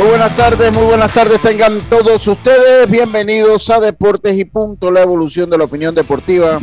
Muy 0.00 0.08
buenas 0.08 0.34
tardes, 0.34 0.74
muy 0.74 0.86
buenas 0.86 1.12
tardes 1.12 1.42
tengan 1.42 1.78
todos 1.90 2.26
ustedes. 2.26 2.90
Bienvenidos 2.90 3.68
a 3.68 3.80
Deportes 3.80 4.34
y 4.34 4.46
Punto, 4.46 4.90
la 4.90 5.02
evolución 5.02 5.50
de 5.50 5.58
la 5.58 5.64
opinión 5.64 5.94
deportiva. 5.94 6.58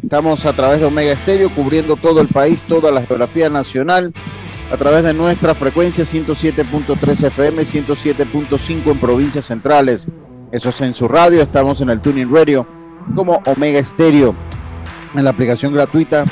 Estamos 0.00 0.46
a 0.46 0.52
través 0.52 0.78
de 0.78 0.86
Omega 0.86 1.10
Estéreo 1.10 1.50
cubriendo 1.50 1.96
todo 1.96 2.20
el 2.20 2.28
país, 2.28 2.62
toda 2.62 2.92
la 2.92 3.02
geografía 3.04 3.48
nacional 3.48 4.12
a 4.72 4.76
través 4.76 5.02
de 5.02 5.12
nuestra 5.14 5.56
frecuencia 5.56 6.04
107.3 6.04 7.26
FM, 7.26 7.62
107.5 7.64 8.92
en 8.92 9.00
provincias 9.00 9.46
centrales. 9.46 10.06
Eso 10.52 10.68
es 10.68 10.80
en 10.80 10.94
su 10.94 11.08
radio, 11.08 11.42
estamos 11.42 11.80
en 11.80 11.90
el 11.90 12.00
Tuning 12.00 12.32
Radio 12.32 12.68
como 13.16 13.42
Omega 13.46 13.84
Stereo, 13.84 14.32
en 15.12 15.24
la 15.24 15.30
aplicación 15.30 15.74
gratuita 15.74 16.24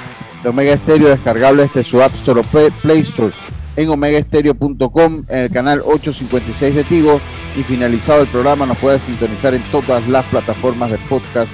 de 0.45 0.49
Omega 0.49 0.77
Stereo 0.77 1.09
descargable 1.09 1.65
desde 1.65 1.83
su 1.83 2.01
App 2.01 2.15
Store 2.15 2.43
o 2.43 2.71
Play 2.81 3.01
Store 3.01 3.33
en 3.77 3.89
omegaestereo.com 3.89 5.25
en 5.29 5.39
el 5.39 5.51
canal 5.51 5.81
856 5.81 6.75
de 6.75 6.85
Tigo 6.85 7.21
y 7.57 7.63
finalizado 7.63 8.23
el 8.23 8.29
programa 8.29 8.67
nos 8.67 8.79
puede 8.79 8.99
sintonizar 8.99 9.55
en 9.55 9.63
todas 9.71 10.07
las 10.09 10.25
plataformas 10.27 10.91
de 10.91 10.99
podcast 11.09 11.53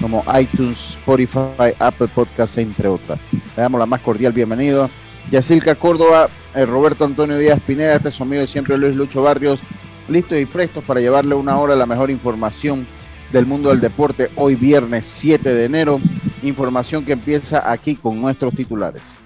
como 0.00 0.24
iTunes, 0.38 0.96
Spotify, 0.98 1.74
Apple 1.78 2.08
Podcasts, 2.14 2.58
entre 2.58 2.88
otras. 2.88 3.18
Le 3.32 3.62
damos 3.62 3.78
la 3.78 3.86
más 3.86 4.00
cordial 4.00 4.32
bienvenida 4.32 4.88
Yacilca 5.30 5.74
Córdoba, 5.74 6.28
eh, 6.54 6.66
Roberto 6.66 7.04
Antonio 7.04 7.38
Díaz 7.38 7.60
Pineda, 7.60 7.96
este 7.96 8.08
es 8.08 8.14
su 8.14 8.22
amigo 8.22 8.40
de 8.40 8.46
siempre 8.46 8.76
Luis 8.76 8.96
Lucho 8.96 9.22
Barrios, 9.22 9.60
listos 10.08 10.38
y 10.38 10.46
prestos 10.46 10.84
para 10.84 11.00
llevarle 11.00 11.34
una 11.34 11.58
hora 11.58 11.76
la 11.76 11.86
mejor 11.86 12.10
información 12.10 12.86
del 13.32 13.46
mundo 13.46 13.70
del 13.70 13.80
deporte 13.80 14.30
hoy 14.36 14.56
viernes 14.56 15.06
7 15.06 15.54
de 15.54 15.64
enero. 15.64 16.00
Información 16.42 17.04
que 17.04 17.12
empieza 17.12 17.70
aquí 17.70 17.94
con 17.94 18.20
nuestros 18.20 18.52
titulares. 18.54 19.21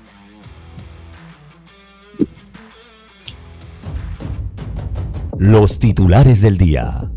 Los 5.39 5.79
titulares 5.79 6.41
del 6.41 6.57
día. 6.57 7.11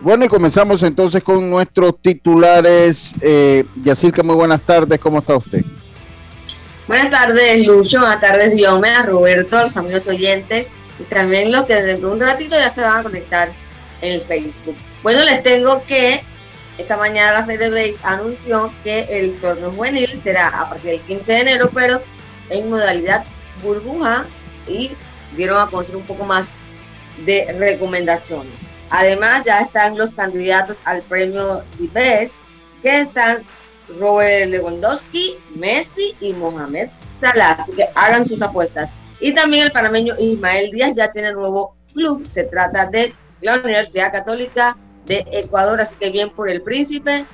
Bueno, 0.00 0.24
y 0.24 0.28
comenzamos 0.28 0.82
entonces 0.82 1.22
con 1.22 1.50
nuestros 1.50 2.00
titulares. 2.00 3.14
Eh, 3.20 3.64
Yacirca, 3.84 4.22
muy 4.22 4.36
buenas 4.36 4.62
tardes, 4.62 4.98
¿cómo 4.98 5.18
está 5.18 5.36
usted? 5.36 5.62
Buenas 6.88 7.10
tardes, 7.10 7.66
Lucho, 7.66 8.00
buenas 8.00 8.20
tardes, 8.20 8.54
Diome, 8.54 8.88
a 8.88 9.02
Roberto, 9.02 9.58
a 9.58 9.64
los 9.64 9.76
amigos 9.76 10.08
oyentes, 10.08 10.72
y 10.98 11.04
también 11.04 11.52
los 11.52 11.66
que 11.66 11.74
dentro 11.74 12.08
de 12.08 12.14
un 12.14 12.20
ratito 12.20 12.56
ya 12.56 12.70
se 12.70 12.80
van 12.80 13.00
a 13.00 13.02
conectar 13.02 13.52
en 14.00 14.14
el 14.14 14.20
Facebook. 14.22 14.76
Bueno, 15.02 15.22
les 15.24 15.42
tengo 15.42 15.82
que 15.84 16.24
esta 16.82 16.96
mañana 16.96 17.32
la 17.32 17.44
FedeBase 17.46 18.00
anunció 18.02 18.72
que 18.82 19.06
el 19.08 19.40
torneo 19.40 19.70
juvenil 19.70 20.20
será 20.20 20.48
a 20.48 20.68
partir 20.68 20.92
del 20.92 21.00
15 21.02 21.32
de 21.32 21.40
enero, 21.40 21.70
pero 21.72 22.02
en 22.50 22.70
modalidad 22.70 23.24
burbuja 23.62 24.26
y 24.66 24.90
dieron 25.36 25.60
a 25.60 25.70
conocer 25.70 25.96
un 25.96 26.06
poco 26.06 26.24
más 26.26 26.52
de 27.24 27.54
recomendaciones. 27.58 28.66
Además, 28.90 29.42
ya 29.44 29.60
están 29.60 29.96
los 29.96 30.12
candidatos 30.12 30.80
al 30.84 31.02
premio 31.02 31.64
The 31.78 31.88
Best, 31.92 32.34
que 32.82 33.02
están 33.02 33.44
Robert 34.00 34.50
Lewandowski, 34.50 35.36
Messi 35.54 36.16
y 36.20 36.32
Mohamed 36.32 36.90
Salah. 36.96 37.52
Así 37.52 37.72
que 37.72 37.88
hagan 37.94 38.26
sus 38.26 38.42
apuestas. 38.42 38.92
Y 39.20 39.32
también 39.34 39.64
el 39.64 39.72
panameño 39.72 40.14
Ismael 40.18 40.70
Díaz 40.72 40.94
ya 40.96 41.12
tiene 41.12 41.32
nuevo 41.32 41.76
club. 41.94 42.26
Se 42.26 42.44
trata 42.44 42.90
de 42.90 43.14
la 43.40 43.54
Universidad 43.54 44.12
Católica 44.12 44.76
de 45.06 45.24
Ecuador. 45.32 45.80
Así 45.80 45.96
que 45.98 46.10
bien 46.10 46.30
por 46.30 46.48
el 46.48 46.62
príncipe 46.62 47.24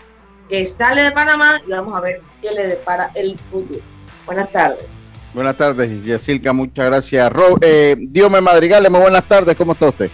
que 0.48 0.64
sale 0.64 1.02
de 1.02 1.12
Panamá 1.12 1.60
y 1.66 1.70
vamos 1.70 1.94
a 1.94 2.00
ver 2.00 2.22
qué 2.40 2.50
le 2.52 2.66
depara 2.66 3.10
el 3.14 3.38
futuro. 3.38 3.80
Buenas 4.26 4.50
tardes. 4.50 4.98
Buenas 5.34 5.56
tardes, 5.56 6.04
Yacilca. 6.04 6.52
Muchas 6.52 6.86
gracias. 6.86 7.32
Ro 7.32 7.56
eh, 7.60 7.96
Diome 7.98 8.40
Madrigal, 8.40 8.90
muy 8.90 9.00
buenas 9.00 9.24
tardes. 9.24 9.56
¿Cómo 9.56 9.72
está 9.72 9.88
usted? 9.88 10.10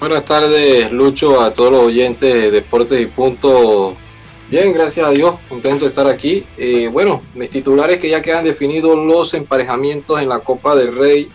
Buenas 0.00 0.24
tardes, 0.24 0.92
Lucho, 0.92 1.40
a 1.40 1.52
todos 1.52 1.72
los 1.72 1.82
oyentes 1.84 2.32
de 2.34 2.50
Deportes 2.50 3.00
y 3.00 3.06
Punto. 3.06 3.96
Bien, 4.50 4.72
gracias 4.72 5.06
a 5.06 5.10
Dios, 5.10 5.36
contento 5.48 5.86
de 5.86 5.88
estar 5.88 6.06
aquí. 6.06 6.44
Eh, 6.58 6.88
bueno, 6.92 7.22
mis 7.34 7.48
titulares 7.48 7.98
que 7.98 8.10
ya 8.10 8.20
quedan 8.20 8.44
definidos 8.44 8.98
los 8.98 9.32
emparejamientos 9.32 10.20
en 10.20 10.28
la 10.28 10.40
Copa 10.40 10.76
del 10.76 10.94
Rey. 10.94 11.28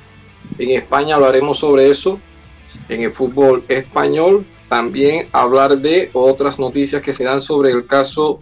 En 0.57 0.69
España 0.69 1.15
hablaremos 1.15 1.57
sobre 1.57 1.89
eso. 1.89 2.19
En 2.89 3.01
el 3.01 3.11
fútbol 3.11 3.63
español 3.67 4.45
también 4.67 5.27
hablar 5.31 5.77
de 5.77 6.09
otras 6.13 6.59
noticias 6.59 7.01
que 7.01 7.13
se 7.13 7.23
dan 7.23 7.41
sobre 7.41 7.71
el 7.71 7.85
caso 7.87 8.37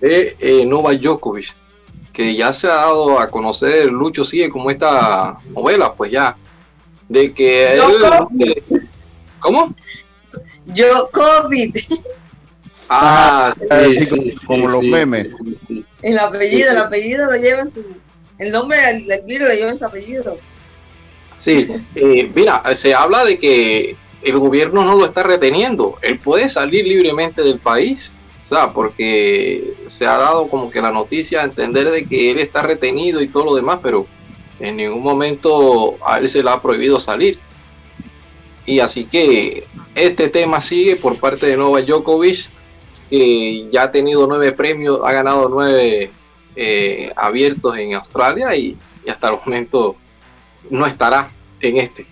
de 0.00 0.36
eh, 0.38 0.64
Nova 0.66 0.94
Djokovic, 0.94 1.54
que 2.12 2.34
ya 2.34 2.52
se 2.52 2.68
ha 2.68 2.76
dado 2.76 3.18
a 3.18 3.30
conocer, 3.30 3.86
Lucho 3.86 4.24
sigue 4.24 4.48
como 4.48 4.70
esta 4.70 5.38
novela, 5.54 5.94
pues 5.94 6.12
ya, 6.12 6.36
de 7.08 7.32
que 7.32 7.74
él, 7.74 7.80
¿Cómo? 9.40 9.74
Yo 10.66 11.08
COVID. 11.12 11.76
Ah, 12.88 13.52
sí, 13.84 14.06
sí, 14.06 14.34
como 14.46 14.68
los 14.68 14.80
memes. 14.80 15.34
El 16.02 16.18
apellido, 16.20 16.70
el 16.70 16.78
apellido 16.78 17.26
lo 17.26 17.36
lleva 17.36 17.62
en 17.62 17.70
su. 17.72 17.84
El 18.38 18.52
nombre 18.52 18.78
del, 18.78 19.26
libro 19.26 19.48
lo 19.48 19.54
lleva 19.54 19.70
en 19.70 19.76
su 19.76 19.84
apellido. 19.84 20.38
Sí, 21.36 21.68
eh, 21.94 22.30
mira, 22.34 22.62
se 22.74 22.94
habla 22.94 23.24
de 23.24 23.38
que 23.38 23.96
el 24.22 24.38
gobierno 24.38 24.84
no 24.84 24.96
lo 24.96 25.04
está 25.04 25.22
reteniendo. 25.22 25.98
Él 26.02 26.18
puede 26.18 26.48
salir 26.48 26.86
libremente 26.86 27.42
del 27.42 27.58
país, 27.58 28.14
o 28.42 28.44
sea, 28.44 28.72
porque 28.72 29.74
se 29.86 30.06
ha 30.06 30.16
dado 30.16 30.48
como 30.48 30.70
que 30.70 30.80
la 30.80 30.90
noticia 30.90 31.42
a 31.42 31.44
entender 31.44 31.90
de 31.90 32.06
que 32.06 32.30
él 32.30 32.38
está 32.38 32.62
retenido 32.62 33.20
y 33.20 33.28
todo 33.28 33.44
lo 33.44 33.54
demás, 33.54 33.80
pero 33.82 34.06
en 34.60 34.76
ningún 34.76 35.02
momento 35.02 35.96
a 36.04 36.18
él 36.18 36.28
se 36.28 36.42
le 36.42 36.50
ha 36.50 36.60
prohibido 36.60 36.98
salir. 36.98 37.38
Y 38.64 38.80
así 38.80 39.04
que 39.04 39.64
este 39.94 40.28
tema 40.28 40.60
sigue 40.60 40.96
por 40.96 41.18
parte 41.18 41.46
de 41.46 41.56
Nova 41.56 41.80
Djokovic, 41.82 42.48
que 43.08 43.68
ya 43.70 43.84
ha 43.84 43.92
tenido 43.92 44.26
nueve 44.26 44.52
premios, 44.52 45.00
ha 45.04 45.12
ganado 45.12 45.48
nueve 45.48 46.10
eh, 46.56 47.12
abiertos 47.14 47.76
en 47.78 47.94
Australia 47.94 48.54
y, 48.56 48.76
hasta 49.08 49.28
el 49.28 49.38
momento 49.44 49.94
no 50.70 50.86
estará 50.86 51.28
en 51.60 51.78
este. 51.78 52.06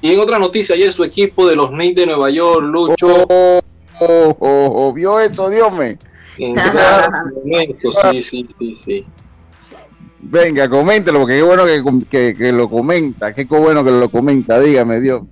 Y 0.00 0.12
en 0.12 0.20
otra 0.20 0.38
noticia, 0.38 0.74
ayer 0.74 0.92
su 0.92 1.02
equipo 1.02 1.46
de 1.48 1.56
los 1.56 1.70
Knicks 1.70 1.96
de 1.96 2.06
Nueva 2.06 2.30
York, 2.30 2.62
Lucho. 2.62 3.26
Oh, 3.28 3.60
oh, 4.00 4.36
oh, 4.38 4.92
vio 4.92 5.18
eso, 5.18 5.50
Dios 5.50 5.72
me. 5.72 5.98
En 6.38 6.56
sí, 6.56 8.22
sí, 8.22 8.48
sí, 8.58 8.74
sí. 8.84 9.06
Venga, 10.20 10.68
coméntelo, 10.68 11.20
porque 11.20 11.36
qué 11.36 11.42
bueno 11.42 11.64
que, 12.10 12.52
lo 12.52 12.68
comenta, 12.68 13.34
qué 13.34 13.44
bueno 13.44 13.84
que 13.84 13.90
lo 13.90 14.08
comenta, 14.08 14.60
dígame 14.60 15.00
Dios. 15.00 15.22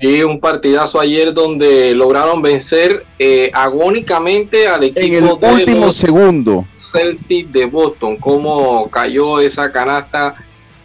Sí, 0.00 0.22
un 0.22 0.40
partidazo 0.40 1.00
ayer 1.00 1.34
donde 1.34 1.94
lograron 1.94 2.40
vencer 2.40 3.04
eh, 3.18 3.50
agónicamente 3.52 4.66
al 4.66 4.84
equipo 4.84 5.00
en 5.00 5.14
el 5.14 5.60
último 5.60 5.92
segundo. 5.92 6.64
Celtic 6.78 7.48
de 7.48 7.66
Boston, 7.66 8.16
cómo 8.16 8.88
cayó 8.88 9.40
esa 9.40 9.70
canasta 9.70 10.34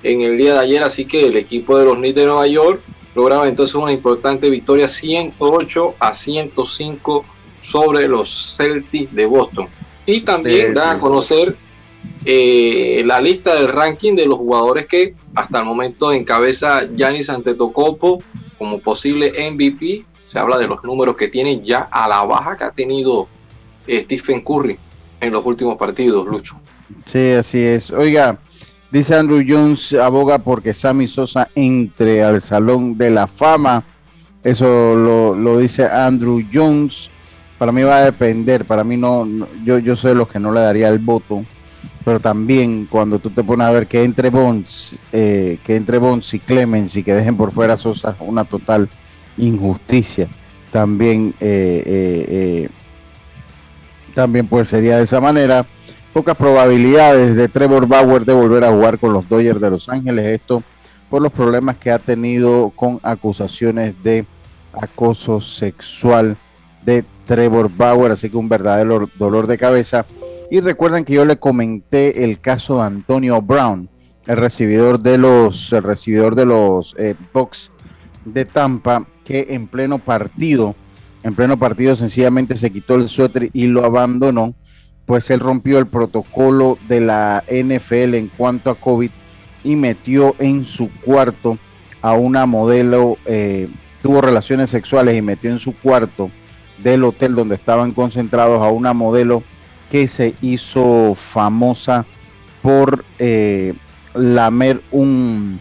en 0.08 0.22
el 0.22 0.38
día 0.38 0.54
de 0.54 0.60
ayer, 0.60 0.84
así 0.84 1.06
que 1.06 1.28
el 1.28 1.36
equipo 1.36 1.78
de 1.78 1.86
los 1.86 1.98
Knicks 1.98 2.16
de 2.16 2.26
Nueva 2.26 2.48
York 2.48 2.82
lograba 3.14 3.48
entonces 3.48 3.76
una 3.76 3.92
importante 3.92 4.50
victoria 4.50 4.88
108 4.88 5.96
a 6.00 6.14
105 6.14 7.26
sobre 7.62 8.08
los 8.08 8.56
Celtics 8.56 9.14
de 9.14 9.26
Boston. 9.26 9.68
Y 10.06 10.22
también 10.22 10.74
da 10.74 10.92
a 10.92 11.00
conocer 11.00 11.58
eh, 12.24 13.04
la 13.06 13.20
lista 13.20 13.56
del 13.56 13.68
ranking 13.68 14.16
de 14.16 14.26
los 14.26 14.38
jugadores 14.38 14.86
que 14.86 15.16
hasta 15.36 15.60
el 15.60 15.66
momento 15.66 16.14
encabeza 16.14 16.88
Giannis 16.96 17.30
Antetokounmpo 17.30 18.24
como 18.58 18.80
posible 18.80 19.34
MVP. 19.52 20.06
Se 20.24 20.40
habla 20.40 20.58
de 20.58 20.68
los 20.68 20.84
números 20.84 21.18
que 21.18 21.28
tiene 21.28 21.62
ya 21.64 21.90
a 21.92 22.08
la 22.08 22.24
baja 22.24 22.56
que 22.58 22.64
ha 22.64 22.72
tenido 22.72 23.28
eh, 23.86 24.02
Stephen 24.02 24.42
Curry 24.42 24.78
en 25.20 25.34
los 25.34 25.46
últimos 25.46 25.76
partidos, 25.78 26.26
Lucho. 26.26 26.56
Sí, 27.06 27.32
así 27.32 27.60
es. 27.60 27.92
Oiga, 27.92 28.38
dice 28.92 29.16
Andrew 29.16 29.44
Jones, 29.48 29.94
aboga 29.94 30.40
porque 30.40 30.74
Sammy 30.74 31.08
Sosa 31.08 31.50
entre 31.56 32.24
al 32.24 32.42
Salón 32.42 32.98
de 32.98 33.10
la 33.10 33.28
Fama. 33.28 33.84
Eso 34.44 34.96
lo, 34.96 35.36
lo 35.36 35.58
dice 35.58 35.86
Andrew 35.86 36.44
Jones. 36.54 37.10
Para 37.58 37.72
mí 37.72 37.82
va 37.84 37.98
a 37.98 38.06
depender, 38.06 38.66
para 38.66 38.84
mí 38.84 38.98
no, 38.98 39.28
yo, 39.66 39.80
yo 39.80 39.96
soy 39.96 40.10
de 40.10 40.16
los 40.16 40.28
que 40.28 40.40
no 40.40 40.52
le 40.52 40.60
daría 40.60 40.90
el 40.90 41.00
voto 41.00 41.44
pero 42.08 42.22
también 42.22 42.88
cuando 42.90 43.20
tú 43.20 43.32
te 43.32 43.44
pones 43.44 43.68
a 43.68 43.72
ver 43.72 43.86
que 43.86 44.02
entre 44.02 44.30
Bonds, 44.30 44.96
eh, 45.12 45.58
que 45.66 45.76
entre 45.76 45.98
Bonds 45.98 46.34
y 46.36 46.40
Clemens 46.40 46.96
y 46.96 47.04
que 47.04 47.14
dejen 47.14 47.36
por 47.36 47.52
fuera 47.52 47.76
Sosa 47.76 48.16
una 48.22 48.46
total 48.46 48.88
injusticia, 49.38 50.30
también, 50.72 51.34
eh, 51.42 51.84
eh, 51.86 52.70
también 54.16 54.48
pues 54.48 54.70
sería 54.70 54.96
de 54.96 55.04
esa 55.04 55.20
manera. 55.20 55.66
Pocas 56.18 56.36
probabilidades 56.36 57.36
de 57.36 57.48
Trevor 57.48 57.86
Bauer 57.86 58.26
de 58.26 58.34
volver 58.34 58.64
a 58.64 58.72
jugar 58.72 58.98
con 58.98 59.14
los 59.14 59.30
Dodgers 59.30 59.62
de 59.62 59.70
Los 59.70 59.88
Ángeles, 59.88 60.26
esto 60.26 60.64
por 61.12 61.22
los 61.22 61.32
problemas 61.32 61.78
que 61.78 61.92
ha 61.92 62.00
tenido 62.00 62.72
con 62.76 63.00
acusaciones 63.04 63.94
de 64.02 64.26
acoso 64.74 65.40
sexual 65.40 66.36
de 66.84 67.06
Trevor 67.28 67.70
Bauer, 67.72 68.14
así 68.14 68.32
que 68.32 68.38
un 68.38 68.50
verdadero 68.50 69.08
dolor 69.20 69.46
de 69.46 69.60
cabeza. 69.60 70.08
Y 70.50 70.60
recuerden 70.60 71.06
que 71.06 71.14
yo 71.14 71.24
le 71.24 71.38
comenté 71.38 72.24
el 72.24 72.40
caso 72.40 72.78
de 72.78 72.86
Antonio 72.86 73.40
Brown, 73.40 73.88
el 74.26 74.38
recibidor 74.38 75.00
de 75.00 75.20
los, 75.20 75.72
el 75.72 75.84
recibidor 75.84 76.34
de 76.34 76.46
los 76.48 76.96
eh, 76.98 77.14
Bucks 77.32 77.72
de 78.26 78.44
Tampa, 78.44 79.06
que 79.24 79.46
en 79.52 79.68
pleno 79.68 80.00
partido, 80.00 80.74
en 81.22 81.36
pleno 81.36 81.60
partido 81.60 81.96
sencillamente 81.96 82.56
se 82.56 82.72
quitó 82.72 82.96
el 82.96 83.08
suéter 83.08 83.52
y 83.54 83.68
lo 83.68 83.86
abandonó, 83.86 84.56
pues 85.08 85.32
él 85.32 85.40
rompió 85.40 85.80
el 85.80 85.88
protocolo 85.88 86.78
de 86.88 87.00
la 87.00 87.44
NFL 87.50 88.14
en 88.14 88.28
cuanto 88.28 88.70
a 88.70 88.76
COVID 88.76 89.10
y 89.64 89.76
metió 89.76 90.36
en 90.38 90.66
su 90.66 90.92
cuarto 91.02 91.58
a 92.02 92.14
una 92.14 92.46
modelo, 92.46 93.18
eh, 93.26 93.70
tuvo 94.04 94.22
relaciones 94.22 94.70
sexuales 94.70 95.16
y 95.16 95.22
metió 95.22 95.50
en 95.50 95.60
su 95.60 95.74
cuarto 95.76 96.30
del 96.84 97.06
hotel 97.06 97.36
donde 97.36 97.56
estaban 97.56 97.92
concentrados 97.92 98.62
a 98.62 98.70
una 98.70 98.94
modelo 98.94 99.44
que 99.90 100.08
se 100.08 100.36
hizo 100.42 101.16
famosa 101.16 102.06
por 102.62 103.06
eh, 103.18 103.74
lamer 104.14 104.82
un 104.92 105.60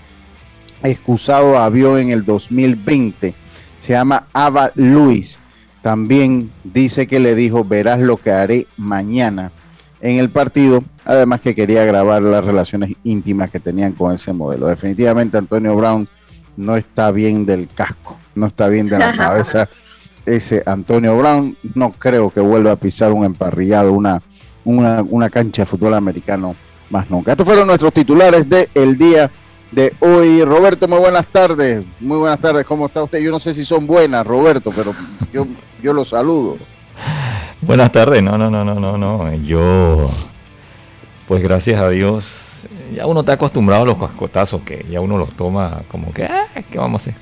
excusado 0.83 1.57
avión 1.57 2.01
en 2.01 2.11
el 2.11 2.25
2020. 2.25 3.33
Se 3.79 3.93
llama 3.93 4.27
Ava 4.33 4.73
Luis. 4.75 5.39
También 5.87 6.51
dice 6.65 7.07
que 7.07 7.21
le 7.21 7.37
dijo, 7.37 7.63
verás 7.63 8.01
lo 8.01 8.17
que 8.17 8.33
haré 8.33 8.67
mañana 8.77 9.53
en 10.01 10.19
el 10.19 10.31
partido. 10.31 10.83
Además 11.05 11.41
que 11.41 11.55
quería 11.55 11.85
grabar 11.85 12.23
las 12.23 12.45
relaciones 12.45 12.97
íntimas 13.05 13.51
que 13.51 13.61
tenían 13.61 13.93
con 13.93 14.13
ese 14.13 14.33
modelo. 14.33 14.67
Definitivamente 14.67 15.39
Antonio 15.39 15.77
Brown 15.77 16.09
no 16.57 16.77
está 16.77 17.13
bien 17.13 17.47
del 17.47 17.69
casco, 17.69 18.19
no 18.35 18.47
está 18.49 18.67
bien 18.67 18.89
de 18.89 18.99
la 18.99 19.13
cabeza 19.17 19.69
ese 20.27 20.65
Antonio 20.67 21.17
Brown. 21.17 21.57
No 21.77 21.93
creo 21.93 22.31
que 22.31 22.41
vuelva 22.41 22.73
a 22.73 22.77
pisar 22.77 23.13
un 23.13 23.25
emparrillado, 23.25 23.93
una, 23.93 24.21
una, 24.65 25.31
cancha 25.31 25.63
de 25.63 25.67
fútbol 25.67 25.95
americano 25.95 26.57
más 26.91 27.09
nunca. 27.09 27.31
Estos 27.31 27.47
fueron 27.47 27.69
nuestros 27.69 27.93
titulares 27.93 28.49
del 28.49 28.69
el 28.75 28.99
día 28.99 29.31
de 29.77 29.95
hoy. 30.01 30.43
Roberto, 30.43 30.89
muy 30.89 30.99
buenas 30.99 31.27
tardes. 31.27 31.85
Muy 32.01 32.19
buenas 32.19 32.41
tardes. 32.41 32.65
¿Cómo 32.67 32.87
está 32.87 33.03
usted? 33.03 33.21
Yo 33.21 33.31
no 33.31 33.39
sé 33.39 33.53
si 33.53 33.65
son 33.65 33.87
buenas, 33.87 34.27
Roberto, 34.27 34.73
pero 34.75 34.95
yo, 35.33 35.47
yo 35.83 35.93
lo 35.93 36.05
saludo. 36.05 36.57
Buenas 37.61 37.93
tardes. 37.93 38.23
No, 38.23 38.39
no, 38.39 38.51
no, 38.51 38.65
no, 38.65 38.75
no, 38.75 38.97
no. 38.97 39.35
Yo, 39.45 40.11
pues 41.29 41.43
gracias 41.43 41.79
a 41.79 41.91
Dios, 41.91 42.67
ya 42.95 43.07
uno 43.07 43.21
está 43.21 43.35
acostumbrado 43.35 43.83
a 43.83 43.87
los 43.87 43.99
cascotazos 43.99 44.63
que 44.63 44.87
ya 44.89 45.03
uno 45.03 45.19
los 45.19 45.35
toma 45.35 45.83
como 45.91 46.11
que, 46.13 46.25
ah, 46.25 46.47
¿qué 46.71 46.79
vamos 46.79 47.07
a 47.07 47.11
hacer? 47.11 47.15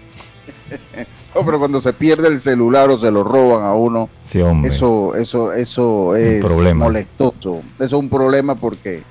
pero 1.45 1.59
cuando 1.59 1.81
se 1.81 1.93
pierde 1.93 2.29
el 2.29 2.39
celular 2.39 2.89
o 2.89 2.99
se 2.99 3.11
lo 3.11 3.25
roban 3.25 3.65
a 3.65 3.75
uno, 3.75 4.09
eso, 4.65 5.17
eso, 5.17 5.53
eso 5.53 6.15
es 6.15 6.45
molestoso. 6.77 7.63
Eso 7.79 7.85
es 7.85 7.93
un 7.93 8.09
problema 8.09 8.55
porque 8.55 9.03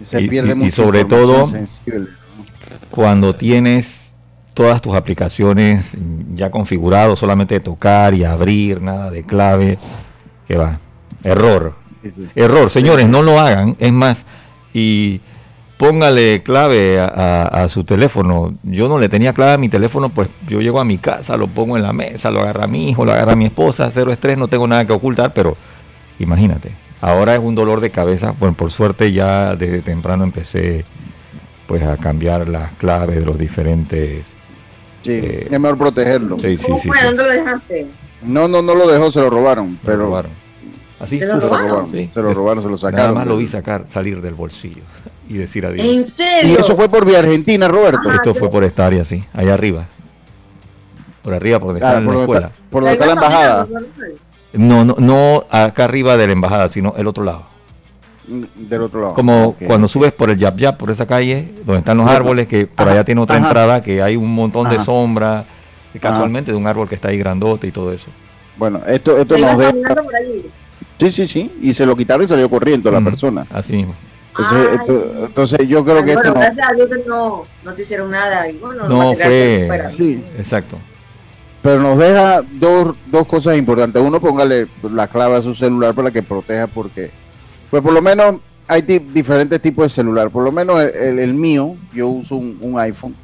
se 0.00 0.22
pierde 0.22 0.54
mucho. 0.54 0.68
Y 0.68 0.70
sobre 0.70 1.04
todo, 1.04 1.48
cuando 2.90 3.34
tienes 3.34 4.12
todas 4.54 4.82
tus 4.82 4.96
aplicaciones 4.96 5.96
ya 6.34 6.50
configuradas, 6.50 7.18
solamente 7.18 7.60
tocar 7.60 8.14
y 8.14 8.24
abrir, 8.24 8.82
nada 8.82 9.10
de 9.10 9.22
clave, 9.22 9.78
que 10.48 10.56
va. 10.56 10.78
Error. 11.22 11.74
Error, 12.34 12.70
señores, 12.70 13.08
no 13.08 13.22
lo 13.22 13.38
hagan. 13.38 13.76
Es 13.78 13.92
más, 13.92 14.26
y 14.72 15.20
póngale 15.76 16.42
clave 16.42 16.98
a, 17.00 17.66
su 17.68 17.84
teléfono. 17.84 18.54
Yo 18.64 18.88
no 18.88 18.98
le 18.98 19.08
tenía 19.08 19.32
clave 19.32 19.52
a 19.52 19.58
mi 19.58 19.68
teléfono, 19.68 20.08
pues 20.08 20.28
yo 20.48 20.60
llego 20.60 20.80
a 20.80 20.84
mi 20.84 20.98
casa, 20.98 21.36
lo 21.36 21.46
pongo 21.46 21.76
en 21.76 21.84
la 21.84 21.92
mesa, 21.92 22.30
lo 22.30 22.40
agarra 22.40 22.66
mi 22.66 22.90
hijo, 22.90 23.04
lo 23.04 23.12
agarra 23.12 23.36
mi 23.36 23.46
esposa, 23.46 23.90
cero 23.92 24.12
estrés, 24.12 24.36
no 24.36 24.48
tengo 24.48 24.66
nada 24.66 24.84
que 24.84 24.92
ocultar, 24.92 25.32
pero 25.32 25.56
imagínate, 26.18 26.72
ahora 27.00 27.34
es 27.34 27.40
un 27.40 27.54
dolor 27.54 27.80
de 27.80 27.90
cabeza. 27.90 28.34
Bueno, 28.38 28.56
por 28.56 28.72
suerte 28.72 29.12
ya 29.12 29.54
desde 29.54 29.80
temprano 29.80 30.24
empecé 30.24 30.84
pues 31.68 31.82
a 31.82 31.98
cambiar 31.98 32.48
las 32.48 32.72
claves 32.72 33.16
de 33.16 33.24
los 33.24 33.38
diferentes. 33.38 34.24
Sí, 35.04 35.12
eh, 35.12 35.48
es 35.48 35.60
mejor 35.60 35.78
protegerlo. 35.78 36.40
Sí, 36.40 36.56
¿Cómo 36.56 36.78
fue? 36.78 36.96
¿Dónde 37.04 37.22
lo 37.22 37.30
dejaste? 37.30 37.90
No, 38.22 38.48
no, 38.48 38.62
no 38.62 38.74
lo 38.74 38.88
dejó, 38.88 39.12
se 39.12 39.20
lo 39.20 39.30
robaron, 39.30 39.78
pero. 39.84 39.98
Lo 39.98 40.04
robaron. 40.06 40.30
Así 40.98 41.20
se 41.20 41.26
lo 41.26 41.38
robaron. 41.38 41.92
Se 41.92 42.22
lo 42.22 42.34
robaron, 42.34 42.64
se 42.64 42.70
lo 42.70 42.78
sacaron. 42.78 43.06
Nada 43.06 43.18
más 43.20 43.28
lo 43.28 43.36
vi 43.36 43.46
sacar, 43.46 43.84
salir 43.88 44.20
del 44.20 44.34
bolsillo 44.34 44.82
y 45.28 45.34
decir 45.34 45.64
adiós. 45.66 45.86
¿En 45.86 46.04
serio? 46.04 46.50
Y 46.50 46.54
eso 46.54 46.74
fue 46.74 46.88
por 46.88 47.04
vía 47.04 47.18
Argentina, 47.18 47.68
Roberto. 47.68 48.10
Esto 48.10 48.34
fue 48.34 48.48
por 48.48 48.64
esta 48.64 48.86
área, 48.86 49.04
sí, 49.04 49.22
allá 49.34 49.54
arriba. 49.54 49.86
Por 51.22 51.34
arriba, 51.34 51.60
por 51.60 51.68
donde 51.68 51.80
está 51.80 52.00
la 52.00 52.20
escuela. 52.20 52.50
por 52.70 52.82
donde 52.82 52.94
está 52.94 53.06
la 53.06 53.12
embajada. 53.12 53.66
No, 54.54 54.84
no, 54.86 54.96
no 54.98 55.44
acá 55.50 55.84
arriba 55.84 56.16
de 56.16 56.26
la 56.26 56.32
embajada, 56.32 56.70
sino 56.70 56.94
el 56.96 57.06
otro 57.06 57.22
lado. 57.22 57.57
Del 58.28 58.82
otro 58.82 59.00
lado. 59.00 59.14
Como 59.14 59.56
cuando 59.66 59.88
subes 59.88 60.12
por 60.12 60.30
el 60.30 60.38
Yap 60.38 60.58
Yap, 60.58 60.76
por 60.76 60.90
esa 60.90 61.06
calle, 61.06 61.52
donde 61.64 61.78
están 61.78 61.96
los 61.96 62.10
árboles, 62.10 62.46
que 62.46 62.66
por 62.66 62.88
allá 62.88 63.04
tiene 63.04 63.20
otra 63.20 63.36
entrada, 63.36 63.82
que 63.82 64.02
hay 64.02 64.16
un 64.16 64.34
montón 64.34 64.68
de 64.68 64.78
sombra, 64.80 65.44
casualmente 66.00 66.52
de 66.52 66.56
un 66.56 66.66
árbol 66.66 66.88
que 66.88 66.94
está 66.94 67.08
ahí 67.08 67.18
grandote 67.18 67.66
y 67.66 67.72
todo 67.72 67.92
eso. 67.92 68.08
Bueno, 68.56 68.80
esto, 68.86 69.18
esto 69.18 69.38
nos 69.38 69.58
deja... 69.58 69.72
Sí, 70.98 71.12
sí, 71.12 71.28
sí, 71.28 71.58
y 71.62 71.72
se 71.72 71.86
lo 71.86 71.96
quitaron 71.96 72.24
y 72.26 72.28
salió 72.28 72.50
corriendo 72.50 72.90
la 72.90 73.00
persona. 73.00 73.46
Así 73.52 73.72
mismo. 73.72 73.94
Entonces, 75.22 75.66
yo 75.68 75.84
creo 75.84 76.04
que 76.04 76.14
bueno, 76.14 76.34
gracias 76.34 76.68
a 76.68 76.74
Dios 76.74 76.88
que 76.88 77.08
no, 77.08 77.44
no 77.64 77.74
te 77.74 77.82
hicieron 77.82 78.10
nada. 78.10 78.48
Y 78.48 78.58
bueno, 78.58 78.88
no, 78.88 79.12
fue, 79.12 79.92
sí. 79.96 80.22
exacto. 80.38 80.78
Pero 81.62 81.80
nos 81.80 81.98
deja 81.98 82.42
dos, 82.52 82.96
dos 83.06 83.26
cosas 83.26 83.56
importantes. 83.56 84.00
Uno, 84.00 84.20
póngale 84.20 84.68
la 84.92 85.08
clave 85.08 85.36
a 85.36 85.42
su 85.42 85.54
celular 85.54 85.94
para 85.94 86.10
que 86.10 86.22
proteja, 86.22 86.68
porque, 86.68 87.10
pues 87.70 87.82
por 87.82 87.92
lo 87.92 88.02
menos 88.02 88.36
hay 88.66 88.82
diferentes 88.82 89.60
tipos 89.60 89.84
de 89.84 89.90
celular. 89.90 90.30
Por 90.30 90.44
lo 90.44 90.52
menos 90.52 90.80
el, 90.82 91.32
mío, 91.34 91.76
yo 91.92 92.08
uso 92.08 92.36
un, 92.36 92.78
iPhone. 92.78 93.14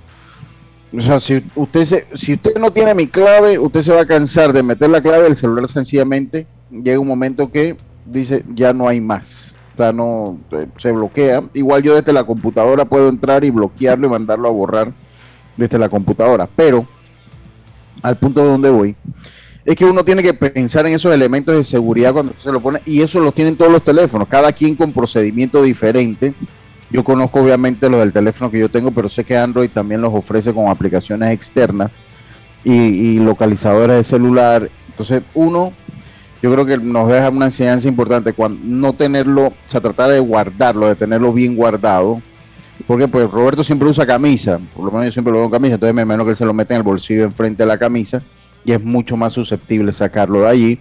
O 0.97 1.01
sea, 1.01 1.21
si 1.21 1.45
usted, 1.55 1.85
se, 1.85 2.07
si 2.15 2.35
usted 2.35 2.57
no 2.57 2.73
tiene 2.73 2.95
mi 2.95 3.07
clave, 3.07 3.59
usted 3.59 3.83
se 3.83 3.93
va 3.93 4.03
a 4.03 4.07
cansar 4.07 4.53
de 4.53 4.63
meter 4.63 4.89
la 4.89 5.01
clave 5.01 5.25
del 5.25 5.37
celular 5.37 5.69
sencillamente. 5.69 6.47
Llega 6.71 6.99
un 6.99 7.09
momento 7.09 7.51
que 7.51 7.77
dice, 8.07 8.45
ya 8.55 8.73
no 8.73 8.89
hay 8.89 9.01
más 9.01 9.55
no 9.93 10.39
eh, 10.53 10.67
se 10.77 10.93
bloquea. 10.93 11.43
Igual 11.55 11.83
yo 11.83 11.95
desde 11.95 12.13
la 12.13 12.25
computadora 12.25 12.85
puedo 12.85 13.09
entrar 13.09 13.45
y 13.45 13.51
bloquearlo 13.51 14.07
y 14.07 14.11
mandarlo 14.11 14.49
a 14.49 14.53
borrar 14.53 14.93
desde 15.57 15.79
la 15.79 15.89
computadora. 15.89 16.49
Pero 16.55 16.87
al 18.03 18.17
punto 18.17 18.43
de 18.43 18.49
donde 18.49 18.71
voy 18.71 18.97
es 19.65 19.77
que 19.77 19.85
uno 19.85 20.05
tiene 20.05 20.23
que 20.23 20.35
pensar 20.35 20.87
en 20.87 20.93
esos 20.93 21.13
elementos 21.13 21.55
de 21.55 21.65
seguridad 21.65 22.13
cuando 22.13 22.35
se 22.37 22.53
lo 22.53 22.61
pone 22.61 22.81
y 22.85 23.01
eso 23.01 23.19
los 23.21 23.35
tienen 23.35 23.57
todos 23.57 23.73
los 23.73 23.83
teléfonos, 23.83 24.29
cada 24.29 24.53
quien 24.53 24.77
con 24.77 24.93
procedimiento 24.93 25.63
diferente 25.63 26.35
Yo 26.91 27.03
conozco 27.03 27.41
obviamente 27.41 27.89
los 27.89 28.01
del 28.01 28.13
teléfono 28.13 28.51
que 28.51 28.59
yo 28.59 28.69
tengo, 28.69 28.91
pero 28.91 29.09
sé 29.09 29.25
que 29.25 29.37
Android 29.37 29.71
también 29.71 30.01
los 30.01 30.13
ofrece 30.13 30.53
con 30.53 30.69
aplicaciones 30.69 31.31
externas 31.31 31.91
y, 32.63 33.19
localizadores 33.19 33.97
de 33.97 34.05
celular. 34.05 34.71
Entonces, 34.89 35.23
uno, 35.35 35.73
yo 36.43 36.53
creo 36.53 36.65
que 36.65 36.79
nos 36.79 37.09
deja 37.09 37.29
una 37.29 37.47
enseñanza 37.47 37.89
importante 37.89 38.33
cuando 38.33 38.59
no 38.65 38.93
tenerlo, 38.95 39.49
o 39.49 39.55
sea, 39.67 39.81
tratar 39.81 40.11
de 40.11 40.21
guardarlo, 40.21 40.89
de 40.89 40.95
tenerlo 40.95 41.33
bien 41.33 41.57
guardado. 41.57 42.23
Porque 42.87 43.07
pues 43.07 43.31
Roberto 43.31 43.63
siempre 43.65 43.89
usa 43.89 44.07
camisa, 44.07 44.59
por 44.75 44.85
lo 44.85 44.91
menos 44.91 45.07
yo 45.07 45.13
siempre 45.13 45.33
lo 45.33 45.39
veo 45.39 45.47
en 45.47 45.53
camisa, 45.53 45.75
entonces 45.75 45.95
me 45.95 46.03
imagino 46.03 46.25
que 46.25 46.31
él 46.31 46.37
se 46.37 46.45
lo 46.45 46.53
mete 46.53 46.75
en 46.75 46.79
el 46.79 46.83
bolsillo 46.83 47.25
enfrente 47.25 47.63
de 47.63 47.67
la 47.67 47.79
camisa 47.79 48.23
y 48.65 48.73
es 48.73 48.83
mucho 48.83 49.17
más 49.17 49.33
susceptible 49.33 49.93
sacarlo 49.93 50.43
de 50.43 50.49
allí. 50.49 50.81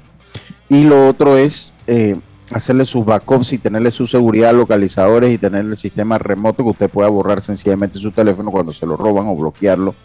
Y 0.70 0.84
lo 0.84 1.08
otro 1.08 1.38
es 1.38 1.72
eh, 1.88 2.16
hacerle 2.52 2.86
sus 2.86 3.06
backups 3.06 3.54
y 3.54 3.58
tenerle 3.58 3.92
su 3.92 4.08
seguridad, 4.08 4.54
localizadores 4.54 5.34
y 5.34 5.38
tenerle 5.38 5.72
el 5.72 5.78
sistema 5.78 6.18
remoto 6.18 6.64
que 6.64 6.70
usted 6.70 6.90
pueda 6.90 7.10
borrar 7.10 7.42
sencillamente 7.42 8.00
su 8.00 8.12
teléfono 8.12 8.52
cuando 8.52 8.72
se 8.72 8.86
lo 8.86 8.96
roban 8.96 9.28
o 9.28 9.36
bloquearlo 9.36 9.96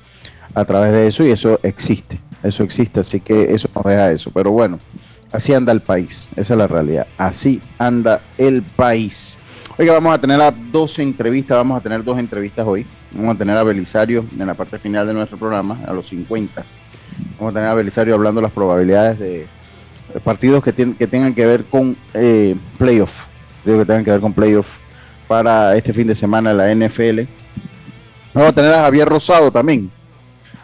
a 0.54 0.64
través 0.64 0.92
de 0.92 1.06
eso 1.06 1.24
y 1.24 1.30
eso 1.30 1.60
existe, 1.62 2.20
eso 2.42 2.62
existe, 2.62 3.00
así 3.00 3.20
que 3.20 3.54
eso 3.54 3.68
nos 3.74 3.84
deja 3.84 4.10
eso, 4.10 4.30
pero 4.32 4.50
bueno, 4.50 4.78
así 5.30 5.52
anda 5.52 5.72
el 5.72 5.80
país, 5.80 6.28
esa 6.36 6.54
es 6.54 6.58
la 6.58 6.66
realidad, 6.66 7.06
así 7.18 7.60
anda 7.78 8.20
el 8.38 8.62
país. 8.62 9.38
Oiga, 9.78 9.92
vamos 9.92 10.12
a 10.12 10.18
tener 10.18 10.40
a 10.40 10.50
dos 10.50 10.98
entrevistas, 10.98 11.56
vamos 11.56 11.78
a 11.78 11.82
tener 11.82 12.02
dos 12.02 12.18
entrevistas 12.18 12.66
hoy, 12.66 12.86
vamos 13.12 13.36
a 13.36 13.38
tener 13.38 13.56
a 13.56 13.62
Belisario 13.62 14.24
en 14.36 14.46
la 14.46 14.54
parte 14.54 14.78
final 14.78 15.06
de 15.06 15.14
nuestro 15.14 15.38
programa, 15.38 15.78
a 15.86 15.92
los 15.92 16.08
50, 16.08 16.64
vamos 17.38 17.52
a 17.52 17.54
tener 17.54 17.68
a 17.68 17.74
Belisario 17.74 18.14
hablando 18.14 18.40
las 18.40 18.52
probabilidades 18.52 19.18
de 19.18 19.46
partidos 20.24 20.64
que, 20.64 20.72
tienen, 20.72 20.94
que 20.94 21.06
tengan 21.06 21.34
que 21.34 21.46
ver 21.46 21.64
con 21.64 21.96
eh, 22.14 22.56
playoff, 22.78 23.26
digo 23.64 23.78
que 23.78 23.84
tengan 23.84 24.04
que 24.04 24.10
ver 24.10 24.20
con 24.20 24.32
playoff 24.32 24.78
para 25.26 25.76
este 25.76 25.92
fin 25.92 26.06
de 26.06 26.14
semana 26.14 26.54
la 26.54 26.74
NFL. 26.74 27.20
Vamos 28.32 28.50
a 28.50 28.52
tener 28.52 28.72
a 28.72 28.82
Javier 28.82 29.08
Rosado 29.08 29.50
también, 29.50 29.90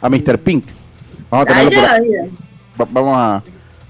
a 0.01 0.09
Mr. 0.09 0.39
Pink. 0.39 0.65
Vamos 1.31 1.47
a, 1.49 2.87
vamos 2.91 3.43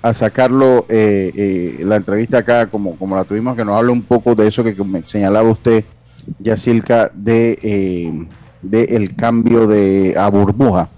a, 0.02 0.12
sacarlo 0.12 0.85
eh, 0.88 1.33
eh, 1.35 1.85
la 1.85 1.97
entrevista 1.97 2.38
acá 2.38 2.66
como, 2.66 2.97
como 2.97 3.16
la 3.16 3.25
tuvimos, 3.25 3.56
que 3.56 3.64
nos 3.64 3.78
hable 3.78 3.90
un 3.90 4.02
poco 4.02 4.35
de 4.35 4.47
eso 4.47 4.62
que, 4.62 4.75
me 4.85 5.02
señalaba 5.06 5.49
usted, 5.49 5.85
Yacilca, 6.38 7.11
de, 7.14 7.59
eh, 7.62 8.26
de 8.61 8.85
el 8.85 9.14
cambio 9.14 9.66
de 9.66 10.14
a 10.18 10.28
burbuja. 10.28 10.88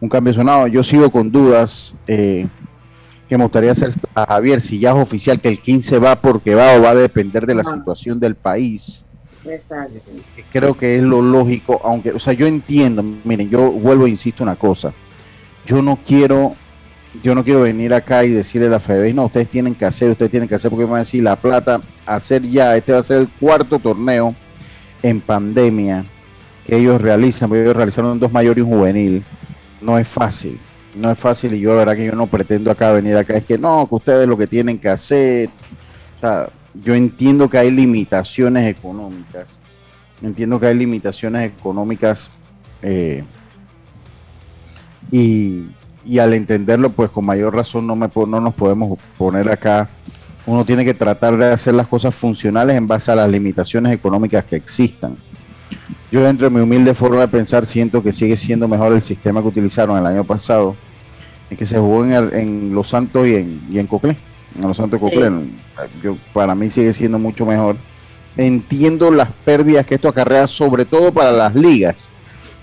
Un 0.00 0.08
cambio 0.08 0.32
sonado. 0.32 0.66
Yo 0.66 0.82
sigo 0.82 1.10
con 1.10 1.30
dudas. 1.30 1.94
que 2.06 2.48
me 3.38 3.44
gustaría 3.44 3.70
hacer 3.70 3.90
a 4.14 4.26
Javier 4.26 4.60
si 4.60 4.80
ya 4.80 4.90
es 4.90 4.96
oficial 4.96 5.40
que 5.40 5.48
el 5.48 5.60
15 5.60 6.00
va 6.00 6.20
porque 6.20 6.54
va 6.54 6.74
o 6.74 6.82
va 6.82 6.90
a 6.90 6.94
depender 6.96 7.46
de 7.46 7.54
la 7.54 7.64
situación 7.64 8.18
del 8.18 8.34
país. 8.34 9.04
Creo 10.52 10.76
que 10.76 10.96
es 10.96 11.02
lo 11.02 11.22
lógico, 11.22 11.80
aunque, 11.82 12.12
o 12.12 12.18
sea, 12.18 12.32
yo 12.32 12.46
entiendo, 12.46 13.02
miren, 13.24 13.48
yo 13.48 13.70
vuelvo 13.70 14.06
e 14.06 14.10
insisto 14.10 14.42
una 14.42 14.56
cosa, 14.56 14.92
yo 15.64 15.80
no 15.80 15.98
quiero, 16.04 16.54
yo 17.22 17.34
no 17.34 17.42
quiero 17.42 17.62
venir 17.62 17.94
acá 17.94 18.24
y 18.24 18.30
decirle 18.30 18.66
a 18.66 18.70
la 18.70 18.80
FEDEBAY, 18.80 19.14
no, 19.14 19.26
ustedes 19.26 19.48
tienen 19.48 19.74
que 19.74 19.86
hacer, 19.86 20.10
ustedes 20.10 20.30
tienen 20.30 20.48
que 20.48 20.56
hacer, 20.56 20.70
porque 20.70 20.84
me 20.84 20.90
van 20.90 21.00
a 21.00 21.04
decir, 21.04 21.22
la 21.22 21.36
plata, 21.36 21.80
hacer 22.04 22.42
ya, 22.42 22.76
este 22.76 22.92
va 22.92 22.98
a 22.98 23.02
ser 23.02 23.18
el 23.18 23.28
cuarto 23.28 23.78
torneo 23.78 24.34
en 25.02 25.20
pandemia 25.20 26.04
que 26.66 26.76
ellos 26.76 27.00
realizan, 27.00 27.48
porque 27.48 27.62
ellos 27.62 27.76
realizaron 27.76 28.18
dos 28.18 28.30
mayores 28.30 28.58
y 28.58 28.62
un 28.62 28.76
juvenil, 28.76 29.24
no 29.80 29.98
es 29.98 30.08
fácil, 30.08 30.58
no 30.94 31.10
es 31.10 31.18
fácil 31.18 31.54
y 31.54 31.60
yo 31.60 31.70
la 31.70 31.78
verdad 31.78 31.96
que 31.96 32.06
yo 32.06 32.12
no 32.12 32.26
pretendo 32.26 32.70
acá 32.70 32.92
venir 32.92 33.16
acá, 33.16 33.36
es 33.36 33.44
que 33.44 33.58
no, 33.58 33.88
que 33.88 33.94
ustedes 33.94 34.28
lo 34.28 34.36
que 34.36 34.46
tienen 34.46 34.78
que 34.78 34.88
hacer, 34.88 35.48
o 36.16 36.20
sea, 36.20 36.48
yo 36.74 36.94
entiendo 36.94 37.48
que 37.48 37.58
hay 37.58 37.70
limitaciones 37.70 38.76
económicas. 38.76 39.46
Entiendo 40.22 40.60
que 40.60 40.66
hay 40.66 40.74
limitaciones 40.74 41.50
económicas 41.50 42.30
eh, 42.82 43.24
y, 45.10 45.66
al 46.18 46.34
entenderlo, 46.34 46.90
pues 46.90 47.10
con 47.10 47.24
mayor 47.24 47.54
razón 47.54 47.86
no, 47.86 47.96
me, 47.96 48.08
no 48.14 48.40
nos 48.40 48.54
podemos 48.54 48.98
poner 49.16 49.50
acá. 49.50 49.88
Uno 50.46 50.64
tiene 50.64 50.84
que 50.84 50.94
tratar 50.94 51.36
de 51.36 51.46
hacer 51.52 51.74
las 51.74 51.86
cosas 51.86 52.14
funcionales 52.14 52.76
en 52.76 52.86
base 52.86 53.10
a 53.10 53.16
las 53.16 53.30
limitaciones 53.30 53.92
económicas 53.92 54.44
que 54.44 54.56
existan. 54.56 55.16
Yo 56.10 56.22
dentro 56.22 56.48
de 56.48 56.54
mi 56.54 56.60
humilde 56.60 56.94
forma 56.94 57.20
de 57.20 57.28
pensar 57.28 57.66
siento 57.66 58.02
que 58.02 58.12
sigue 58.12 58.36
siendo 58.36 58.68
mejor 58.68 58.92
el 58.92 59.02
sistema 59.02 59.40
que 59.42 59.48
utilizaron 59.48 59.98
el 59.98 60.06
año 60.06 60.24
pasado, 60.24 60.76
en 61.50 61.56
que 61.56 61.66
se 61.66 61.78
jugó 61.78 62.04
en, 62.04 62.74
Los 62.74 62.88
Santos 62.88 63.26
y 63.26 63.34
en, 63.34 63.60
y 63.70 63.78
en 63.78 63.88
en 64.56 64.68
Los 64.68 64.76
Santos 64.76 65.00
yo, 66.02 66.16
para 66.32 66.54
mí 66.54 66.70
sigue 66.70 66.92
siendo 66.92 67.18
mucho 67.18 67.46
mejor. 67.46 67.76
Entiendo 68.36 69.10
las 69.10 69.28
pérdidas 69.44 69.86
que 69.86 69.96
esto 69.96 70.08
acarrea, 70.08 70.46
sobre 70.46 70.84
todo 70.84 71.12
para 71.12 71.32
las 71.32 71.54
ligas, 71.54 72.08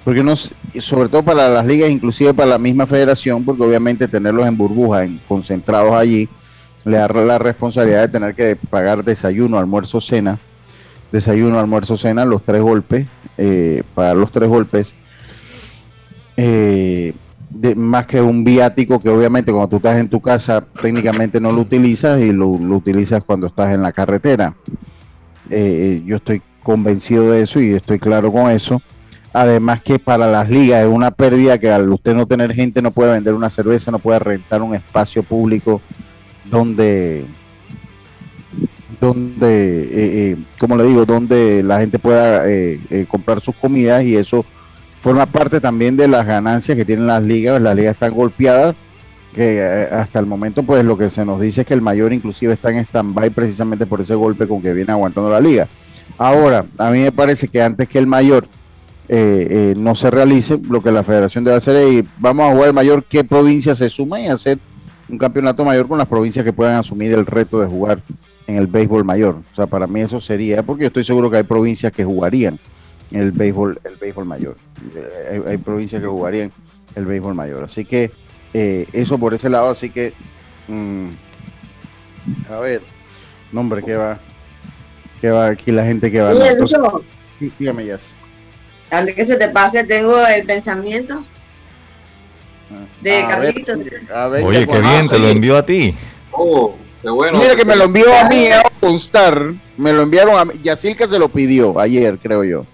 porque 0.03 0.23
no, 0.23 0.35
sobre 0.35 1.09
todo 1.09 1.23
para 1.23 1.49
las 1.49 1.65
ligas, 1.65 1.89
inclusive 1.89 2.33
para 2.33 2.51
la 2.51 2.57
misma 2.57 2.87
federación, 2.87 3.43
porque 3.43 3.63
obviamente 3.63 4.07
tenerlos 4.07 4.47
en 4.47 4.57
burbujas, 4.57 5.09
concentrados 5.27 5.93
allí, 5.93 6.29
le 6.85 6.97
da 6.97 7.07
la 7.09 7.37
responsabilidad 7.37 8.01
de 8.01 8.07
tener 8.07 8.33
que 8.33 8.55
pagar 8.55 9.03
desayuno, 9.03 9.59
almuerzo, 9.59 9.99
cena, 9.99 10.39
desayuno, 11.11 11.59
almuerzo, 11.59 11.97
cena, 11.97 12.23
los 12.23 12.43
tres 12.43 12.61
golpes, 12.61 13.05
eh, 13.37 13.83
pagar 13.93 14.15
los 14.15 14.31
tres 14.31 14.49
golpes. 14.49 14.93
Eh, 16.35 17.13
más 17.75 18.05
que 18.05 18.21
un 18.21 18.43
viático 18.43 18.99
que 18.99 19.09
obviamente 19.09 19.51
cuando 19.51 19.69
tú 19.69 19.77
estás 19.77 19.97
en 19.97 20.09
tu 20.09 20.21
casa 20.21 20.63
técnicamente 20.81 21.39
no 21.39 21.51
lo 21.51 21.61
utilizas 21.61 22.19
y 22.19 22.31
lo, 22.31 22.49
utilizas 22.49 23.23
cuando 23.23 23.47
estás 23.47 23.73
en 23.73 23.81
la 23.81 23.91
carretera. 23.91 24.53
Eh, 25.49 26.01
yo 26.05 26.17
estoy 26.17 26.41
convencido 26.61 27.31
de 27.31 27.43
eso 27.43 27.59
y 27.61 27.73
estoy 27.73 27.99
claro 27.99 28.31
con 28.31 28.51
eso. 28.51 28.81
Además 29.33 29.81
que 29.81 29.99
para 29.99 30.29
las 30.29 30.49
ligas 30.49 30.83
es 30.83 30.89
una 30.89 31.11
pérdida 31.11 31.57
que 31.57 31.69
al 31.69 31.91
usted 31.91 32.15
no 32.15 32.25
tener 32.25 32.53
gente 32.53 32.81
no 32.81 32.91
puede 32.91 33.13
vender 33.13 33.33
una 33.33 33.49
cerveza, 33.49 33.91
no 33.91 33.99
puede 33.99 34.19
rentar 34.19 34.61
un 34.61 34.75
espacio 34.75 35.23
público 35.23 35.81
donde, 36.45 37.25
donde 38.99 39.83
eh, 39.83 39.87
eh, 39.91 40.37
como 40.59 40.75
le 40.75 40.83
digo, 40.85 41.05
donde 41.05 41.63
la 41.63 41.79
gente 41.79 41.99
pueda 41.99 42.43
comprar 43.07 43.41
sus 43.41 43.55
comidas 43.55 44.03
y 44.03 44.15
eso 44.15 44.45
forma 45.01 45.25
parte 45.25 45.61
también 45.61 45.95
de 45.95 46.07
las 46.07 46.25
ganancias 46.25 46.75
que 46.75 46.85
tienen 46.85 47.07
las 47.07 47.23
ligas. 47.23 47.61
Las 47.61 47.75
ligas 47.75 47.93
están 47.93 48.13
golpeadas, 48.13 48.75
que 49.33 49.57
eh, 49.57 49.87
hasta 49.91 50.19
el 50.19 50.25
momento 50.25 50.63
pues 50.63 50.83
lo 50.83 50.97
que 50.97 51.09
se 51.09 51.23
nos 51.23 51.39
dice 51.39 51.61
es 51.61 51.67
que 51.67 51.73
el 51.73 51.81
mayor 51.81 52.11
inclusive 52.11 52.53
está 52.53 52.71
en 52.71 52.79
stand-by 52.79 53.29
precisamente 53.29 53.85
por 53.85 54.01
ese 54.01 54.15
golpe 54.15 54.47
con 54.47 54.61
que 54.61 54.73
viene 54.73 54.91
aguantando 54.91 55.29
la 55.29 55.39
liga. 55.39 55.67
Ahora, 56.17 56.65
a 56.77 56.89
mí 56.89 56.99
me 56.99 57.11
parece 57.11 57.47
que 57.47 57.61
antes 57.61 57.87
que 57.87 57.99
el 57.99 58.07
mayor 58.07 58.47
eh, 59.07 59.47
eh, 59.49 59.73
no 59.77 59.95
se 59.95 60.09
realice, 60.09 60.59
lo 60.69 60.81
que 60.81 60.91
la 60.91 61.03
federación 61.03 61.43
debe 61.43 61.57
hacer 61.57 61.75
es, 61.75 62.03
vamos 62.17 62.49
a 62.49 62.51
jugar 62.51 62.67
el 62.67 62.73
mayor, 62.73 63.03
qué 63.03 63.23
provincia 63.23 63.75
se 63.75 63.89
suma 63.89 64.19
y 64.19 64.27
hacer 64.27 64.57
un 65.07 65.17
campeonato 65.17 65.63
mayor 65.63 65.87
con 65.87 65.97
las 65.97 66.07
provincias 66.07 66.43
que 66.43 66.51
puedan 66.51 66.75
asumir 66.75 67.13
el 67.13 67.25
reto 67.25 67.61
de 67.61 67.67
jugar 67.67 68.01
en 68.47 68.57
el 68.57 68.67
béisbol 68.67 69.03
mayor. 69.03 69.41
O 69.51 69.55
sea, 69.55 69.67
para 69.67 69.87
mí 69.87 70.01
eso 70.01 70.19
sería, 70.21 70.63
porque 70.63 70.83
yo 70.83 70.87
estoy 70.87 71.03
seguro 71.03 71.29
que 71.29 71.37
hay 71.37 71.43
provincias 71.43 71.91
que 71.91 72.03
jugarían 72.03 72.59
el 73.11 73.31
béisbol, 73.31 73.79
el 73.83 73.95
béisbol 73.95 74.25
mayor. 74.25 74.57
Hay, 75.45 75.57
provincias 75.57 76.01
que 76.01 76.07
jugarían 76.07 76.51
el 76.95 77.05
béisbol 77.05 77.35
mayor. 77.35 77.65
Así 77.65 77.85
que 77.85 78.11
eh, 78.53 78.87
eso 78.93 79.17
por 79.17 79.33
ese 79.33 79.49
lado, 79.49 79.69
así 79.69 79.89
que 79.89 80.13
mm, 80.67 81.09
a 82.49 82.59
ver, 82.59 82.81
nombre 83.51 83.83
que 83.83 83.95
va, 83.95 84.19
que 85.21 85.29
va 85.29 85.47
aquí 85.47 85.71
la 85.71 85.85
gente 85.85 86.11
que 86.11 86.21
va. 86.21 86.33
dígame 87.59 87.85
ya. 87.85 87.97
Antes 88.89 89.15
que 89.15 89.25
se 89.25 89.35
te 89.35 89.49
pase, 89.49 89.83
tengo 89.83 90.25
el 90.25 90.45
pensamiento 90.45 91.23
de 93.01 93.25
Carlitos. 93.27 93.77
Oye, 94.43 94.65
qué 94.65 94.79
bien, 94.79 95.07
te 95.07 95.19
lo 95.19 95.27
envió 95.29 95.57
a 95.57 95.65
ti. 95.65 95.93
Oh, 96.31 96.75
bueno. 97.03 97.39
Mira 97.39 97.55
que 97.55 97.65
me 97.65 97.75
lo 97.75 97.85
envió 97.85 98.05
a 98.15 98.27
mí 98.27 98.47
a 98.47 98.63
constar. 98.79 99.53
Me 99.77 99.93
lo 99.93 100.03
enviaron 100.03 100.37
a 100.37 100.45
mí. 100.45 100.53
Yacilca 100.63 101.07
se 101.07 101.19
lo 101.19 101.29
pidió 101.29 101.79
ayer, 101.79 102.17
creo 102.19 102.43
yo. 102.43 102.65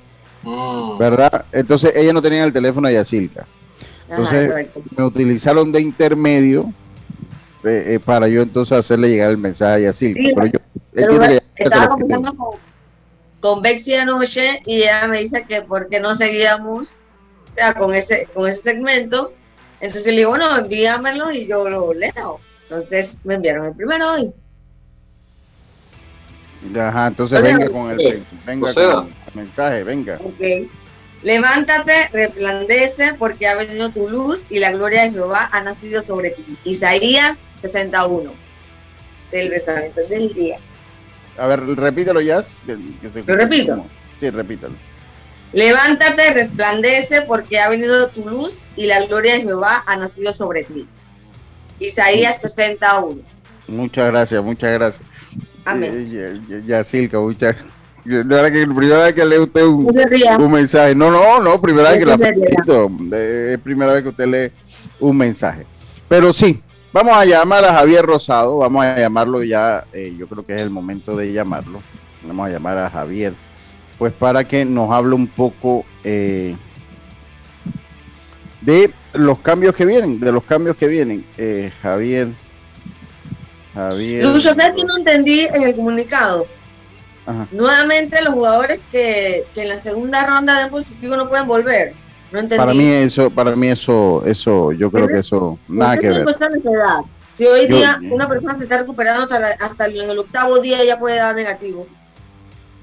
Mm. 0.43 0.97
¿Verdad? 0.97 1.45
Entonces 1.51 1.91
ella 1.95 2.13
no 2.13 2.21
tenía 2.21 2.43
el 2.43 2.53
teléfono 2.53 2.87
de 2.87 2.95
Yacilca. 2.95 3.45
Entonces 4.09 4.67
me 4.95 5.03
utilizaron 5.03 5.71
de 5.71 5.81
intermedio 5.81 6.71
eh, 7.63 7.95
eh, 7.95 7.99
para 7.99 8.27
yo 8.27 8.41
entonces 8.41 8.77
hacerle 8.77 9.09
llegar 9.09 9.31
el 9.31 9.37
mensaje 9.37 9.75
a 9.75 9.79
Yacilca. 9.79 10.41
pero 10.93 11.15
yo 11.15 11.39
estaba 11.55 11.89
conversando 11.89 12.35
con, 12.35 12.59
con 13.39 13.61
Bexy 13.61 13.95
anoche 13.95 14.59
y 14.65 14.83
ella 14.83 15.07
me 15.07 15.19
dice 15.19 15.45
que 15.47 15.61
por 15.61 15.89
qué 15.89 15.99
no 15.99 16.13
seguíamos, 16.13 16.97
o 17.49 17.53
sea, 17.53 17.73
con 17.73 17.95
ese, 17.95 18.27
con 18.33 18.47
ese 18.47 18.61
segmento. 18.61 19.33
Entonces 19.81 20.07
le 20.07 20.19
digo, 20.19 20.29
bueno, 20.29 20.57
envíamelo 20.57 21.31
y 21.31 21.47
yo 21.47 21.69
lo 21.69 21.93
leo. 21.93 22.39
Entonces 22.73 23.19
me 23.23 23.35
enviaron 23.35 23.67
el 23.67 23.73
primero 23.73 24.13
hoy. 24.13 24.33
Ajá, 26.75 27.07
entonces 27.07 27.39
venga 27.39 27.69
con 27.69 27.91
el, 27.91 28.25
venga 28.47 28.73
con 28.73 29.07
el 29.27 29.35
mensaje, 29.35 29.83
venga. 29.83 30.19
Okay. 30.23 30.71
Levántate, 31.21 32.09
resplandece, 32.11 33.13
porque 33.13 33.47
ha 33.47 33.55
venido 33.55 33.91
tu 33.91 34.09
luz 34.09 34.45
y 34.49 34.57
la 34.57 34.71
gloria 34.71 35.03
de 35.03 35.11
Jehová 35.11 35.49
ha 35.51 35.61
nacido 35.61 36.01
sobre 36.01 36.31
ti. 36.31 36.57
Isaías 36.63 37.43
61. 37.59 38.33
Del 39.31 39.49
pensamiento 39.49 40.01
del 40.09 40.33
día. 40.33 40.57
A 41.37 41.45
ver, 41.47 41.63
repítelo 41.63 42.21
ya. 42.21 42.43
¿Lo 42.65 43.35
repito? 43.35 43.83
Sí, 44.19 44.31
repítalo. 44.31 44.73
Levántate, 45.51 46.33
resplandece, 46.33 47.21
porque 47.21 47.59
ha 47.59 47.69
venido 47.69 48.07
tu 48.07 48.27
luz 48.27 48.61
y 48.75 48.87
la 48.87 49.05
gloria 49.05 49.33
de 49.33 49.41
Jehová 49.41 49.83
ha 49.85 49.95
nacido 49.95 50.33
sobre 50.33 50.63
ti. 50.63 50.87
Isaías 51.79 52.41
61. 52.41 53.21
Muchas 53.67 54.11
gracias, 54.11 54.43
muchas 54.43 54.73
gracias. 54.73 55.05
Amén. 55.65 56.05
Ya, 56.05 56.59
ya, 56.65 56.83
Silka, 56.83 57.19
muchas 57.19 57.55
no 58.05 58.37
era 58.37 58.51
que 58.51 58.67
primera 58.67 59.03
vez 59.03 59.13
que 59.13 59.25
lee 59.25 59.37
usted 59.37 59.63
un, 59.63 59.87
un 60.39 60.51
mensaje. 60.51 60.93
No, 60.93 61.09
no, 61.09 61.39
no, 61.39 61.61
primera 61.61 61.91
vez 61.91 61.99
que 61.99 62.05
la 62.05 62.17
felicito. 62.17 62.91
Es 63.15 63.59
primera 63.59 63.93
vez 63.93 64.03
que 64.03 64.09
usted 64.09 64.27
lee 64.27 64.51
un 64.99 65.15
mensaje. 65.15 65.65
Pero 66.09 66.33
sí, 66.33 66.61
vamos 66.91 67.15
a 67.15 67.23
llamar 67.23 67.63
a 67.63 67.73
Javier 67.73 68.05
Rosado. 68.05 68.57
Vamos 68.57 68.83
a 68.83 68.99
llamarlo 68.99 69.43
ya. 69.43 69.85
Eh, 69.93 70.13
yo 70.17 70.27
creo 70.27 70.45
que 70.45 70.55
es 70.55 70.61
el 70.61 70.69
momento 70.69 71.15
de 71.15 71.31
llamarlo. 71.31 71.79
Vamos 72.23 72.47
a 72.47 72.51
llamar 72.51 72.77
a 72.77 72.89
Javier. 72.89 73.33
Pues 73.97 74.13
para 74.13 74.45
que 74.45 74.65
nos 74.65 74.91
hable 74.91 75.15
un 75.15 75.27
poco 75.27 75.85
eh, 76.03 76.55
de 78.61 78.91
los 79.13 79.39
cambios 79.39 79.75
que 79.75 79.85
vienen. 79.85 80.19
De 80.19 80.31
los 80.31 80.43
cambios 80.43 80.75
que 80.77 80.87
vienen. 80.87 81.25
Eh, 81.37 81.71
Javier. 81.81 82.29
Javier. 83.73 84.23
Lucho, 84.23 84.53
¿sabes 84.53 84.73
que 84.75 84.83
no 84.83 84.97
entendí 84.97 85.41
en 85.41 85.63
el 85.63 85.75
comunicado? 85.75 86.45
Nuevamente 87.51 88.21
los 88.21 88.33
jugadores 88.33 88.79
que, 88.91 89.45
en 89.55 89.69
la 89.69 89.81
segunda 89.81 90.25
ronda 90.25 90.63
de 90.63 90.69
positivo 90.69 91.15
no 91.15 91.29
pueden 91.29 91.47
volver. 91.47 91.93
No 92.31 92.39
entendí. 92.39 92.57
Para 92.57 92.73
mí 92.73 92.85
eso, 92.85 93.29
para 93.29 93.55
mí 93.55 93.67
eso, 93.67 94.23
eso, 94.25 94.71
yo 94.73 94.91
creo 94.91 95.07
que 95.07 95.19
eso 95.19 95.57
nada 95.67 95.97
que 95.97 96.09
ver. 96.09 96.25
Si 97.31 97.47
hoy 97.47 97.67
día 97.67 97.97
una 98.11 98.27
persona 98.27 98.55
se 98.57 98.63
está 98.63 98.77
recuperando 98.77 99.23
hasta, 99.23 99.37
hasta 99.65 99.85
en 99.85 100.09
el 100.09 100.19
octavo 100.19 100.59
día 100.59 100.83
ya 100.85 100.99
puede 100.99 101.15
dar 101.17 101.35
negativo. 101.35 101.87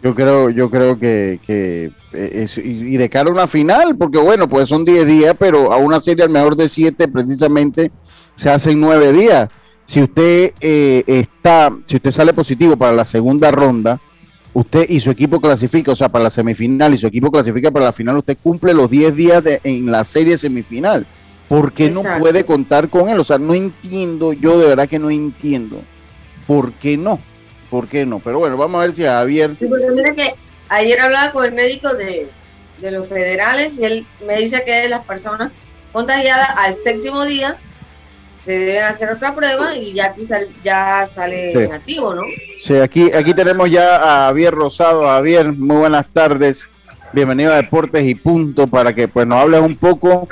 Yo 0.03 0.15
creo, 0.15 0.49
yo 0.49 0.71
creo 0.71 0.99
que, 0.99 1.41
que 1.47 1.91
eh, 2.13 2.47
y, 2.65 2.97
de 2.97 3.11
cara 3.11 3.29
a 3.29 3.33
una 3.33 3.47
final, 3.47 3.97
porque 3.97 4.19
bueno, 4.19 4.49
pues 4.49 4.69
son 4.69 4.85
10 4.85 5.07
días, 5.07 5.37
pero 5.39 5.73
a 5.73 5.77
una 5.77 6.01
serie 6.01 6.25
al 6.25 6.31
mejor 6.31 6.57
de 6.57 6.69
7 6.69 7.07
precisamente 7.09 7.93
se 8.35 8.49
hacen 8.49 8.81
9 8.81 9.13
días. 9.13 9.49
Si 9.85 10.03
usted 10.03 10.53
eh, 10.61 11.05
está, 11.07 11.71
si 11.85 11.97
usted 11.97 12.13
sale 12.13 12.33
positivo 12.33 12.77
para 12.77 12.93
la 12.93 13.05
segunda 13.05 13.51
ronda, 13.51 14.01
usted 14.55 14.89
y 14.89 15.01
su 15.01 15.11
equipo 15.11 15.39
clasifica, 15.39 15.93
o 15.93 15.97
sea, 15.97 16.09
para 16.09 16.25
la 16.25 16.31
semifinal 16.31 16.95
y 16.95 16.99
su 16.99 17.07
equipo 17.07 17.31
clasifica 17.31 17.71
para 17.71 17.87
la 17.87 17.93
final, 17.93 18.17
usted 18.17 18.39
cumple 18.43 18.73
los 18.73 18.89
10 18.89 19.15
días 19.15 19.45
de, 19.45 19.61
en 19.65 19.91
la 19.91 20.05
serie 20.05 20.39
semifinal. 20.39 21.07
¿Por 21.47 21.73
qué 21.73 21.91
no 21.91 22.03
puede 22.21 22.45
contar 22.45 22.89
con 22.89 23.09
él? 23.09 23.19
O 23.19 23.25
sea, 23.25 23.37
no 23.37 23.55
entiendo, 23.55 24.33
yo 24.33 24.59
de 24.59 24.69
verdad 24.69 24.89
que 24.89 25.01
no 25.01 25.11
entiendo. 25.11 25.83
¿Por 26.47 26.73
qué 26.75 26.97
no? 26.97 27.19
¿Por 27.71 27.87
qué 27.89 28.05
no? 28.05 28.19
Pero 28.19 28.41
bueno, 28.41 28.57
vamos 28.57 28.81
a 28.81 28.85
ver 28.87 28.93
si 28.93 29.05
Javier... 29.05 29.57
Sí, 29.59 29.67
porque 29.67 29.87
mira 29.91 30.13
que 30.13 30.35
ayer 30.69 31.01
hablaba 31.01 31.33
con 31.33 31.45
el 31.47 31.53
médico 31.53 31.95
de, 31.95 32.29
de 32.81 32.91
los 32.91 33.09
federales 33.09 33.79
y 33.79 33.85
él 33.85 34.07
me 34.27 34.37
dice 34.37 34.63
que 34.65 34.89
las 34.89 35.05
personas 35.05 35.51
contagiadas 35.93 36.49
al 36.59 36.75
séptimo 36.75 37.25
día 37.25 37.57
se 38.43 38.53
deben 38.53 38.85
hacer 38.85 39.11
otra 39.11 39.35
prueba 39.35 39.77
y 39.77 39.93
ya 39.93 40.07
aquí 40.07 40.27
ya 40.65 41.07
sale 41.07 41.55
negativo, 41.55 42.15
¿no? 42.15 42.23
Sí, 42.65 42.75
aquí, 42.75 43.13
aquí 43.13 43.35
tenemos 43.35 43.71
ya 43.71 43.97
a 43.97 44.27
Javier 44.27 44.55
Rosado. 44.55 45.07
Javier, 45.07 45.53
muy 45.53 45.77
buenas 45.77 46.07
tardes. 46.13 46.67
Bienvenido 47.13 47.53
a 47.53 47.57
Deportes 47.57 48.07
y 48.07 48.15
Punto 48.15 48.67
para 48.67 48.95
que 48.95 49.09
pues 49.09 49.27
nos 49.27 49.41
hables 49.41 49.61
un 49.61 49.77
poco 49.77 50.29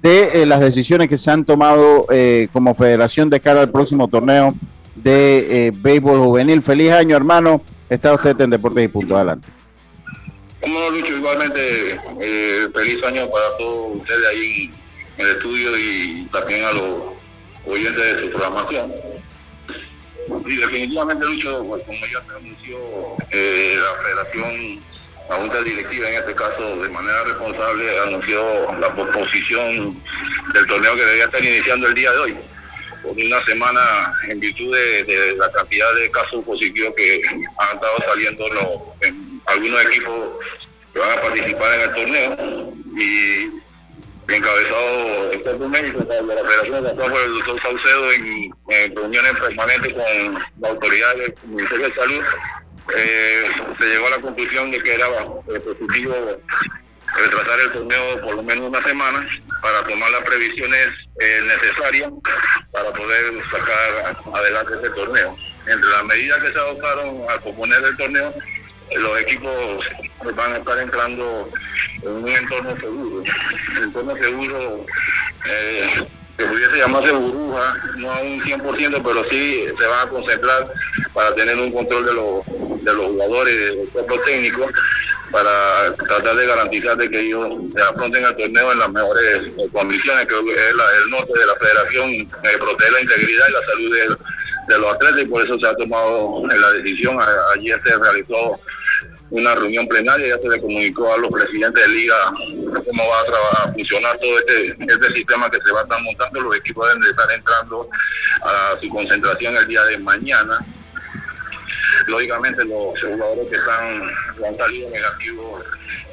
de 0.00 0.42
eh, 0.42 0.46
las 0.46 0.60
decisiones 0.60 1.08
que 1.08 1.18
se 1.18 1.30
han 1.30 1.44
tomado 1.44 2.06
eh, 2.10 2.48
como 2.52 2.74
federación 2.74 3.28
de 3.28 3.40
cara 3.40 3.60
al 3.60 3.70
próximo 3.70 4.08
torneo 4.08 4.54
de 4.94 5.66
eh, 5.66 5.72
béisbol 5.74 6.18
juvenil. 6.18 6.62
Feliz 6.62 6.92
año, 6.92 7.16
hermano. 7.16 7.62
Está 7.88 8.14
usted 8.14 8.40
en 8.40 8.50
Deportes 8.50 8.84
y 8.84 8.88
Punto. 8.88 9.16
Adelante. 9.16 9.48
Como 10.60 10.78
no, 10.78 10.90
Lucho, 10.90 11.16
igualmente 11.16 12.00
feliz 12.72 13.02
año 13.04 13.28
para 13.30 13.56
todos 13.58 13.96
ustedes 13.96 14.26
ahí 14.28 14.70
en 15.18 15.26
el 15.26 15.36
estudio 15.36 15.76
y 15.76 16.28
también 16.32 16.64
a 16.64 16.72
los 16.72 17.02
oyentes 17.66 18.16
de 18.16 18.22
su 18.22 18.30
programación. 18.30 18.92
Y 20.46 20.56
definitivamente, 20.56 21.26
Lucho, 21.26 21.64
pues, 21.66 21.82
como 21.82 21.98
ya 21.98 22.22
se 22.22 22.36
anunció, 22.36 22.78
eh, 23.30 23.76
la 23.76 24.02
federación, 24.02 24.80
la 25.28 25.36
junta 25.36 25.62
directiva 25.62 26.08
en 26.08 26.14
este 26.14 26.34
caso, 26.34 26.76
de 26.76 26.88
manera 26.88 27.24
responsable, 27.24 27.98
anunció 28.06 28.72
la 28.78 28.94
posposición 28.94 30.00
del 30.54 30.66
torneo 30.66 30.94
que 30.94 31.04
debía 31.04 31.24
estar 31.24 31.44
iniciando 31.44 31.88
el 31.88 31.94
día 31.94 32.12
de 32.12 32.18
hoy, 32.18 32.36
por 33.02 33.12
una 33.12 33.44
semana 33.44 34.12
en 34.28 34.40
virtud 34.40 34.74
de, 34.74 35.34
la 35.36 35.50
cantidad 35.50 35.94
de 35.94 36.10
casos 36.10 36.44
positivos 36.44 36.94
que 36.96 37.20
han 37.30 37.74
estado 37.74 37.96
saliendo 38.06 38.44
en 39.00 39.40
algunos 39.46 39.84
equipos 39.86 40.30
que 40.92 40.98
van 40.98 41.18
a 41.18 41.22
participar 41.22 41.74
en 41.74 41.80
el 41.80 41.94
torneo. 41.94 42.72
Y 42.96 43.62
encabezado 44.28 45.32
el 45.32 45.42
cuerpo 45.42 45.68
médico 45.68 46.00
de 46.00 46.22
la 46.22 46.42
Federación 46.42 46.84
de 46.84 46.90
por 46.94 47.20
el 47.20 47.34
doctor 47.34 47.62
Saucedo 47.62 48.12
en, 48.12 48.54
reuniones 48.94 49.32
permanentes 49.32 49.92
con 49.92 50.42
la 50.60 50.68
autoridad 50.68 51.16
del 51.16 51.34
Ministerio 51.46 51.88
de 51.88 51.94
Salud, 51.94 52.22
eh, 52.96 53.44
se 53.78 53.84
llegó 53.86 54.06
a 54.06 54.10
la 54.10 54.18
conclusión 54.18 54.70
de 54.70 54.82
que 54.82 54.94
era 54.94 55.06
eh, 55.06 55.60
positivo 55.60 56.14
retrasar 57.16 57.60
el 57.60 57.70
torneo 57.72 58.20
por 58.20 58.36
lo 58.36 58.42
menos 58.42 58.68
una 58.68 58.82
semana 58.82 59.28
para 59.60 59.82
tomar 59.84 60.10
las 60.10 60.22
previsiones 60.22 60.88
eh, 61.20 61.40
necesarias 61.46 62.10
para 62.72 62.92
poder 62.92 63.34
sacar 63.50 64.16
adelante 64.34 64.72
ese 64.78 64.90
torneo. 64.90 65.36
Entre 65.66 65.90
las 65.90 66.04
medidas 66.04 66.42
que 66.42 66.52
se 66.52 66.58
adoptaron 66.58 67.22
al 67.28 67.40
proponer 67.40 67.84
el 67.84 67.96
torneo, 67.96 68.34
los 68.96 69.20
equipos 69.20 69.84
van 70.34 70.52
a 70.52 70.56
estar 70.56 70.78
entrando 70.78 71.48
en 72.02 72.10
un 72.10 72.28
entorno 72.28 72.76
seguro. 72.76 73.22
Un 73.76 73.82
entorno 73.82 74.16
seguro 74.16 74.86
eh, 75.46 76.06
que 76.36 76.44
pudiese 76.44 76.78
llamarse 76.78 77.12
burbuja, 77.12 77.74
no 77.96 78.10
a 78.10 78.20
un 78.20 78.40
100%, 78.40 79.02
pero 79.04 79.24
sí 79.30 79.64
se 79.78 79.86
van 79.86 80.08
a 80.08 80.10
concentrar 80.10 80.72
para 81.12 81.34
tener 81.34 81.56
un 81.58 81.72
control 81.72 82.06
de 82.06 82.14
los, 82.14 82.84
de 82.84 82.94
los 82.94 83.06
jugadores, 83.06 83.76
del 83.76 83.88
cuerpo 83.88 84.18
técnico, 84.20 84.68
para 85.32 85.94
tratar 85.96 86.36
de 86.36 86.46
garantizar 86.46 86.96
de 86.96 87.10
que 87.10 87.20
ellos 87.20 87.48
afronten 87.90 88.24
el 88.24 88.36
torneo 88.36 88.72
en 88.72 88.78
las 88.78 88.90
mejores 88.90 89.40
condiciones, 89.72 90.26
que 90.26 90.34
es 90.34 90.66
el 90.68 91.10
norte 91.10 91.38
de 91.38 91.46
la 91.46 91.56
federación, 91.56 92.10
eh, 92.10 92.58
proteger 92.58 92.92
la 92.92 93.00
integridad 93.00 93.46
y 93.48 93.52
la 93.52 93.66
salud 93.66 93.94
de, 93.94 94.74
de 94.74 94.80
los 94.80 94.94
atletas 94.94 95.22
y 95.22 95.26
por 95.26 95.44
eso 95.44 95.58
se 95.58 95.66
ha 95.66 95.74
tomado 95.74 96.42
la 96.46 96.70
decisión. 96.72 97.18
Ayer 97.56 97.80
se 97.84 97.98
realizó 97.98 98.60
una 99.30 99.54
reunión 99.54 99.86
plenaria, 99.88 100.28
ya 100.28 100.38
se 100.38 100.48
le 100.48 100.60
comunicó 100.60 101.12
a 101.14 101.16
los 101.16 101.30
presidentes 101.30 101.82
de 101.82 101.88
liga 101.88 102.14
cómo 102.86 103.08
va 103.08 103.20
a, 103.20 103.24
trabajar, 103.24 103.72
funcionar 103.72 104.18
todo 104.18 104.38
este, 104.38 104.76
este 104.78 105.12
sistema 105.14 105.50
que 105.50 105.58
se 105.64 105.72
va 105.72 105.80
a 105.80 105.82
estar 105.84 106.02
montando. 106.02 106.40
Los 106.42 106.56
equipos 106.56 106.86
deben 106.88 107.02
de 107.02 107.10
estar 107.10 107.32
entrando 107.32 107.88
a 108.42 108.76
su 108.80 108.88
concentración 108.90 109.56
el 109.56 109.66
día 109.66 109.82
de 109.84 109.98
mañana. 109.98 110.58
Lógicamente 112.06 112.64
los 112.64 113.00
jugadores 113.00 113.50
que 113.50 113.56
están 113.56 114.02
han 114.46 114.56
salido 114.56 114.90
negativos 114.90 115.64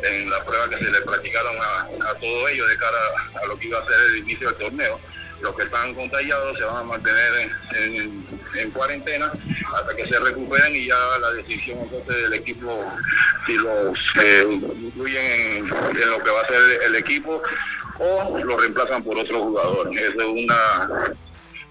en 0.03 0.29
la 0.29 0.43
prueba 0.45 0.69
que 0.69 0.77
se 0.77 0.91
le 0.91 1.01
practicaron 1.01 1.55
a, 1.61 2.09
a 2.09 2.13
todos 2.15 2.51
ellos 2.51 2.69
de 2.69 2.77
cara 2.77 2.97
a 3.41 3.45
lo 3.47 3.57
que 3.57 3.67
iba 3.67 3.79
a 3.79 3.85
ser 3.85 3.95
el 4.09 4.17
inicio 4.17 4.49
del 4.49 4.57
torneo 4.57 4.99
los 5.41 5.55
que 5.55 5.63
están 5.63 5.93
contagiados 5.93 6.57
se 6.57 6.63
van 6.63 6.77
a 6.77 6.83
mantener 6.83 7.51
en, 7.75 8.71
cuarentena 8.71 9.31
hasta 9.73 9.95
que 9.95 10.07
se 10.07 10.19
recuperen 10.19 10.75
y 10.75 10.87
ya 10.87 10.97
la 11.21 11.31
decisión 11.31 11.79
del 12.07 12.33
equipo 12.33 12.85
si 13.45 13.53
los 13.53 13.97
eh, 14.21 14.45
incluyen 14.47 15.25
en, 15.25 15.69
lo 16.09 16.23
que 16.23 16.29
va 16.29 16.41
a 16.41 16.47
ser 16.47 16.83
el 16.83 16.95
equipo 16.95 17.41
o 17.99 18.37
lo 18.37 18.57
reemplazan 18.57 19.03
por 19.03 19.17
otro 19.17 19.43
jugador. 19.43 19.89
Esa 19.93 20.07
es 20.07 20.25
una 20.25 21.15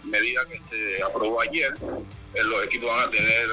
medida 0.04 0.44
que 0.46 0.60
se 0.70 1.02
aprobó 1.02 1.40
ayer. 1.42 1.72
Los 1.80 2.64
equipos 2.64 2.90
van 2.90 3.08
a 3.08 3.10
tener 3.10 3.48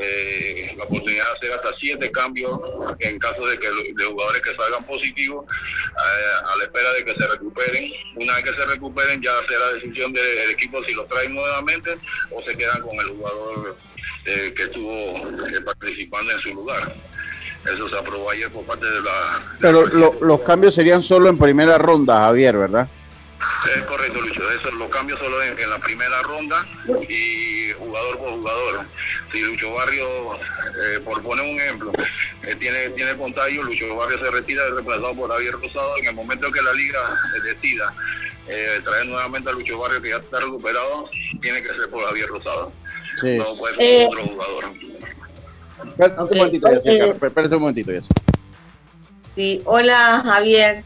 eh, 0.00 0.74
la 0.76 0.84
oportunidad 0.84 1.24
de 1.24 1.32
hacer 1.32 1.52
hasta 1.52 1.76
siete 1.80 2.10
cambios 2.12 2.58
en 3.00 3.18
caso 3.18 3.46
de 3.46 3.58
que 3.58 3.68
de 3.68 4.04
jugadores 4.04 4.42
que 4.42 4.54
salgan 4.54 4.84
positivos 4.84 5.44
eh, 5.44 6.46
a 6.46 6.56
la 6.56 6.64
espera 6.64 6.92
de 6.92 7.04
que 7.04 7.12
se 7.12 7.28
recuperen. 7.28 7.92
Una 8.16 8.34
vez 8.34 8.44
que 8.44 8.54
se 8.54 8.66
recuperen 8.66 9.20
ya 9.20 9.32
será 9.48 9.70
decisión 9.74 10.12
del 10.12 10.50
equipo 10.50 10.82
si 10.84 10.94
los 10.94 11.08
traen 11.08 11.34
nuevamente 11.34 11.98
o 12.30 12.42
se 12.42 12.56
quedan 12.56 12.80
con 12.82 12.94
el 13.00 13.08
jugador 13.08 13.76
eh, 14.24 14.52
que 14.54 14.62
estuvo 14.64 15.22
participando 15.64 16.32
en 16.32 16.40
su 16.40 16.54
lugar. 16.54 16.94
Eso 17.64 17.88
se 17.88 17.98
aprobó 17.98 18.30
ayer 18.30 18.50
por 18.50 18.64
parte 18.64 18.86
de 18.86 19.00
la... 19.02 19.56
Pero 19.60 19.84
los 19.86 20.40
cambios 20.40 20.74
serían 20.74 21.02
solo 21.02 21.28
en 21.28 21.36
primera 21.36 21.76
ronda, 21.76 22.20
Javier, 22.20 22.56
¿verdad? 22.56 22.88
Es 23.76 23.82
correcto, 23.82 24.20
Lucho. 24.20 24.50
Eso 24.50 24.70
lo 24.72 24.90
cambio 24.90 25.16
solo 25.18 25.42
en, 25.42 25.70
la 25.70 25.78
primera 25.78 26.22
ronda 26.22 26.66
y 27.08 27.70
jugador 27.78 28.18
por 28.18 28.30
jugador. 28.30 28.86
Si 29.32 29.40
Lucho 29.40 29.72
Barrio, 29.74 30.34
eh, 30.36 31.00
por 31.04 31.22
poner 31.22 31.44
un 31.44 31.60
ejemplo, 31.60 31.92
eh, 32.42 32.54
tiene, 32.56 32.90
tiene 32.90 33.16
contagio, 33.16 33.62
Lucho 33.62 33.94
Barrio 33.94 34.18
se 34.18 34.30
retira 34.30 34.64
es 34.64 34.70
reemplazado 34.72 35.14
por 35.14 35.30
Javier 35.30 35.52
Rosado. 35.52 35.96
En 35.98 36.06
el 36.06 36.14
momento 36.14 36.50
que 36.50 36.62
la 36.62 36.72
liga 36.72 37.00
decida 37.44 37.94
eh, 38.48 38.80
traer 38.84 39.06
nuevamente 39.06 39.50
a 39.50 39.52
Lucho 39.52 39.78
Barrio, 39.78 40.02
que 40.02 40.10
ya 40.10 40.16
está 40.16 40.40
recuperado, 40.40 41.08
tiene 41.40 41.62
que 41.62 41.68
ser 41.68 41.90
por 41.90 42.04
Javier 42.06 42.28
Rosado. 42.28 42.72
No 43.22 43.56
puede 43.56 43.76
ser 43.76 44.08
otro 44.08 44.22
jugador. 44.26 44.64
Espérate 45.90 46.22
un 46.22 46.38
momentito, 46.38 46.68
ya, 46.70 47.56
un 47.56 47.60
momentito, 47.60 47.92
ya. 47.92 48.00
Sí, 49.34 49.62
hola 49.64 50.22
Javier. 50.24 50.82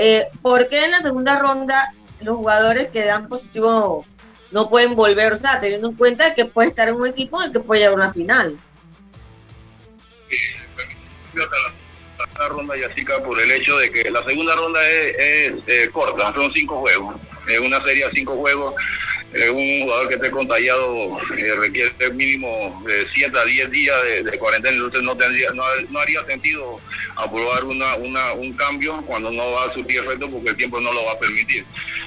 Eh, 0.00 0.28
¿Por 0.42 0.68
qué 0.68 0.84
en 0.84 0.92
la 0.92 1.00
segunda 1.00 1.40
ronda 1.40 1.92
los 2.20 2.36
jugadores 2.36 2.86
que 2.86 3.04
dan 3.04 3.28
positivo 3.28 4.06
no 4.52 4.70
pueden 4.70 4.94
volver? 4.94 5.32
O 5.32 5.36
sea, 5.36 5.60
teniendo 5.60 5.88
en 5.88 5.96
cuenta 5.96 6.36
que 6.36 6.44
puede 6.44 6.68
estar 6.68 6.88
en 6.88 6.94
un 6.94 7.08
equipo 7.08 7.40
en 7.40 7.48
el 7.48 7.52
que 7.52 7.58
puede 7.58 7.80
llegar 7.80 7.94
a 7.94 7.96
una 7.96 8.12
final. 8.12 8.56
La 11.34 12.48
ronda 12.48 12.76
Yacica 12.76 13.20
por 13.24 13.40
el 13.40 13.50
hecho 13.50 13.76
de 13.78 13.90
que 13.90 14.08
la 14.08 14.24
segunda 14.24 14.54
ronda 14.54 14.80
es, 14.88 15.52
eh, 15.66 15.90
corta, 15.92 16.32
son 16.32 16.52
cinco 16.54 16.78
juegos, 16.78 17.16
es 17.48 17.58
una 17.58 17.82
serie 17.82 18.06
de 18.06 18.12
cinco 18.12 18.36
juegos 18.36 18.74
un 19.52 19.82
jugador 19.82 20.08
que 20.08 20.14
esté 20.14 20.30
contagiado 20.30 21.18
eh, 21.36 21.54
requiere 21.60 22.10
mínimo 22.14 22.82
de 22.86 23.06
7 23.14 23.38
a 23.38 23.44
10 23.44 23.70
días 23.70 23.96
de, 24.24 24.38
cuarentena, 24.38 24.76
entonces 24.76 25.02
no, 25.02 25.16
tendría, 25.16 25.50
no, 25.52 25.98
haría 25.98 26.24
sentido 26.24 26.80
aprobar 27.16 27.64
una, 27.64 27.94
una, 27.96 28.32
un 28.32 28.52
cambio 28.54 29.02
cuando 29.06 29.30
no 29.30 29.52
va 29.52 29.64
a 29.64 29.74
surtir 29.74 30.00
efecto 30.00 30.30
porque 30.30 30.50
el 30.50 30.56
tiempo 30.56 30.80
no 30.80 30.92
lo 30.92 31.04
va 31.04 31.12
a 31.12 31.18
permitir. 31.18 31.64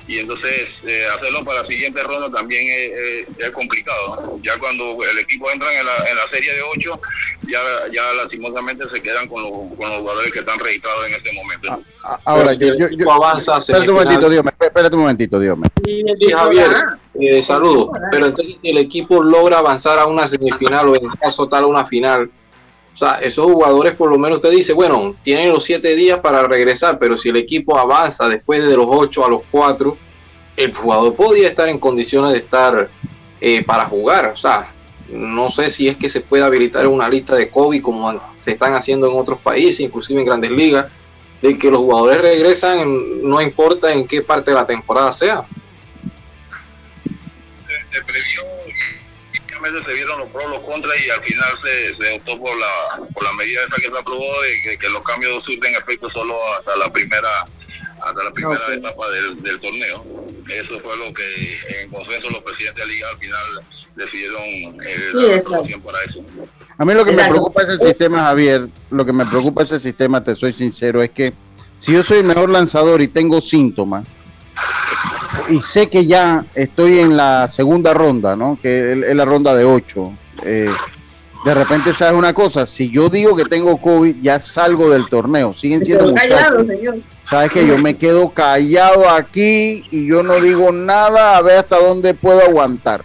Y 0.08 0.20
entonces 0.20 0.70
eh, 0.86 1.06
hacerlo 1.16 1.46
para 1.46 1.62
la 1.62 1.68
siguiente 1.68 2.02
ronda 2.02 2.30
también 2.32 2.66
es, 2.68 3.52
complicado. 3.52 4.40
Ya 4.42 4.58
cuando 4.58 4.98
el 5.04 5.20
equipo 5.20 5.50
entra 5.52 5.68
en 5.78 5.86
la, 5.86 5.96
en 6.10 6.16
la 6.16 6.28
serie 6.32 6.54
de 6.54 6.62
8, 6.62 7.02
ya, 7.48 7.60
ya 7.94 8.14
lastimosamente 8.14 8.86
se 8.94 9.02
quedan 9.02 9.28
con 9.28 9.44
los, 9.44 9.52
con 9.78 9.90
los 9.90 10.00
jugadores 10.00 10.32
que 10.32 10.40
están 10.40 10.58
registrados 10.60 11.08
en 11.08 11.14
este 11.14 11.32
momento. 11.34 11.72
Ah, 11.72 11.80
ah, 12.04 12.20
ahora, 12.26 12.54
yo, 12.54 12.74
yo, 12.76 13.12
avanza. 13.12 13.58
Espérate 13.58 13.90
un 13.90 13.96
momentito, 13.96 14.30
Dios 14.30 14.44
espérate 14.60 14.96
un 14.96 15.02
momentito, 15.02 15.40
Dios 15.40 15.58
Sí, 15.86 16.32
Javier. 16.32 16.68
Eh, 17.14 17.44
saludos. 17.44 17.90
Pero 18.12 18.28
entonces 18.28 18.58
si 18.62 18.70
el 18.70 18.78
equipo 18.78 19.22
logra 19.22 19.60
avanzar 19.60 20.00
a 20.00 20.06
una 20.06 20.28
semifinal 20.28 20.88
o 20.90 20.96
en 20.96 21.08
caso 21.10 21.48
tal 21.48 21.66
una 21.66 21.86
final, 21.86 22.32
o 22.94 22.98
sea, 22.98 23.16
esos 23.16 23.46
jugadores 23.46 23.96
por 23.96 24.10
lo 24.10 24.18
menos 24.18 24.38
usted 24.38 24.52
dice, 24.52 24.74
bueno, 24.74 25.16
tienen 25.24 25.52
los 25.52 25.64
siete 25.64 25.96
días 25.96 26.20
para 26.20 26.44
regresar, 26.44 27.00
pero 27.00 27.18
si 27.18 27.30
el 27.30 27.38
equipo 27.38 27.78
avanza 27.78 28.28
después 28.30 28.66
de 28.66 28.76
los 28.76 28.88
ocho 28.90 29.26
a 29.26 29.30
los 29.30 29.42
cuatro, 29.50 29.98
el 30.56 30.74
jugador 30.74 31.16
podría 31.16 31.50
estar 31.50 31.70
en 31.70 31.80
condiciones 31.80 32.32
de 32.32 32.40
estar 32.40 32.90
eh, 33.40 33.64
para 33.64 33.86
jugar. 33.86 34.28
O 34.28 34.38
sea, 34.38 34.72
no 35.10 35.50
sé 35.50 35.70
si 35.70 35.88
es 35.88 35.98
que 35.98 36.08
se 36.08 36.22
puede 36.22 36.44
habilitar 36.44 36.88
una 36.88 37.10
lista 37.10 37.36
de 37.36 37.50
COVID 37.50 37.82
como 37.82 38.22
se 38.40 38.52
están 38.52 38.74
haciendo 38.74 39.10
en 39.10 39.18
otros 39.18 39.40
países, 39.40 39.82
inclusive 39.82 40.22
en 40.22 40.26
grandes 40.26 40.52
ligas, 40.52 40.90
de 41.42 41.58
que 41.58 41.72
los 41.72 41.82
jugadores 41.82 42.22
regresan 42.22 43.30
no 43.30 43.42
importa 43.42 43.92
en 43.92 44.08
qué 44.08 44.22
parte 44.22 44.52
de 44.52 44.56
la 44.56 44.68
temporada 44.68 45.12
sea 45.12 45.46
se 47.92 48.02
previó 48.04 48.42
y 49.70 49.86
se 49.86 49.94
vieron 49.94 50.20
los 50.20 50.30
pros, 50.30 50.50
los 50.50 50.60
contras 50.62 50.96
y 51.06 51.10
al 51.10 51.22
final 51.22 51.50
se, 51.64 51.96
se 51.96 52.16
optó 52.16 52.40
por 52.40 52.58
la, 52.58 53.06
por 53.14 53.24
la 53.24 53.34
medida 53.34 53.62
esa 53.62 53.76
que 53.76 53.92
se 53.92 54.00
aprobó 54.00 54.26
de 54.42 54.78
que, 54.78 54.90
los 54.90 55.04
cambios 55.04 55.44
surten 55.46 55.76
efecto 55.76 56.10
solo 56.10 56.36
hasta 56.58 56.76
la 56.78 56.92
primera 56.92 57.46
hasta 58.02 58.24
la 58.24 58.32
primera 58.32 58.60
etapa 58.74 59.10
del, 59.12 59.44
del, 59.44 59.60
torneo. 59.60 60.04
Eso 60.50 60.80
fue 60.80 60.98
lo 60.98 61.14
que 61.14 61.60
en 61.82 61.90
consenso 61.92 62.32
los 62.32 62.42
presidentes 62.42 62.76
de 62.78 62.86
la 62.88 62.92
liga 62.92 63.10
al 63.10 63.18
final 63.20 63.44
decidieron 63.96 64.42
eh, 64.44 65.40
sí, 65.40 65.76
para 65.86 66.04
eso. 66.06 66.26
A 66.80 66.86
mí 66.86 66.94
lo 66.96 67.06
que 67.06 67.12
me 67.12 67.30
preocupa 67.30 67.62
ese 67.62 67.78
sistema, 67.78 68.24
Javier, 68.24 68.68
lo 68.90 69.06
que 69.06 69.14
me 69.14 69.26
preocupa 69.28 69.62
ese 69.62 69.80
sistema, 69.80 70.24
te 70.24 70.36
soy 70.36 70.52
sincero, 70.52 71.04
es 71.04 71.12
que 71.12 71.34
si 71.78 71.94
yo 71.94 72.02
soy 72.02 72.20
el 72.20 72.24
mejor 72.24 72.50
lanzador 72.50 73.02
y 73.02 73.08
tengo 73.08 73.40
síntomas, 73.40 74.08
y 75.50 75.62
sé 75.62 75.88
que 75.88 76.06
ya 76.06 76.46
estoy 76.56 77.00
en 77.00 77.18
la 77.18 77.48
segunda 77.48 77.94
ronda, 77.94 78.36
¿no? 78.36 78.58
Que 78.62 78.94
es 78.94 79.16
la 79.16 79.26
ronda 79.26 79.56
de 79.56 79.66
ocho. 79.66 80.12
Eh, 80.44 80.70
de 81.46 81.54
repente, 81.56 81.94
¿sabes 81.94 82.14
una 82.14 82.34
cosa? 82.34 82.66
Si 82.66 82.90
yo 82.90 83.10
digo 83.10 83.36
que 83.36 83.46
tengo 83.46 83.78
COVID, 83.78 84.18
ya 84.22 84.40
salgo 84.40 84.90
del 84.90 85.08
torneo. 85.08 85.54
Siguen 85.54 85.84
siendo 85.84 86.14
callado, 86.14 86.66
señor. 86.66 86.98
Sabes 87.30 87.52
que 87.52 87.66
yo 87.66 87.78
me 87.78 87.96
quedo 87.96 88.30
callado 88.30 89.10
aquí 89.10 89.86
y 89.90 90.08
yo 90.08 90.22
no 90.22 90.36
digo 90.42 90.72
nada 90.72 91.38
a 91.38 91.42
ver 91.42 91.60
hasta 91.60 91.80
dónde 91.80 92.14
puedo 92.14 92.42
aguantar, 92.42 93.04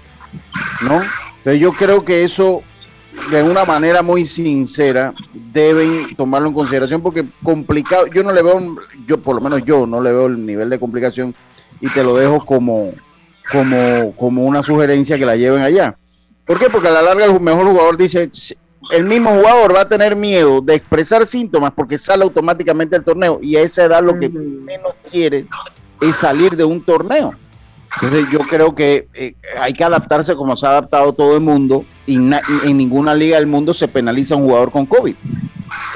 ¿no? 0.83 1.01
Entonces 1.39 1.61
yo 1.61 1.73
creo 1.73 2.05
que 2.05 2.25
eso, 2.25 2.63
de 3.31 3.43
una 3.45 3.65
manera 3.65 4.03
muy 4.03 4.27
sincera, 4.27 5.15
deben 5.33 6.15
tomarlo 6.17 6.49
en 6.49 6.55
consideración 6.55 7.01
porque 7.03 7.25
complicado, 7.43 8.07
yo 8.09 8.25
no 8.25 8.33
le 8.33 8.43
veo, 8.43 8.77
yo 9.07 9.19
por 9.19 9.37
lo 9.37 9.41
menos 9.41 9.65
yo 9.65 9.87
no 9.87 10.01
le 10.01 10.11
veo 10.11 10.27
el 10.27 10.45
nivel 10.45 10.71
de 10.71 10.81
complicación 10.81 11.33
y 11.81 11.89
te 11.89 12.03
lo 12.03 12.17
dejo 12.17 12.45
como, 12.45 12.93
como, 13.51 14.15
como 14.17 14.45
una 14.45 14.63
sugerencia 14.63 15.19
que 15.19 15.27
la 15.27 15.37
lleven 15.37 15.63
allá. 15.63 15.97
¿Por 16.45 16.59
qué? 16.59 16.71
Porque 16.71 16.89
a 16.89 16.93
la 16.93 17.03
larga 17.03 17.25
el 17.25 17.41
mejor 17.41 17.67
jugador 17.67 17.97
dice, 17.97 18.31
el 18.91 19.05
mismo 19.05 19.31
jugador 19.31 19.75
va 19.75 19.83
a 19.83 19.89
tener 19.89 20.15
miedo 20.15 20.61
de 20.61 20.75
expresar 20.75 21.27
síntomas 21.27 21.73
porque 21.75 21.99
sale 21.99 22.23
automáticamente 22.23 22.97
del 22.97 23.05
torneo 23.05 23.41
y 23.43 23.57
a 23.57 23.63
esa 23.63 23.85
edad 23.85 24.03
lo 24.03 24.19
que 24.19 24.29
menos 24.29 24.93
quiere 25.11 25.47
es 26.01 26.17
salir 26.17 26.57
de 26.57 26.65
un 26.65 26.85
torneo. 26.85 27.35
Entonces 28.01 28.27
yo 28.31 28.41
creo 28.41 28.75
que 28.75 29.09
eh, 29.15 29.35
hay 29.59 29.73
que 29.73 29.83
adaptarse 29.83 30.35
como 30.37 30.55
se 30.55 30.67
ha 30.67 30.71
adaptado 30.71 31.13
todo 31.13 31.35
el 31.35 31.41
mundo 31.41 31.85
y 32.07 32.17
en 32.17 32.77
ninguna 32.77 33.15
liga 33.15 33.39
del 33.39 33.47
mundo 33.47 33.73
se 33.73 33.89
penaliza 33.89 34.35
a 34.35 34.37
un 34.37 34.45
jugador 34.45 34.71
con 34.71 34.87
COVID. 34.87 35.15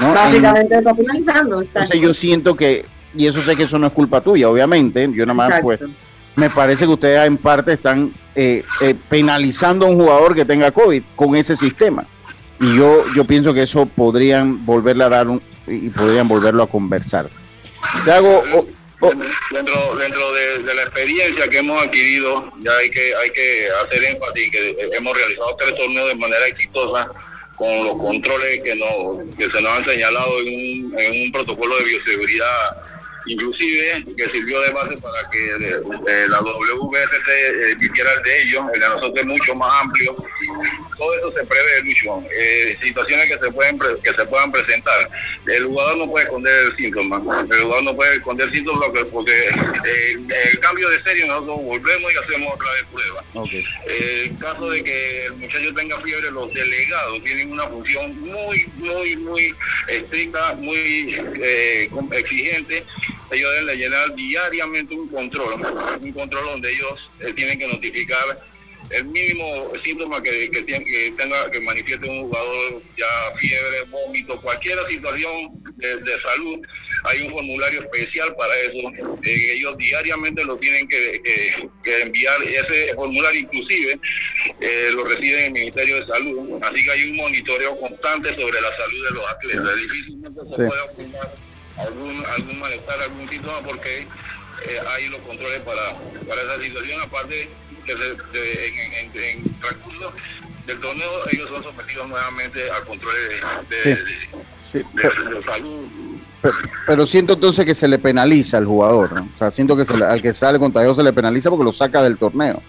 Básicamente 0.01 0.79
está 0.79 0.95
penalizando. 0.95 1.61
Entonces 1.61 2.01
yo 2.01 2.15
siento 2.15 2.57
que 2.57 2.87
y 3.15 3.27
eso 3.27 3.43
sé 3.43 3.57
que 3.57 3.65
eso 3.65 3.79
no 3.79 3.87
es 3.87 3.93
culpa 3.93 4.21
tuya, 4.21 4.49
obviamente. 4.49 5.09
Yo 5.13 5.27
nada 5.27 5.35
más, 5.35 5.61
pues, 5.63 5.81
me 6.37 6.51
parece 6.51 6.85
que 6.85 6.93
ustedes 6.93 7.27
en 7.27 7.37
parte 7.37 7.73
están 7.73 8.13
eh, 8.35 8.65
eh, 8.81 8.95
penalizando 9.09 9.87
a 9.87 9.89
un 9.89 9.97
jugador 9.97 10.35
que 10.35 10.45
tenga 10.45 10.71
COVID 10.71 11.03
con 11.17 11.35
ese 11.37 11.57
sistema. 11.57 12.07
Y 12.61 12.77
yo, 12.77 13.05
yo 13.15 13.25
pienso 13.25 13.55
que 13.55 13.63
eso 13.63 13.87
podrían 13.87 14.65
volverle 14.65 15.05
a 15.05 15.09
dar 15.09 15.29
un, 15.29 15.43
y 15.67 15.91
podrían 15.91 16.29
volverlo 16.29 16.63
a 16.63 16.67
conversar. 16.69 17.29
Te 18.05 18.13
hago, 18.13 18.43
dentro, 19.51 19.97
dentro 19.97 20.33
de, 20.33 20.75
la 20.75 20.83
experiencia 20.83 21.49
que 21.49 21.59
hemos 21.59 21.83
adquirido, 21.83 22.53
ya 22.61 22.71
hay 22.77 22.91
que, 22.91 23.15
hay 23.15 23.31
que 23.31 23.69
hacer 23.85 24.05
énfasis 24.05 24.51
que 24.51 24.91
hemos 24.93 25.17
realizado 25.17 25.57
tres 25.59 25.75
torneos 25.75 26.09
de 26.09 26.15
manera 26.17 26.47
exitosa 26.47 27.11
con 27.57 27.85
los 27.85 27.97
controles 27.97 28.61
que, 28.63 28.75
nos, 28.75 29.37
que 29.37 29.51
se 29.51 29.63
nos 29.63 29.79
han 29.79 29.85
señalado 29.85 30.41
en 30.41 30.47
un, 30.47 30.99
en 30.99 31.23
un 31.25 31.33
protocolo 31.33 31.77
de 31.79 31.85
bioseguridad 31.85 32.90
inclusive 33.27 34.05
que 34.17 34.25
sirvió 34.31 34.61
de 34.61 34.71
base 34.71 34.97
para 34.99 35.29
que 35.31 35.39
eh, 35.39 36.29
la 36.29 36.41
WBST 36.41 37.29
eh, 37.29 37.71
el 37.71 38.23
de 38.23 38.43
ellos, 38.43 38.65
el 38.75 38.81
de 38.81 38.89
nosotros 38.89 39.15
es 39.17 39.27
mucho 39.27 39.55
más 39.55 39.83
amplio. 39.83 40.17
Todo 40.97 41.15
eso 41.15 41.33
se 41.33 41.45
prevé, 41.47 41.83
Lucho. 41.85 42.23
Eh, 42.31 42.77
situaciones 42.83 43.27
que 43.27 43.45
se 43.45 43.53
pueden 43.53 43.79
que 43.79 44.15
se 44.15 44.25
puedan 44.27 44.53
presentar. 44.53 45.11
El 45.47 45.67
jugador 45.67 45.99
no 45.99 46.11
puede 46.11 46.25
esconder 46.25 46.67
el 46.67 46.77
síntoma. 46.77 47.17
El 47.51 47.63
jugador 47.63 47.85
no 47.85 47.97
puede 47.97 48.17
esconder 48.17 48.51
síntomas 48.53 48.91
porque 49.11 49.33
el 49.33 50.61
cambio 50.61 50.89
de 50.89 51.03
serie 51.03 51.27
nosotros 51.27 51.63
volvemos 51.63 52.13
y 52.13 52.17
hacemos 52.17 52.55
otra 52.55 52.73
vez 52.73 52.85
prueba. 52.93 53.25
en 53.87 54.37
caso 54.37 54.71
de 54.71 54.85
que 54.85 55.25
el 55.27 55.33
muchacho 55.35 55.75
tenga 55.75 56.01
fiebre, 56.01 56.31
los 56.31 56.53
delegados 56.53 57.23
tienen 57.25 57.53
una 57.53 57.67
función 57.69 58.21
muy, 58.21 58.67
muy, 58.77 59.17
muy 59.17 59.55
estricta, 59.89 60.55
muy 60.55 61.15
exigente 62.13 62.85
ellos 63.33 63.51
deben 63.61 63.79
llenar 63.79 64.15
diariamente 64.15 64.95
un 64.95 65.09
control, 65.09 65.61
un 66.01 66.13
control 66.13 66.45
donde 66.45 66.73
ellos 66.73 67.11
eh, 67.21 67.33
tienen 67.33 67.59
que 67.59 67.69
notificar 67.69 68.41
el 68.91 69.05
mínimo 69.05 69.73
síntoma 69.85 70.23
que, 70.23 70.51
que, 70.51 70.65
que 70.65 71.15
tenga 71.17 71.51
que 71.51 71.61
manifieste 71.61 72.09
un 72.09 72.23
jugador, 72.23 72.83
ya 72.97 73.07
fiebre, 73.37 73.83
vómito, 73.89 74.41
cualquier 74.41 74.79
situación 74.89 75.63
de, 75.77 76.21
salud, 76.21 76.59
hay 77.05 77.23
un 77.23 77.31
formulario 77.31 77.81
especial 77.83 78.35
para 78.37 78.55
eso. 78.57 78.91
Eh, 79.23 79.53
ellos 79.55 79.77
diariamente 79.79 80.45
lo 80.45 80.57
tienen 80.57 80.89
que, 80.89 81.23
enviar, 82.03 82.43
ese 82.43 82.95
formulario 82.95 83.41
inclusive 83.41 83.99
eh, 84.61 84.91
lo 84.93 85.05
recibe 85.05 85.47
el 85.47 85.53
Ministerio 85.53 86.01
de 86.01 86.07
Salud, 86.07 86.61
así 86.63 86.85
que 86.85 86.91
hay 86.91 87.11
un 87.11 87.17
monitoreo 87.17 87.79
constante 87.79 88.31
sobre 88.31 88.61
la 88.61 88.77
salud 88.77 89.05
de 89.09 89.15
los 89.15 89.29
atletas. 89.31 89.77
Difícilmente 89.77 90.41
se 90.41 90.57
puede 90.57 90.81
ocultar 90.81 91.50
algún, 91.87 92.25
algún 92.27 92.61
malestar, 92.61 93.01
algún 93.01 93.29
síntoma, 93.29 93.61
porque 93.63 94.01
eh, 94.01 94.79
hay 94.95 95.09
los 95.09 95.21
controles 95.21 95.61
para, 95.61 95.95
para 96.29 96.43
esa 96.43 96.63
situación. 96.63 97.01
Aparte, 97.01 97.49
que 97.85 97.93
en, 97.93 98.93
en, 98.93 99.23
en, 99.23 99.61
transcurso 99.61 100.13
del 100.67 100.81
torneo, 100.81 101.11
ellos 101.33 101.49
son 101.49 101.63
sometidos 101.63 102.09
nuevamente 102.09 102.71
a 102.71 102.81
controles 102.85 103.43
de, 103.69 103.97
salud. 105.47 105.87
Pero, 106.87 107.07
siento 107.07 107.35
entonces 107.35 107.67
que 107.67 107.75
se 107.75 107.89
le 107.89 107.99
penaliza 107.99 108.59
al 108.59 108.65
jugador, 108.65 109.13
¿no? 109.13 109.29
O 109.35 109.39
sea, 109.39 109.51
siento 109.51 109.77
que 109.77 109.85
al 110.05 110.23
que 110.23 110.33
sale 110.33 110.59
contagioso 110.59 111.01
se 111.01 111.05
le 111.05 111.13
penaliza 111.13 111.51
porque 111.51 111.65
lo 111.65 111.73
saca 111.73 112.03
del 112.03 112.17
torneo. 112.17 112.63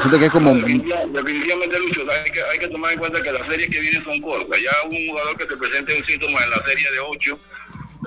Siento 0.00 0.18
que 0.18 0.26
es 0.26 0.32
como... 0.32 0.54
Definitivamente, 0.54 1.78
Lucho, 1.78 2.00
hay 2.10 2.30
que, 2.30 2.42
hay 2.42 2.58
que 2.58 2.68
tomar 2.68 2.92
en 2.92 2.98
cuenta 2.98 3.22
que 3.22 3.30
las 3.30 3.46
series 3.46 3.68
que 3.68 3.80
vienen 3.80 4.02
son 4.02 4.18
cortas. 4.22 4.58
Ya 4.58 4.88
un 4.88 5.08
jugador 5.08 5.36
que 5.36 5.46
se 5.46 5.56
presente 5.56 5.94
un 5.98 6.06
síntoma 6.06 6.44
en 6.44 6.50
la 6.50 6.66
serie 6.66 6.90
de 6.90 7.00
8 7.00 7.38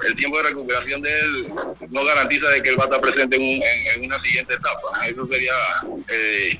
el 0.03 0.15
tiempo 0.15 0.37
de 0.37 0.43
recuperación 0.43 1.01
de 1.01 1.09
él 1.09 1.53
no 1.89 2.03
garantiza 2.03 2.49
de 2.49 2.61
que 2.61 2.69
él 2.69 2.79
va 2.79 2.83
a 2.83 2.85
estar 2.87 3.01
presente 3.01 3.37
en, 3.37 4.05
una 4.05 4.21
siguiente 4.21 4.53
etapa. 4.53 5.05
Eso 5.07 5.27
sería 5.27 5.53
eh, 6.09 6.59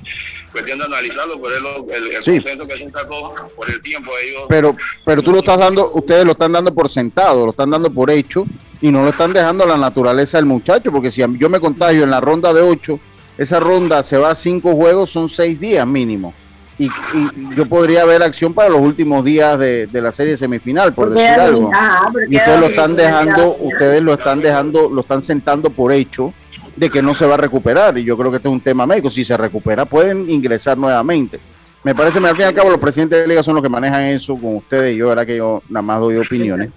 cuestión 0.52 0.78
de 0.78 0.84
analizarlo, 0.86 1.40
pero 1.40 1.86
el, 1.88 2.04
el, 2.06 2.14
consenso 2.14 2.66
que 2.66 2.78
se 2.78 2.90
sacó 2.90 3.34
por 3.54 3.70
el 3.70 3.80
tiempo 3.82 4.12
ellos... 4.22 4.44
Pero, 4.48 4.76
pero 5.04 5.22
tú 5.22 5.32
lo 5.32 5.38
estás 5.38 5.58
dando, 5.58 5.90
ustedes 5.92 6.24
lo 6.24 6.32
están 6.32 6.52
dando 6.52 6.72
por 6.74 6.88
sentado, 6.88 7.44
lo 7.44 7.50
están 7.50 7.70
dando 7.70 7.90
por 7.90 8.10
hecho, 8.10 8.46
y 8.80 8.90
no 8.90 9.02
lo 9.02 9.10
están 9.10 9.32
dejando 9.32 9.64
a 9.64 9.66
la 9.66 9.76
naturaleza 9.76 10.38
del 10.38 10.46
muchacho, 10.46 10.90
porque 10.92 11.10
si 11.10 11.22
yo 11.38 11.48
me 11.48 11.60
contagio 11.60 12.04
en 12.04 12.10
la 12.10 12.20
ronda 12.20 12.52
de 12.52 12.62
ocho, 12.62 13.00
esa 13.38 13.60
ronda 13.60 14.02
se 14.02 14.16
va 14.16 14.30
a 14.30 14.34
cinco 14.34 14.74
juegos, 14.74 15.10
son 15.10 15.28
seis 15.28 15.60
días 15.60 15.86
mínimo. 15.86 16.34
Y, 16.78 16.90
yo 17.54 17.66
podría 17.66 18.04
ver 18.04 18.22
acción 18.22 18.52
para 18.52 18.68
los 18.68 18.80
últimos 18.80 19.24
días 19.24 19.58
de, 19.58 19.88
la 19.92 20.12
serie 20.12 20.36
semifinal, 20.36 20.92
por 20.92 21.10
decir 21.10 21.40
algo. 21.40 21.70
y 22.28 22.36
ustedes 22.36 22.60
lo 22.60 22.66
están 22.66 22.96
dejando, 22.96 23.56
ustedes 23.60 24.02
lo 24.02 24.12
están 24.14 24.40
dejando, 24.40 24.90
lo 24.90 25.00
están 25.00 25.22
sentando 25.22 25.70
por 25.70 25.92
hecho 25.92 26.32
de 26.76 26.90
que 26.90 27.00
no 27.00 27.14
se 27.14 27.26
va 27.26 27.34
a 27.34 27.38
recuperar. 27.38 27.96
Y 27.96 28.04
yo 28.04 28.16
creo 28.16 28.30
que 28.30 28.36
este 28.36 28.48
es 28.48 28.52
un 28.52 28.60
tema 28.60 28.86
médico. 28.86 29.10
Si 29.10 29.24
se 29.24 29.36
recupera, 29.36 29.86
pueden 29.86 30.28
ingresar 30.28 30.76
nuevamente. 30.76 31.40
Me 31.82 31.94
parece, 31.94 32.18
al 32.18 32.34
fin 32.34 32.40
y 32.40 32.48
al 32.48 32.54
cabo, 32.54 32.70
los 32.70 32.80
presidentes 32.80 33.20
de 33.20 33.26
liga 33.26 33.42
son 33.42 33.54
los 33.54 33.62
que 33.62 33.70
manejan 33.70 34.02
eso 34.02 34.34
con 34.36 34.56
ustedes. 34.56 34.94
Y 34.94 34.98
yo, 34.98 35.08
verdad 35.08 35.24
que 35.24 35.36
yo 35.36 35.62
nada 35.68 35.82
más 35.82 36.00
doy 36.00 36.16
opiniones. 36.16 36.70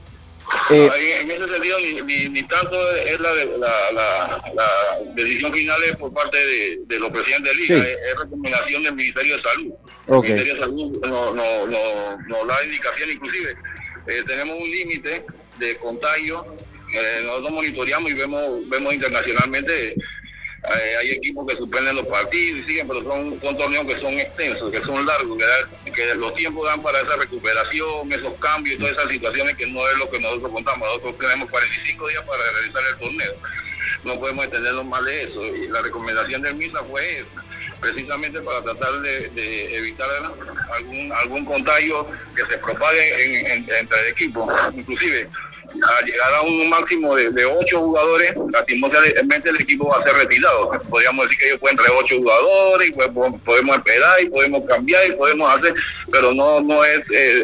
Eh, 0.72 1.18
en 1.22 1.32
ese 1.32 1.48
sentido, 1.48 1.78
ni, 2.06 2.44
tanto 2.44 2.96
es 2.98 3.20
la, 3.20 3.34
la, 3.34 4.42
la, 4.54 5.00
decisión 5.16 5.54
final 5.54 5.84
es 5.84 5.96
por 5.98 6.14
parte 6.14 6.38
de, 6.88 7.00
los 7.00 7.12
presidentes 7.12 7.56
de 7.56 7.62
liga, 7.62 7.88
es, 7.88 8.20
recomendación 8.20 8.84
del 8.84 8.96
Ministerio 8.96 9.38
de 9.38 9.44
Salud. 9.44 9.74
El 10.08 10.22
Ministerio 10.22 10.54
de 10.56 10.60
Salud 10.60 10.98
nos 11.02 11.36
no, 11.36 11.68
no, 11.68 12.18
no, 12.28 12.46
da 12.46 12.64
indicación, 12.64 13.12
inclusive 13.12 13.56
eh, 14.08 14.24
tenemos 14.26 14.58
un 14.58 14.70
límite 14.70 15.26
de 15.60 15.78
contagio. 15.78 16.46
Eh, 16.94 17.22
nosotros 17.24 17.52
monitoreamos 17.52 18.12
y 18.12 18.14
vemos, 18.16 18.70
vemos 18.70 18.94
internacionalmente 18.94 19.96
eh, 20.68 20.96
hay 21.00 21.12
equipos 21.12 21.48
que 21.48 21.56
suspenden 21.56 21.96
los 21.96 22.06
partidos 22.08 22.60
y 22.60 22.64
siguen, 22.64 22.88
pero 22.88 23.04
son, 23.04 23.40
son 23.42 23.58
torneos 23.58 23.86
que 23.86 24.00
son 24.00 24.14
extensos, 24.14 24.72
que 24.72 24.82
son 24.82 25.06
largos, 25.06 25.38
que, 25.86 26.16
los 26.16 26.36
tiempos 26.36 26.68
dan 26.68 26.82
para 26.82 27.00
esa 27.00 27.16
recuperación, 27.16 28.12
esos 28.12 28.34
cambios 28.36 28.76
y 28.76 28.80
todas 28.80 28.94
esas 28.94 29.12
situaciones 29.12 29.56
que 29.56 29.68
no 29.68 29.88
es 29.88 29.98
lo 29.98 30.10
que 30.10 30.20
nosotros 30.20 30.52
contamos. 30.52 30.88
Nosotros 30.88 31.18
tenemos 31.18 31.50
45 31.50 32.08
días 32.10 32.24
para 32.24 32.44
realizar 32.52 32.82
el 32.92 33.00
torneo. 33.00 33.34
No 34.04 34.20
podemos 34.20 34.46
extenderlo 34.46 34.84
más 34.84 35.04
de 35.06 35.24
eso. 35.24 35.46
Y 35.46 35.68
la 35.68 35.82
recomendación 35.82 36.42
del 36.42 36.56
MISA 36.56 36.84
fue 36.84 37.26
precisamente 37.80 38.42
para 38.42 38.62
tratar 38.62 39.00
de, 39.02 39.78
evitar 39.78 40.10
algún 40.74 41.12
algún 41.14 41.46
contagio 41.46 42.06
que 42.36 42.46
se 42.46 42.58
propague 42.58 43.56
entre 43.56 44.10
equipos. 44.10 44.54
Inclusive 44.76 45.30
a 45.72 46.06
llegar 46.06 46.34
a 46.36 46.42
un 46.42 46.70
máximo 46.70 47.16
de, 47.16 47.46
ocho 47.46 47.80
jugadores, 47.82 48.34
lastimosamente 48.52 49.50
el 49.50 49.62
equipo 49.62 49.88
va 49.88 49.98
a 50.00 50.04
ser 50.04 50.16
retirado. 50.16 50.72
Podríamos 50.90 51.26
decir 51.26 51.40
que 51.40 51.48
ellos 51.48 51.60
pueden 51.60 51.78
traer 51.78 51.92
ocho 51.98 52.18
jugadores, 52.18 52.90
y 52.90 52.92
pues, 52.92 53.10
podemos 53.46 53.78
esperar 53.78 54.22
y 54.22 54.30
podemos 54.30 54.62
cambiar 54.68 55.08
y 55.08 55.12
podemos 55.14 55.54
hacer, 55.54 55.74
pero 56.12 56.34
no 56.34 56.62
no 56.62 56.84
es 56.84 57.00
eh, 57.14 57.44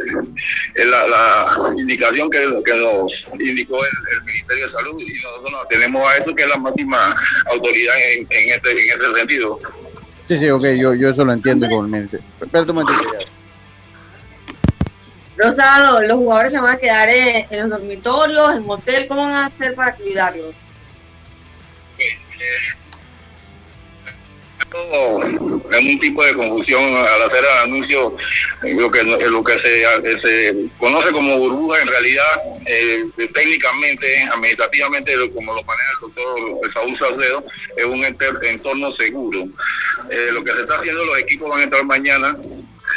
la, 0.85 1.73
indicación 1.77 2.29
que, 2.29 2.39
que, 2.65 2.73
nos 2.75 3.25
indicó 3.39 3.79
el, 3.83 4.23
Ministerio 4.25 4.67
de 4.67 4.73
Salud 4.73 5.01
y 5.01 5.13
nosotros 5.13 5.51
nos 5.51 5.67
tenemos 5.69 6.09
a 6.09 6.17
eso 6.17 6.35
que 6.35 6.43
es 6.43 6.49
la 6.49 6.57
máxima 6.57 7.15
autoridad 7.51 7.95
en, 8.11 8.27
en, 8.29 8.49
este, 8.49 8.71
en 8.71 9.01
este 9.01 9.19
sentido. 9.19 9.59
Sí, 10.27 10.39
sí, 10.39 10.49
ok, 10.49 10.63
yo, 10.77 10.93
yo 10.95 11.09
eso 11.09 11.23
lo 11.23 11.33
entiendo 11.33 11.67
con 11.69 11.85
el 11.85 11.91
momento. 11.91 12.17
Rosado, 15.37 16.01
los 16.01 16.17
jugadores 16.17 16.53
se 16.53 16.61
van 16.61 16.75
a 16.75 16.77
quedar 16.77 17.09
en, 17.09 17.45
los 17.51 17.69
dormitorios, 17.69 18.55
en 18.55 18.69
hotel, 18.69 19.05
¿cómo 19.07 19.23
van 19.23 19.33
a 19.33 19.45
hacer 19.45 19.75
para 19.75 19.95
cuidarlos? 19.95 20.55
en 25.71 25.87
un 25.87 25.99
tipo 25.99 26.23
de 26.23 26.33
confusión 26.33 26.83
al 26.95 27.21
hacer 27.23 27.43
el 27.43 27.63
anuncio 27.63 28.15
lo 28.61 28.91
que 28.91 29.03
lo 29.03 29.43
que 29.43 29.59
se, 29.59 30.69
conoce 30.77 31.11
como 31.11 31.37
burbuja 31.37 31.81
en 31.81 31.87
realidad 31.87 32.25
eh, 32.65 33.05
técnicamente 33.33 34.23
administrativamente 34.33 35.13
como 35.33 35.53
lo 35.53 35.63
maneja 35.63 35.91
el 35.93 36.01
doctor 36.01 36.73
Saúl 36.73 36.97
Salcedo 36.97 37.45
es 37.77 37.85
un 37.85 38.03
entorno 38.03 38.91
seguro 38.95 39.47
eh, 40.09 40.29
lo 40.31 40.43
que 40.43 40.51
se 40.51 40.61
está 40.61 40.77
haciendo 40.77 41.05
los 41.05 41.19
equipos 41.19 41.49
van 41.49 41.61
a 41.61 41.63
entrar 41.63 41.85
mañana 41.85 42.37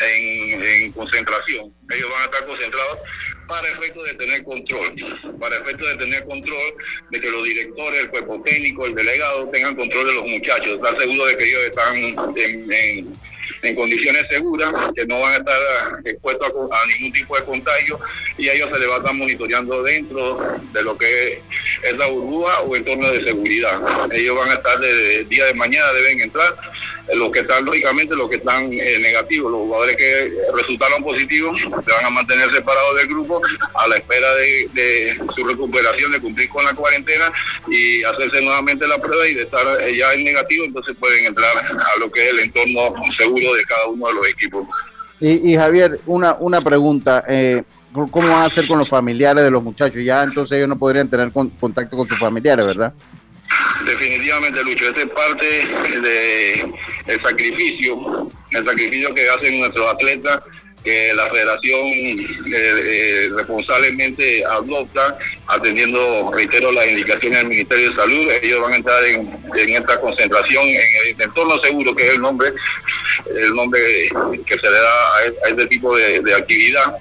en, 0.01 0.93
concentración. 0.93 1.73
Ellos 1.91 2.11
van 2.11 2.23
a 2.23 2.25
estar 2.25 2.47
concentrados 2.47 2.99
para 3.47 3.69
efecto 3.69 4.03
de 4.03 4.15
tener 4.15 4.45
control, 4.45 4.95
para 5.41 5.57
efecto 5.57 5.87
de 5.87 5.97
tener 5.97 6.25
control 6.25 6.75
de 7.11 7.21
que 7.21 7.31
los 7.31 7.45
directores, 7.45 8.01
el 8.01 8.11
cuerpo 8.11 8.43
técnico, 8.45 8.87
el 8.87 8.95
delegado 8.95 9.49
tengan 9.49 9.75
control 9.75 10.07
de 10.07 10.15
los 10.15 10.27
muchachos, 10.27 10.75
estar 10.75 10.99
seguro 11.01 11.27
de 11.27 11.37
que 11.37 11.45
ellos 11.49 11.61
están 11.65 11.97
en, 11.97 13.17
en, 13.63 13.75
condiciones 13.75 14.27
seguras, 14.31 14.73
que 14.95 15.07
no 15.07 15.21
van 15.21 15.33
a 15.33 15.37
estar 15.37 15.61
expuestos 16.05 16.53
a, 16.71 16.87
ningún 16.87 17.13
tipo 17.13 17.37
de 17.37 17.45
contagio 17.45 17.99
y 18.37 18.49
ellos 18.49 18.69
se 18.73 18.79
les 18.79 18.89
va 18.89 18.95
a 18.95 18.99
estar 18.99 19.15
monitoreando 19.15 19.83
dentro 19.83 20.39
de 20.73 20.83
lo 20.83 20.97
que 20.97 21.43
es 21.83 21.97
la 21.97 22.07
burbuja 22.07 22.61
o 22.61 22.77
entorno 22.77 23.11
de 23.11 23.25
seguridad. 23.25 23.81
Ellos 24.13 24.37
van 24.37 24.51
a 24.51 24.55
estar 24.55 24.79
desde 24.79 25.21
el 25.21 25.29
día 25.29 25.47
de 25.47 25.55
mañana, 25.55 25.93
deben 25.93 26.21
entrar 26.21 26.55
los 27.15 27.31
que 27.31 27.41
están, 27.41 27.65
lógicamente, 27.65 28.15
los 28.15 28.29
que 28.29 28.37
están 28.37 28.73
eh, 28.73 28.99
negativos, 29.01 29.51
los 29.51 29.61
jugadores 29.63 29.97
que 29.97 30.33
resultaron 30.55 31.03
positivos, 31.03 31.61
se 31.61 31.93
van 31.93 32.05
a 32.05 32.11
mantener 32.11 32.51
separados 32.51 32.97
del 32.97 33.09
grupo 33.09 33.41
a 33.75 33.89
la 33.89 33.97
espera 33.97 34.35
de, 34.35 35.19
su 35.35 35.45
recuperación, 35.45 36.13
de 36.13 36.21
cumplir 36.21 36.49
con 36.49 36.65
la 36.65 36.75
cuarentena 36.75 37.33
y 37.69 38.03
hacerse 38.05 38.43
nuevamente 38.43 38.87
la 38.87 38.99
prueba 38.99 39.27
y 39.27 39.35
de 39.35 39.43
estar 39.43 39.67
eh, 39.83 39.97
ya 39.97 40.13
en 40.13 40.25
negativo, 40.25 40.65
entonces 40.65 40.97
pueden 40.99 41.25
entrar 41.27 41.57
a 41.57 41.99
lo 41.99 42.11
que 42.11 42.25
es 42.25 42.31
el 42.31 42.41
entorno 42.41 42.95
seguro 43.17 43.55
de 43.55 43.63
cada 43.65 43.87
uno 43.87 44.09
de 44.09 44.15
los 44.15 44.29
equipos. 44.29 44.67
Y, 45.21 45.57
Javier, 45.57 46.01
una, 46.07 46.37
una 46.39 46.63
pregunta. 46.63 47.25
Eh, 47.27 47.65
¿Cómo 47.93 48.29
van 48.29 48.43
a 48.43 48.45
hacer 48.45 48.69
con 48.69 48.79
los 48.79 48.89
familiares 48.89 49.43
de 49.43 49.51
los 49.51 49.63
muchachos? 49.63 50.01
Ya 50.05 50.23
entonces 50.23 50.59
ellos 50.59 50.69
no 50.69 50.79
podrían 50.79 51.09
tener 51.09 51.33
contacto 51.33 51.97
con 51.97 52.09
sus 52.09 52.19
familiares, 52.19 52.65
¿verdad? 52.65 52.93
Definitivamente, 53.85 54.63
Lucho, 54.63 54.89
esta 54.89 55.03
es 55.03 55.11
parte 55.11 55.47
del 56.01 56.75
el 57.07 57.23
sacrificio, 57.23 58.29
el 58.51 58.65
sacrificio 58.65 59.15
que 59.15 59.31
hacen 59.31 59.61
nuestros 59.61 59.95
atletas, 59.95 60.41
que 60.85 61.13
la 61.15 61.29
federación 61.29 61.81
eh, 61.87 62.27
eh, 62.55 63.29
responsablemente 63.37 64.45
adopta, 64.45 65.19
atendiendo, 65.47 66.31
reitero, 66.33 66.73
las 66.73 66.87
indicaciones 66.89 67.41
del 67.41 67.49
Ministerio 67.49 67.91
de 67.91 67.97
Salud. 67.97 68.31
Ellos 68.43 68.61
van 68.61 68.73
a 68.73 68.77
entrar 68.77 69.05
en, 69.05 69.29
esta 69.55 70.01
concentración 70.01 70.65
en 70.65 70.81
el 71.07 71.23
entorno 71.23 71.59
seguro, 71.61 71.95
que 71.95 72.07
es 72.07 72.13
el 72.15 72.21
nombre, 72.21 72.53
el 73.35 73.55
nombre 73.55 73.81
que 74.47 74.55
se 74.55 74.71
le 74.71 74.79
da 74.79 75.17
a, 75.17 75.49
este 75.49 75.67
tipo 75.67 75.97
de, 75.97 76.35
actividad. 76.35 76.95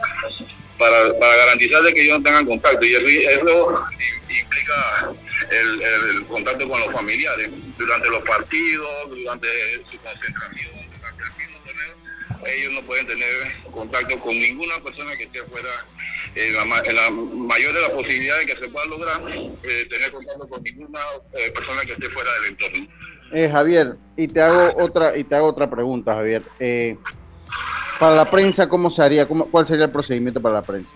Para, 0.78 1.10
garantizar 1.38 1.82
de 1.82 1.94
que 1.94 2.04
ellos 2.04 2.20
no 2.20 2.24
tengan 2.24 2.46
contacto 2.46 2.86
y 2.86 2.94
eso 2.94 3.88
implica 4.30 5.12
el, 5.50 6.26
contacto 6.28 6.68
con 6.68 6.80
los 6.80 6.92
familiares 6.92 7.50
durante 7.78 8.10
los 8.10 8.22
partidos, 8.22 9.10
durante 9.10 9.48
su 9.90 9.98
concentración, 9.98 10.72
durante 10.98 11.24
el 11.24 11.38
mismo 11.38 11.60
torneo. 11.66 12.48
Ellos 12.48 12.74
no 12.74 12.82
pueden 12.84 13.08
tener 13.08 13.63
contacto 13.72 14.20
con 14.20 14.38
ninguna 14.38 14.80
persona 14.84 15.16
que 15.16 15.24
esté 15.24 15.44
fuera, 15.44 15.70
en 16.36 16.54
la, 16.56 16.66
mayor 17.12 17.74
de 17.74 17.82
las 17.82 17.90
posibilidades 17.92 18.46
que 18.46 18.60
se 18.60 18.68
pueda 18.70 18.86
lograr, 18.88 19.22
eh, 19.30 19.88
tener 19.90 20.12
contacto 20.12 20.48
con 20.48 20.62
ninguna 20.63 21.00
eh, 21.34 21.52
persona 21.52 21.82
que 21.82 21.94
esté 21.94 22.10
fuera 22.10 22.32
del 22.34 22.52
entorno. 22.52 22.88
Eh, 23.34 23.50
Javier, 23.52 23.98
y 24.16 24.28
te 24.28 24.42
hago 24.42 24.74
otra 24.82 25.18
y 25.18 25.24
te 25.24 25.36
hago 25.36 25.48
otra 25.48 25.70
pregunta, 25.70 26.13
Javier. 26.13 26.44
Para 28.00 28.16
la 28.16 28.30
prensa, 28.30 28.70
¿cómo 28.70 28.90
se 28.90 29.02
haría? 29.02 29.28
¿Cómo, 29.28 29.46
¿Cuál 29.50 29.68
sería 29.68 29.86
el 29.86 29.92
procedimiento 29.92 30.42
para 30.42 30.56
la 30.56 30.62
prensa? 30.62 30.96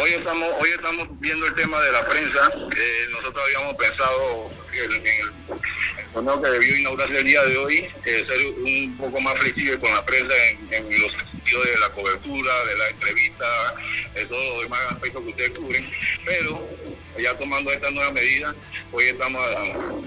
Hoy 0.00 0.12
estamos, 0.12 0.48
hoy 0.60 0.70
estamos 0.70 1.08
viendo 1.20 1.46
el 1.46 1.54
tema 1.54 1.80
de 1.80 1.92
la 1.92 2.08
prensa. 2.08 2.50
Eh, 2.76 3.06
nosotros 3.10 3.44
habíamos 3.44 3.76
pensado 3.76 4.50
en, 4.72 4.92
el, 4.92 5.02
que 5.02 6.48
debió 6.48 6.76
inaugurarse 6.78 7.18
el 7.18 7.24
día 7.24 7.42
de 7.44 7.56
hoy, 7.58 7.76
eh, 8.04 8.24
ser 8.26 8.46
un 8.46 8.96
poco 8.96 9.20
más 9.20 9.38
flexible 9.38 9.78
con 9.78 9.92
la 9.94 10.04
prensa 10.04 10.34
en, 10.70 11.02
los 11.02 11.12
sentidos 11.12 11.64
de 11.64 11.80
la 11.80 11.90
cobertura, 11.90 12.64
de 12.64 12.74
la 12.76 12.88
entrevista, 12.88 13.74
de 14.14 14.24
todos 14.24 14.54
los 14.54 14.62
demás 14.62 14.80
aspectos 14.90 15.22
que 15.22 15.28
ustedes 15.28 15.50
cubren. 15.50 15.90
Pero 16.24 16.68
ya 17.18 17.36
tomando 17.36 17.70
esta 17.72 17.90
nueva 17.90 18.12
medida, 18.12 18.54
hoy 18.92 19.04
estamos 19.04 19.42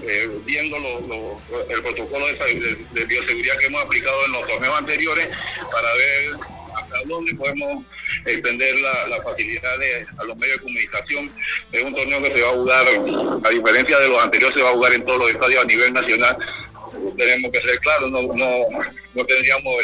eh, 0.02 0.30
viendo 0.44 0.76
el 1.68 1.82
protocolo 1.82 2.26
de 2.26 3.04
bioseguridad 3.04 3.56
que 3.58 3.66
hemos 3.66 3.82
aplicado 3.82 4.24
en 4.26 4.32
los 4.32 4.46
torneos 4.46 4.78
anteriores 4.78 5.28
para 5.70 5.92
ver 5.94 6.54
hasta 6.74 6.96
dónde 7.06 7.34
podemos 7.34 7.84
extender 8.26 8.74
la, 9.08 9.22
facilidad 9.22 9.78
de, 9.78 10.06
a 10.18 10.24
los 10.24 10.36
medios 10.36 10.56
de 10.56 10.62
comunicación. 10.62 11.32
Es 11.72 11.82
un 11.82 11.94
torneo 11.94 12.22
que 12.22 12.36
se 12.36 12.42
va 12.42 12.48
a 12.48 12.52
jugar, 12.52 12.86
a 13.44 13.50
diferencia 13.50 13.98
de 13.98 14.08
los 14.08 14.22
anteriores, 14.22 14.56
se 14.56 14.62
va 14.62 14.70
a 14.70 14.72
jugar 14.72 14.92
en 14.92 15.04
todos 15.04 15.20
los 15.20 15.30
estadios 15.30 15.62
a 15.62 15.66
nivel 15.66 15.92
nacional 15.92 16.36
tenemos 17.16 17.50
que 17.52 17.60
ser 17.60 17.78
claros, 17.80 18.10
no, 18.10 18.22
no, 18.22 18.50
no 19.14 19.24
tendríamos 19.24 19.74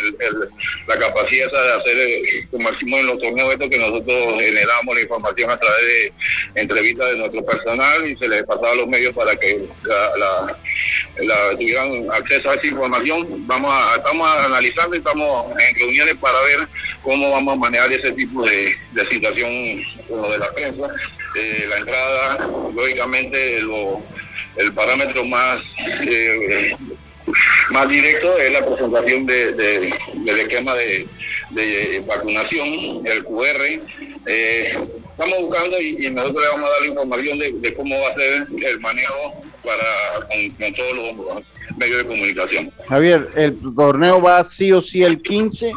la 0.87 0.99
capacidad 0.99 1.51
de 1.51 1.73
hacer, 1.73 1.99
eh, 1.99 2.47
como 2.51 2.71
hicimos 2.71 3.01
en 3.01 3.07
los 3.07 3.19
torneos 3.19 3.53
estos, 3.53 3.69
que 3.69 3.79
nosotros 3.79 4.41
generamos 4.41 4.95
la 4.95 5.01
información 5.03 5.51
a 5.51 5.59
través 5.59 5.87
de 5.87 6.61
entrevistas 6.61 7.09
de 7.09 7.17
nuestro 7.19 7.45
personal 7.45 8.09
y 8.09 8.17
se 8.17 8.29
les 8.29 8.43
pasaba 8.45 8.73
a 8.73 8.77
los 8.77 8.89
medios 8.89 9.15
para 9.15 9.37
que 9.37 9.61
la, 9.87 11.57
tuvieran 11.57 12.07
acceso 12.13 12.51
a 12.51 12.55
esa 12.55 12.67
información. 12.67 13.47
Vamos 13.47 13.71
a, 13.73 13.97
estamos 13.97 14.29
analizando 14.29 14.97
y 14.97 14.99
estamos 14.99 15.47
en 15.69 15.75
reuniones 15.77 16.15
para 16.17 16.41
ver 16.43 16.69
cómo 17.03 17.31
vamos 17.31 17.55
a 17.55 17.57
manejar 17.57 17.93
ese 17.93 18.13
tipo 18.13 18.43
de, 18.45 18.77
situación 19.11 19.51
lo 20.09 20.31
de 20.31 20.39
la 20.39 20.53
prensa 20.53 20.89
eh, 21.37 21.67
la 21.69 21.77
entrada, 21.79 22.49
lógicamente 22.75 23.59
el 23.59 24.73
parámetro 24.75 25.25
más 25.25 25.63
eh, 26.09 26.77
más 27.71 27.89
directo 27.89 28.37
es 28.39 28.53
la 28.53 28.65
presentación 28.65 29.27
de, 29.27 29.53
del 29.53 30.39
esquema 30.39 30.75
de, 30.75 32.05
vacunación, 32.07 33.07
el 33.07 33.25
QR. 33.25 33.61
Eh, 34.27 34.79
estamos 35.11 35.41
buscando 35.41 35.81
y, 35.81 36.11
nosotros 36.11 36.43
le 36.43 36.49
vamos 36.49 36.69
a 36.69 36.73
dar 36.73 36.81
la 36.81 36.87
información 36.87 37.39
de, 37.39 37.75
cómo 37.75 38.01
va 38.01 38.09
a 38.09 38.15
ser 38.15 38.47
el 38.51 38.81
manejo 38.81 39.43
para 39.65 40.27
con, 40.27 40.75
todos 40.75 40.95
los 40.95 41.77
medios 41.77 41.99
de 41.99 42.07
comunicación. 42.07 42.73
Javier, 42.89 43.29
¿el 43.37 43.57
torneo 43.75 44.21
va 44.21 44.43
sí 44.45 44.73
o 44.73 44.81
sí 44.81 45.03
el 45.03 45.21
15 45.23 45.73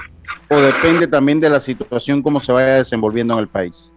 o 0.49 0.57
depende 0.57 1.07
también 1.07 1.39
de 1.39 1.49
la 1.49 1.59
situación 1.59 2.21
cómo 2.21 2.39
se 2.39 2.51
vaya 2.51 2.75
desenvolviendo 2.75 3.33
en 3.33 3.39
el 3.41 3.47
país? 3.47 3.91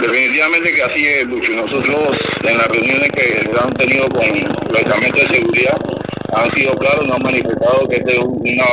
Definitivamente 0.00 0.74
que 0.74 0.82
así 0.82 1.06
es, 1.06 1.24
Lucho. 1.24 1.52
Nosotros 1.52 2.18
en 2.42 2.58
las 2.58 2.68
reuniones 2.68 3.10
que 3.12 3.50
han 3.58 3.72
tenido 3.72 4.06
con 4.08 4.26
los 4.70 4.80
estamentos 4.80 5.28
de 5.28 5.36
seguridad 5.36 5.78
han 6.32 6.50
sido 6.54 6.74
claros, 6.76 7.06
nos 7.06 7.16
han 7.16 7.22
manifestado 7.22 7.88
que 7.88 7.96
esta 7.96 8.10
es 8.10 8.18
una, 8.18 8.64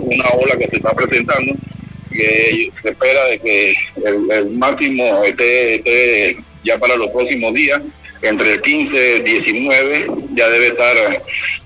una 0.00 0.28
ola 0.30 0.56
que 0.56 0.68
se 0.68 0.76
está 0.76 0.90
presentando, 0.94 1.54
que 2.10 2.70
se 2.82 2.88
espera 2.88 3.24
de 3.26 3.38
que 3.38 3.74
el, 4.04 4.50
máximo 4.50 5.22
esté, 5.24 6.36
ya 6.64 6.78
para 6.78 6.96
los 6.96 7.08
próximos 7.08 7.52
días, 7.54 7.80
entre 8.22 8.54
el 8.54 8.60
15 8.60 9.16
y 9.16 9.20
19 9.20 10.06
ya 10.34 10.48
debe 10.48 10.66
estar, 10.68 10.94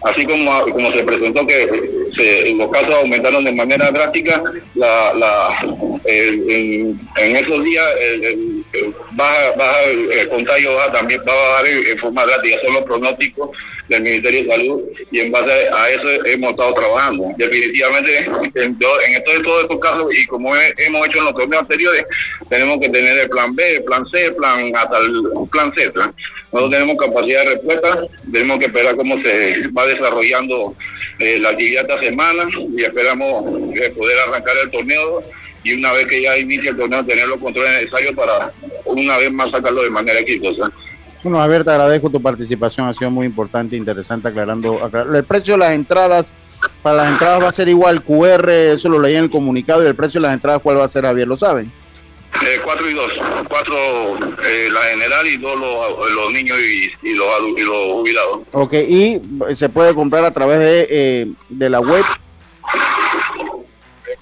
así 0.04 0.24
como, 0.24 0.60
como 0.66 0.92
se 0.92 1.02
presentó 1.02 1.46
que 1.46 1.66
los 2.56 2.70
casos 2.70 2.94
aumentaron 2.94 3.44
de 3.44 3.52
manera 3.52 3.90
drástica, 3.90 4.42
la, 4.74 5.12
la, 5.14 5.48
en, 6.04 6.96
esos 7.16 7.64
días 7.64 7.84
el, 8.00 8.53
baja, 9.12 9.52
baja, 9.56 9.82
el 9.84 10.28
contagio 10.28 10.74
baja, 10.74 10.92
también 10.92 11.20
va 11.26 11.32
a 11.32 11.50
bajar 11.50 11.66
en, 11.66 11.98
forma 11.98 12.26
drástica, 12.26 12.58
son 12.64 12.74
los 12.74 12.82
pronósticos 12.82 13.50
del 13.88 14.02
Ministerio 14.02 14.42
de 14.42 14.48
Salud 14.48 14.82
y 15.10 15.20
en 15.20 15.32
base 15.32 15.52
a 15.72 15.90
eso 15.90 16.08
hemos 16.26 16.50
estado 16.50 16.74
trabajando. 16.74 17.32
Definitivamente 17.36 18.18
en, 18.54 18.54
en 18.54 18.78
todos 18.78 19.62
estos 19.62 19.78
casos 19.78 20.14
y 20.14 20.26
como 20.26 20.54
hemos 20.56 21.06
hecho 21.06 21.18
en 21.18 21.24
los 21.24 21.34
torneos 21.34 21.62
anteriores, 21.62 22.04
tenemos 22.48 22.80
que 22.80 22.88
tener 22.88 23.18
el 23.18 23.28
plan 23.28 23.54
B, 23.54 23.76
el 23.76 23.84
plan 23.84 24.04
C, 24.10 24.26
el 24.26 24.34
plan 24.34 24.72
hasta 24.74 24.98
el 24.98 25.48
plan 25.50 25.72
Z. 25.74 25.92
Nosotros 26.52 26.70
tenemos 26.70 26.96
capacidad 26.96 27.44
de 27.44 27.54
respuesta, 27.54 28.06
tenemos 28.32 28.58
que 28.58 28.66
esperar 28.66 28.96
cómo 28.96 29.20
se 29.20 29.68
va 29.76 29.86
desarrollando 29.86 30.76
eh, 31.18 31.38
la 31.40 31.50
actividad 31.50 31.82
esta 31.88 32.02
semana 32.02 32.44
y 32.76 32.82
esperamos 32.82 33.44
eh, 33.74 33.90
poder 33.90 34.18
arrancar 34.20 34.54
el 34.62 34.70
torneo 34.70 35.22
y 35.64 35.72
una 35.72 35.92
vez 35.92 36.06
que 36.06 36.22
ya 36.22 36.36
inicie 36.38 36.70
el 36.70 36.76
torneo 36.76 37.04
tener 37.04 37.26
los 37.26 37.38
controles 37.38 37.72
necesarios 37.72 38.12
para 38.12 38.52
una 38.84 39.16
vez 39.16 39.32
más 39.32 39.50
sacarlo 39.50 39.82
de 39.82 39.90
manera 39.90 40.20
exitosa. 40.20 40.70
Bueno, 41.22 41.38
Javier, 41.38 41.64
te 41.64 41.70
agradezco 41.70 42.10
tu 42.10 42.20
participación, 42.20 42.86
ha 42.86 42.92
sido 42.92 43.10
muy 43.10 43.26
importante, 43.26 43.76
interesante 43.76 44.28
aclarando, 44.28 44.78
el 45.14 45.24
precio 45.24 45.54
de 45.54 45.58
las 45.58 45.72
entradas. 45.72 46.32
Para 46.82 46.96
las 46.98 47.12
entradas 47.12 47.42
va 47.42 47.48
a 47.48 47.52
ser 47.52 47.68
igual 47.68 48.02
QR, 48.02 48.50
eso 48.50 48.88
lo 48.90 48.98
leí 48.98 49.16
en 49.16 49.24
el 49.24 49.30
comunicado, 49.30 49.82
y 49.82 49.86
el 49.86 49.94
precio 49.94 50.20
de 50.20 50.26
las 50.26 50.34
entradas, 50.34 50.60
¿cuál 50.62 50.78
va 50.78 50.84
a 50.84 50.88
ser, 50.88 51.04
Javier? 51.04 51.26
¿Lo 51.26 51.36
saben? 51.36 51.72
Eh, 52.42 52.60
cuatro 52.62 52.90
y 52.90 52.94
dos. 52.94 53.12
Cuatro 53.48 53.74
eh, 54.44 54.68
la 54.70 54.80
general 54.82 55.26
y 55.26 55.36
dos 55.36 55.58
los, 55.58 56.12
los 56.12 56.32
niños 56.32 56.58
y, 56.58 57.08
y, 57.08 57.14
los, 57.14 57.28
y 57.56 57.62
los 57.62 57.76
jubilados. 57.92 58.40
Ok, 58.52 58.74
y 58.74 59.22
se 59.54 59.68
puede 59.68 59.94
comprar 59.94 60.24
a 60.24 60.32
través 60.32 60.58
de, 60.58 60.86
eh, 60.90 61.32
de 61.48 61.70
la 61.70 61.80
web 61.80 62.04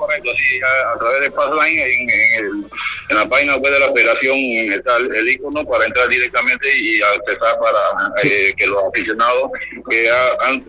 correcto, 0.03 0.31
sí, 0.37 0.61
a, 0.63 0.99
través 0.99 1.21
de 1.21 1.31
Passline 1.31 1.79
en, 1.79 2.11
en, 2.11 2.71
en, 3.11 3.17
la 3.17 3.29
página 3.29 3.57
web 3.57 3.73
de 3.73 3.81
la 3.81 3.87
operación 3.87 4.37
está 4.37 4.97
el, 4.97 5.29
icono 5.29 5.65
para 5.65 5.87
entrar 5.87 6.09
directamente 6.09 6.67
y 6.77 7.01
accesar 7.01 7.57
para 7.61 8.13
eh, 8.25 8.53
que 8.57 8.67
los 8.67 8.83
aficionados, 8.89 9.51
que 9.89 10.11
han, 10.41 10.65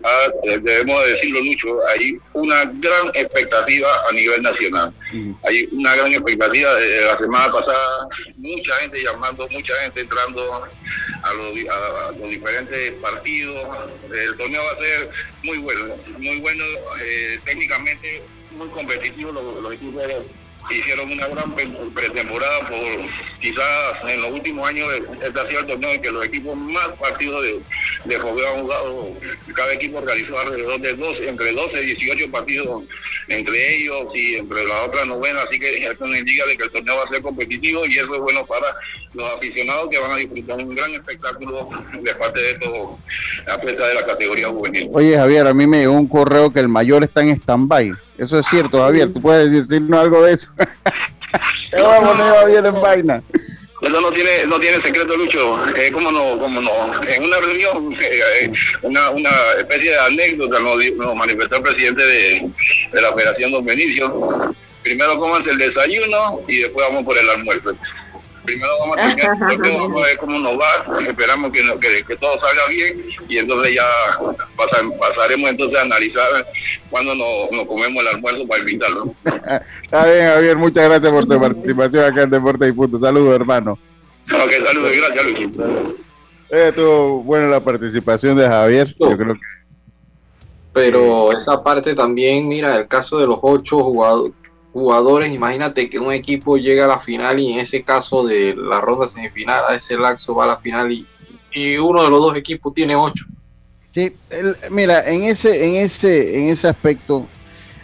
debemos 0.62 1.04
decirlo 1.06 1.42
mucho, 1.42 1.78
hay 1.88 2.16
una 2.32 2.64
gran 2.64 3.08
expectativa 3.14 3.88
a 4.08 4.12
nivel 4.12 4.42
nacional. 4.42 4.92
Hay 5.44 5.68
una 5.72 5.96
gran 5.96 6.12
expectativa 6.12 6.74
de 6.74 7.06
la 7.06 7.18
semana 7.18 7.52
pasada, 7.52 8.08
mucha 8.36 8.74
gente 8.76 9.02
llamando, 9.02 9.48
mucha 9.48 9.74
gente 9.82 10.00
entrando 10.00 10.64
a 11.22 11.32
los, 11.34 12.18
los 12.18 12.30
diferentes 12.30 12.92
partidos. 13.00 13.56
El 14.12 14.36
torneo 14.36 14.62
va 14.64 14.72
a 14.72 14.82
ser 14.82 15.10
muy 15.42 15.58
bueno, 15.58 15.96
muy 16.18 16.40
bueno 16.40 16.64
eh, 17.02 17.38
técnicamente 17.44 18.22
muy 18.54 18.68
competitivos 18.68 19.34
los, 19.34 19.72
equipos 19.74 20.02
hicieron 20.70 21.12
una 21.12 21.26
gran 21.28 21.54
pretemporada 21.94 22.60
por 22.60 22.78
quizás 23.40 23.64
en 24.08 24.22
los 24.22 24.30
últimos 24.32 24.66
años 24.66 24.88
este 25.22 25.40
ha 25.40 25.48
sido 25.48 25.60
el 25.60 25.66
torneo 25.66 25.90
en 25.90 26.02
que 26.02 26.10
los 26.10 26.24
equipos 26.24 26.56
más 26.56 26.88
partidos 27.00 27.42
de, 27.42 27.60
de 28.04 28.16
han 28.16 28.60
jugado 28.60 29.08
cada 29.54 29.72
equipo 29.74 30.00
realizó 30.00 30.38
alrededor 30.38 30.80
de 30.80 30.94
12, 30.94 31.28
entre 31.28 31.52
12 31.52 31.82
y 31.82 31.86
18 31.86 32.30
partidos 32.30 32.82
entre 33.28 33.76
ellos 33.76 34.06
y 34.14 34.36
entre 34.36 34.64
las 34.64 34.88
otras 34.88 35.06
novenas 35.06 35.44
así 35.48 35.58
que 35.58 35.86
esto 35.86 36.06
nos 36.06 36.18
indica 36.18 36.46
de 36.46 36.56
que 36.56 36.64
el 36.64 36.70
torneo 36.70 36.96
va 36.96 37.04
a 37.04 37.08
ser 37.08 37.22
competitivo 37.22 37.84
y 37.86 37.98
eso 37.98 38.14
es 38.14 38.20
bueno 38.20 38.46
para 38.46 38.66
los 39.12 39.32
aficionados 39.34 39.88
que 39.90 39.98
van 39.98 40.12
a 40.12 40.16
disfrutar 40.16 40.58
un 40.58 40.74
gran 40.74 40.92
espectáculo 40.92 41.68
de 42.00 42.14
parte 42.14 42.40
de 42.40 42.50
estos 42.50 42.72
atletas 43.46 43.88
de 43.88 43.94
la 43.94 44.06
categoría 44.06 44.48
juvenil. 44.48 44.88
Oye 44.92 45.16
Javier, 45.16 45.46
a 45.46 45.54
mí 45.54 45.66
me 45.66 45.80
llegó 45.80 45.92
un 45.92 46.08
correo 46.08 46.52
que 46.52 46.60
el 46.60 46.68
mayor 46.68 47.04
está 47.04 47.22
en 47.22 47.30
stand-by 47.30 47.92
eso 48.18 48.38
es 48.38 48.46
cierto, 48.46 48.78
Javier. 48.78 49.12
Tú 49.12 49.20
puedes 49.20 49.50
decirnos 49.50 50.00
algo 50.00 50.24
de 50.24 50.32
eso. 50.32 50.48
¿Qué 51.70 51.82
vamos 51.82 52.10
a 52.10 52.16
poner 52.16 52.34
Javier 52.34 52.66
en 52.66 52.80
vaina? 52.80 53.22
Eso 53.82 54.00
no 54.00 54.10
tiene, 54.12 54.46
no 54.46 54.58
tiene 54.58 54.80
secreto, 54.80 55.16
Lucho. 55.16 55.58
Eh, 55.76 55.90
¿Cómo 55.92 56.10
no? 56.10 56.38
¿Cómo 56.38 56.60
no? 56.60 57.02
En 57.06 57.24
una 57.24 57.36
reunión, 57.38 57.92
eh, 57.92 58.20
eh, 58.42 58.52
una, 58.82 59.10
una 59.10 59.30
especie 59.58 59.90
de 59.90 59.98
anécdota 59.98 60.58
nos, 60.58 60.76
manifestó 61.14 61.56
el 61.56 61.62
presidente 61.62 62.02
de, 62.02 62.50
de 62.92 63.02
la 63.02 63.12
Federación 63.12 63.52
Don 63.52 63.64
Benicio. 63.64 64.54
Primero 64.82 65.18
comas 65.18 65.46
el 65.46 65.58
desayuno 65.58 66.42
y 66.48 66.60
después 66.60 66.86
vamos 66.88 67.04
por 67.04 67.18
el 67.18 67.28
almuerzo 67.28 67.76
primero 68.44 68.70
vamos 68.80 68.98
a 68.98 69.14
tener, 69.14 69.78
vamos 69.78 69.96
a 69.96 70.06
ver 70.06 70.18
cómo 70.18 70.38
nos 70.38 70.52
va, 70.58 71.00
esperamos 71.08 71.52
que, 71.52 72.04
que, 72.06 72.16
todo 72.16 72.34
salga 72.40 72.66
bien 72.68 73.04
y 73.28 73.38
entonces 73.38 73.74
ya 73.74 73.84
pasaremos 75.00 75.50
entonces 75.50 75.78
a 75.78 75.82
analizar 75.82 76.46
cuando 76.90 77.14
nos, 77.14 77.66
comemos 77.66 78.02
el 78.02 78.08
almuerzo 78.08 78.46
para 78.46 78.60
invitarlo. 78.60 79.14
Está 79.82 80.06
bien, 80.06 80.26
Javier, 80.26 80.56
muchas 80.56 80.84
gracias 80.84 81.12
por 81.12 81.26
tu 81.26 81.40
participación 81.40 82.04
acá 82.04 82.22
en 82.22 82.30
Deporte 82.30 82.68
y 82.68 82.72
Punto. 82.72 82.98
Saludos, 82.98 83.34
hermano. 83.34 83.78
Ok, 84.32 84.52
saludos, 84.64 84.92
gracias, 84.96 85.24
Luis. 85.24 85.48
Eh, 86.50 86.68
estuvo 86.68 87.22
buena 87.22 87.48
la 87.48 87.60
participación 87.60 88.36
de 88.36 88.46
Javier. 88.46 88.94
Yo 88.98 89.16
creo 89.16 89.34
que 89.34 89.54
pero 90.74 91.30
esa 91.30 91.62
parte 91.62 91.94
también, 91.94 92.48
mira, 92.48 92.74
el 92.74 92.88
caso 92.88 93.18
de 93.18 93.28
los 93.28 93.38
ocho 93.40 93.78
jugadores, 93.78 94.34
jugadores, 94.74 95.32
imagínate 95.32 95.88
que 95.88 96.00
un 96.00 96.12
equipo 96.12 96.56
llega 96.56 96.86
a 96.86 96.88
la 96.88 96.98
final 96.98 97.38
y 97.38 97.52
en 97.52 97.60
ese 97.60 97.84
caso 97.84 98.26
de 98.26 98.56
la 98.56 98.80
ronda 98.80 99.06
semifinal, 99.06 99.62
a 99.68 99.76
ese 99.76 99.96
laxo 99.96 100.34
va 100.34 100.44
a 100.44 100.48
la 100.48 100.56
final 100.56 100.92
y, 100.92 101.06
uno 101.78 102.02
de 102.02 102.10
los 102.10 102.20
dos 102.20 102.36
equipos 102.36 102.74
tiene 102.74 102.96
ocho. 102.96 103.26
Sí, 103.92 104.12
mira, 104.72 105.08
en 105.08 105.22
ese, 105.22 105.64
en 105.64 105.76
ese, 105.76 106.36
en 106.36 106.48
ese 106.48 106.66
aspecto, 106.66 107.28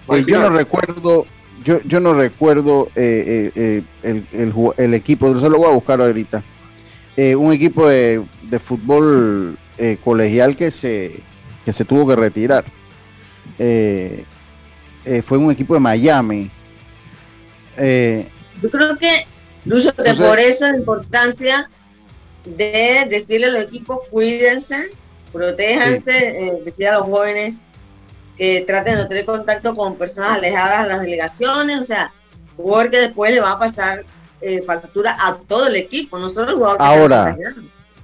eh, 0.09 0.25
yo 0.27 0.41
no 0.41 0.51
recuerdo, 0.51 1.25
yo, 1.63 1.81
yo 1.83 2.01
no 2.01 2.13
recuerdo 2.13 2.89
eh, 2.97 3.53
eh, 3.55 3.83
el, 4.03 4.27
el, 4.33 4.53
el, 4.77 4.95
equipo, 4.95 5.33
se 5.39 5.49
lo 5.49 5.59
voy 5.59 5.69
a 5.69 5.75
buscar 5.75 6.01
ahorita, 6.01 6.43
un 7.37 7.53
equipo 7.53 7.87
de, 7.87 8.21
de 8.43 8.59
fútbol 8.59 9.57
colegial 10.03 10.57
que 10.57 10.73
se, 10.73 11.21
que 11.65 11.73
se 11.73 11.85
tuvo 11.85 12.09
que 12.09 12.17
retirar. 12.17 12.65
fue 13.57 15.39
un 15.39 15.53
equipo 15.53 15.75
de 15.75 15.81
Miami, 15.81 16.51
eh, 17.81 18.29
Yo 18.63 18.71
creo 18.71 18.97
que, 18.97 19.27
Lucho, 19.65 19.95
que 19.95 20.15
por 20.15 20.39
eso 20.39 20.71
la 20.71 20.77
importancia 20.77 21.69
de 22.45 23.07
decirle 23.09 23.47
a 23.47 23.51
los 23.51 23.65
equipos, 23.65 24.01
cuídense, 24.11 24.91
protéjanse, 25.33 26.17
eh, 26.17 26.63
decir 26.65 26.89
a 26.89 26.95
los 26.95 27.03
jóvenes 27.03 27.61
que 28.37 28.63
traten 28.67 28.97
de 28.97 29.05
tener 29.07 29.25
contacto 29.25 29.75
con 29.75 29.97
personas 29.97 30.39
alejadas 30.39 30.85
de 30.85 30.89
las 30.89 31.01
delegaciones, 31.03 31.81
o 31.81 31.85
sea, 31.85 32.13
porque 32.57 32.99
después 32.99 33.33
le 33.33 33.41
va 33.41 33.53
a 33.53 33.59
pasar 33.59 34.05
eh, 34.41 34.63
factura 34.63 35.17
a 35.21 35.37
todo 35.37 35.67
el 35.67 35.77
equipo, 35.77 36.19
no 36.19 36.29
solo 36.29 36.51
el 36.51 36.57
jugador. 36.57 36.79
Ahora, 36.81 37.37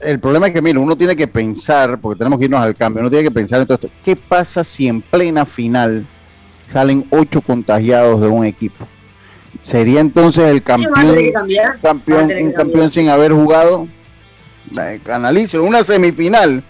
el 0.01 0.21
problema 0.21 0.49
es 0.49 0.53
que, 0.53 0.61
mira, 0.61 0.79
uno 0.79 0.97
tiene 0.97 1.17
que 1.17 1.27
pensar, 1.27 1.99
porque 1.99 2.19
tenemos 2.19 2.39
que 2.39 2.45
irnos 2.45 2.61
al 2.61 2.75
cambio, 2.75 3.01
uno 3.01 3.11
tiene 3.11 3.25
que 3.25 3.31
pensar 3.31 3.61
en 3.61 3.67
todo 3.67 3.77
esto, 3.77 3.91
¿qué 4.05 4.15
pasa 4.15 4.63
si 4.63 4.89
en 4.89 5.01
plena 5.01 5.47
final 5.47 6.05
salen 6.67 7.07
ocho 7.11 7.41
contagiados 7.41 8.21
de 8.21 8.29
un 8.29 8.45
equipo? 8.45 8.87
Sería 9.67 9.99
entonces 9.99 10.45
el 10.45 10.63
campeón, 10.63 11.17
campeón 11.83 12.31
un 12.41 12.53
campeón 12.53 12.93
sin 12.93 13.09
haber 13.09 13.33
jugado. 13.33 13.89
Analizo, 15.13 15.61
una 15.63 15.83
semifinal 15.83 16.63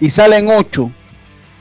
y 0.00 0.10
salen 0.10 0.48
ocho. 0.50 0.92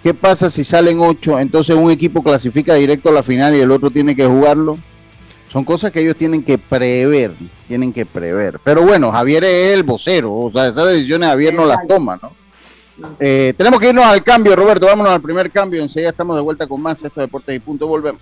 ¿Qué 0.03 0.13
pasa 0.13 0.47
si 0.47 0.63
salen 0.63 0.99
ocho? 0.99 1.39
Entonces 1.39 1.75
un 1.75 1.89
equipo 1.89 2.21
clasifica 2.21 2.75
directo 2.75 3.09
a 3.09 3.13
la 3.13 3.23
final 3.23 3.55
y 3.55 3.61
el 3.61 3.71
otro 3.71 3.89
tiene 3.89 4.15
que 4.15 4.27
jugarlo. 4.27 4.77
Son 5.51 5.65
cosas 5.65 5.89
que 5.89 6.01
ellos 6.01 6.17
tienen 6.17 6.43
que 6.43 6.59
prever, 6.59 7.31
tienen 7.67 7.91
que 7.91 8.05
prever. 8.05 8.59
Pero 8.63 8.83
bueno, 8.83 9.11
Javier 9.11 9.43
es 9.43 9.73
el 9.73 9.81
vocero, 9.81 10.33
o 10.33 10.51
sea, 10.51 10.67
esas 10.67 10.88
decisiones 10.89 11.29
Javier 11.29 11.55
no 11.55 11.65
las 11.65 11.79
toma, 11.88 12.19
¿no? 12.21 12.31
Eh, 13.19 13.55
tenemos 13.57 13.79
que 13.79 13.89
irnos 13.89 14.05
al 14.05 14.23
cambio, 14.23 14.55
Roberto. 14.55 14.86
Vámonos 14.86 15.13
al 15.13 15.21
primer 15.21 15.49
cambio. 15.49 15.81
Enseguida 15.81 16.11
estamos 16.11 16.36
de 16.36 16.43
vuelta 16.43 16.67
con 16.67 16.79
más 16.81 17.03
estos 17.03 17.23
deportes 17.23 17.55
y 17.55 17.59
punto. 17.59 17.88
Volvemos. 17.88 18.21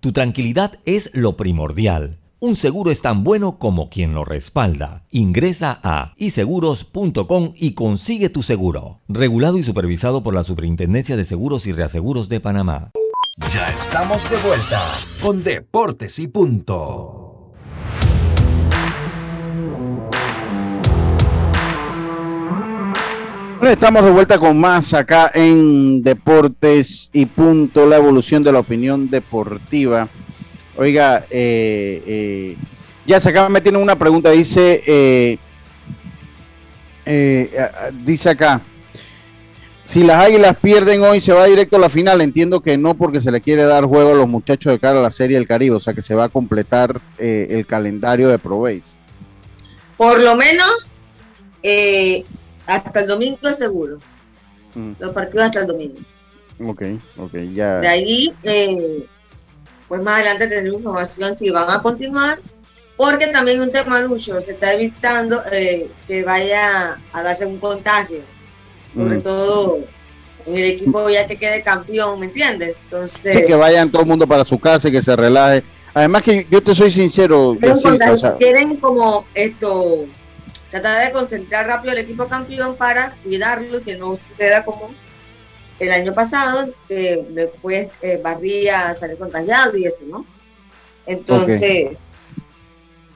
Tu 0.00 0.12
tranquilidad 0.12 0.78
es 0.84 1.10
lo 1.14 1.36
primordial. 1.36 2.18
Un 2.40 2.56
seguro 2.56 2.90
es 2.90 3.02
tan 3.02 3.22
bueno 3.22 3.58
como 3.58 3.88
quien 3.88 4.14
lo 4.14 4.24
respalda. 4.24 5.04
Ingresa 5.10 5.78
a 5.84 6.12
iseguros.com 6.16 7.52
y 7.54 7.74
consigue 7.74 8.30
tu 8.30 8.42
seguro. 8.42 9.00
Regulado 9.08 9.58
y 9.58 9.62
supervisado 9.62 10.22
por 10.22 10.34
la 10.34 10.42
Superintendencia 10.42 11.16
de 11.16 11.24
Seguros 11.24 11.66
y 11.66 11.72
Reaseguros 11.72 12.28
de 12.28 12.40
Panamá. 12.40 12.90
Ya 13.52 13.68
estamos 13.68 14.28
de 14.28 14.38
vuelta 14.38 14.82
con 15.22 15.44
Deportes 15.44 16.18
y 16.18 16.26
Punto. 16.26 17.21
Estamos 23.62 24.04
de 24.04 24.10
vuelta 24.10 24.40
con 24.40 24.58
más 24.58 24.92
acá 24.92 25.30
en 25.32 26.02
Deportes 26.02 27.08
y 27.12 27.26
Punto, 27.26 27.86
la 27.86 27.96
evolución 27.96 28.42
de 28.42 28.50
la 28.50 28.58
opinión 28.58 29.08
deportiva. 29.08 30.08
Oiga, 30.76 31.24
eh, 31.30 32.02
eh, 32.04 32.56
ya 33.06 33.20
se 33.20 33.28
acaba, 33.28 33.48
me 33.48 33.60
tiene 33.60 33.78
una 33.78 33.96
pregunta, 33.96 34.30
dice, 34.32 34.82
eh, 34.84 35.38
dice 38.04 38.30
acá, 38.30 38.60
si 39.84 40.02
las 40.02 40.24
Águilas 40.24 40.56
pierden 40.60 41.04
hoy, 41.04 41.20
¿se 41.20 41.32
va 41.32 41.46
directo 41.46 41.76
a 41.76 41.80
la 41.80 41.88
final? 41.88 42.20
Entiendo 42.20 42.60
que 42.60 42.76
no, 42.76 42.94
porque 42.94 43.20
se 43.20 43.30
le 43.30 43.40
quiere 43.40 43.62
dar 43.62 43.84
juego 43.84 44.10
a 44.10 44.16
los 44.16 44.28
muchachos 44.28 44.72
de 44.72 44.80
cara 44.80 44.98
a 44.98 45.02
la 45.02 45.12
Serie 45.12 45.36
del 45.36 45.46
Caribe, 45.46 45.76
o 45.76 45.80
sea 45.80 45.94
que 45.94 46.02
se 46.02 46.16
va 46.16 46.24
a 46.24 46.28
completar 46.28 47.00
el 47.16 47.64
calendario 47.64 48.28
de 48.28 48.40
ProBase. 48.40 48.92
Por 49.96 50.20
lo 50.20 50.34
menos, 50.34 50.94
hasta 52.66 53.00
el 53.00 53.06
domingo 53.06 53.38
es 53.42 53.58
seguro. 53.58 53.98
Mm. 54.74 54.92
Los 54.98 55.12
partidos 55.12 55.46
hasta 55.46 55.60
el 55.60 55.66
domingo. 55.66 55.98
Ok, 56.60 56.82
ok, 57.18 57.34
ya. 57.52 57.80
De 57.80 57.88
ahí, 57.88 58.32
eh, 58.42 59.06
pues 59.88 60.02
más 60.02 60.14
adelante 60.16 60.46
tendremos 60.46 60.78
información 60.78 61.34
si 61.34 61.50
van 61.50 61.68
a 61.70 61.82
continuar, 61.82 62.38
porque 62.96 63.28
también 63.28 63.60
un 63.60 63.72
tema, 63.72 64.00
Lucho, 64.00 64.40
se 64.40 64.52
está 64.52 64.72
evitando 64.74 65.40
eh, 65.52 65.90
que 66.06 66.22
vaya 66.24 67.00
a 67.12 67.22
darse 67.22 67.46
un 67.46 67.58
contagio, 67.58 68.20
sobre 68.94 69.18
mm. 69.18 69.22
todo 69.22 69.78
en 70.46 70.56
el 70.56 70.64
equipo 70.64 71.08
ya 71.08 71.26
que 71.26 71.36
quede 71.36 71.62
campeón, 71.62 72.20
¿me 72.20 72.26
entiendes? 72.26 72.80
Entonces, 72.84 73.34
sí, 73.34 73.46
que 73.46 73.54
vayan 73.54 73.90
todo 73.90 74.02
el 74.02 74.08
mundo 74.08 74.26
para 74.26 74.44
su 74.44 74.58
casa 74.58 74.88
y 74.88 74.92
que 74.92 75.02
se 75.02 75.14
relaje. 75.14 75.62
Además 75.94 76.22
que 76.22 76.46
yo 76.50 76.62
te 76.62 76.74
soy 76.74 76.90
sincero, 76.90 77.56
quieren 78.38 78.76
como 78.76 79.26
esto 79.34 80.06
tratar 80.72 81.04
de 81.04 81.12
concentrar 81.12 81.66
rápido 81.66 81.92
el 81.92 81.98
equipo 81.98 82.26
campeón 82.26 82.76
para 82.76 83.14
cuidarlo 83.22 83.78
y 83.78 83.82
que 83.82 83.96
no 83.96 84.16
suceda 84.16 84.64
como 84.64 84.90
el 85.78 85.92
año 85.92 86.14
pasado, 86.14 86.70
que 86.88 87.26
después 87.30 87.88
eh, 88.00 88.18
Barría 88.22 88.94
salir 88.94 89.18
contagiado 89.18 89.76
y 89.76 89.84
eso, 89.84 90.04
¿no? 90.06 90.24
Entonces, 91.04 91.90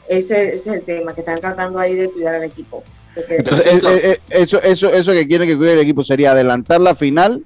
ese, 0.06 0.54
es 0.54 0.66
el 0.66 0.82
tema, 0.82 1.14
que 1.14 1.22
están 1.22 1.40
tratando 1.40 1.78
ahí 1.78 1.94
de 1.94 2.10
cuidar 2.10 2.34
al 2.34 2.44
equipo. 2.44 2.84
Entonces, 3.16 3.66
eh, 3.66 3.80
eh, 3.84 4.18
eso, 4.28 4.60
eso, 4.60 4.92
eso 4.92 5.12
que 5.12 5.26
quieren 5.26 5.48
que 5.48 5.56
cuide 5.56 5.72
el 5.72 5.78
equipo 5.78 6.04
sería 6.04 6.32
adelantar 6.32 6.82
la 6.82 6.94
final 6.94 7.42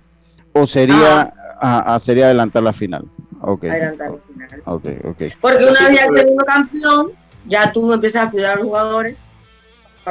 o 0.53 0.67
sería, 0.67 1.33
ah. 1.61 1.99
sería 2.03 2.25
adelantar 2.25 2.65
la 2.65 2.73
final. 2.73 3.05
Okay. 3.43 3.71
Adelantar 3.71 4.11
la 4.11 4.19
final. 4.19 4.63
Okay, 4.65 4.99
okay. 5.05 5.33
Porque 5.41 5.67
una 5.67 5.89
vez 5.89 6.01
ya 6.01 6.09
terminó 6.13 6.45
campeón, 6.45 7.13
ya 7.47 7.71
tú 7.71 7.93
empiezas 7.93 8.27
a 8.27 8.31
cuidar 8.33 8.55
a 8.55 8.57
los 8.57 8.67
jugadores 8.67 9.23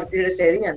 partir 0.01 0.21
de 0.21 0.27
ese 0.27 0.51
día, 0.53 0.75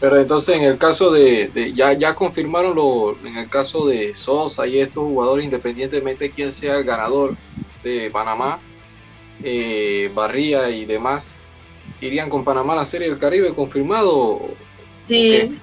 Pero 0.00 0.20
entonces 0.20 0.56
en 0.56 0.64
el 0.64 0.78
caso 0.78 1.10
de, 1.10 1.72
ya, 1.74 1.92
ya 1.94 2.14
confirmaron 2.14 2.76
lo, 2.76 3.16
en 3.24 3.36
el 3.36 3.48
caso 3.48 3.86
de 3.86 4.14
Sosa 4.14 4.66
y 4.66 4.78
estos 4.78 5.04
jugadores, 5.04 5.44
independientemente 5.44 6.24
de 6.24 6.30
quién 6.30 6.52
sea 6.52 6.76
el 6.76 6.84
ganador 6.84 7.36
de 7.82 8.10
Panamá, 8.10 8.58
eh, 9.42 10.10
Barría 10.14 10.70
y 10.70 10.84
demás, 10.84 11.32
irían 12.00 12.28
con 12.28 12.44
Panamá 12.44 12.74
a 12.74 12.76
la 12.76 12.84
Serie 12.84 13.08
del 13.08 13.18
Caribe 13.18 13.54
confirmado. 13.54 14.40
Sí, 15.08 15.58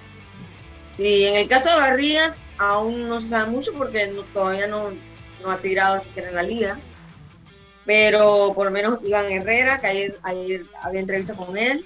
sí, 0.92 1.26
en 1.26 1.36
el 1.36 1.48
caso 1.48 1.70
de 1.70 1.78
Barría 1.78 2.34
aún 2.58 3.08
no 3.08 3.20
se 3.20 3.30
sabe 3.30 3.52
mucho 3.52 3.72
porque 3.74 4.12
todavía 4.34 4.68
no, 4.68 4.90
no 5.44 5.52
ha 5.52 5.58
tirado 5.58 6.00
siquiera 6.00 6.30
en 6.30 6.36
la 6.36 6.44
liga 6.44 6.80
pero 7.90 8.54
por 8.54 8.66
lo 8.66 8.72
menos 8.72 9.00
Iván 9.04 9.32
Herrera, 9.32 9.82
que 9.82 9.88
ayer, 10.22 10.66
había 10.84 11.00
entrevista 11.00 11.34
con 11.34 11.58
él, 11.58 11.84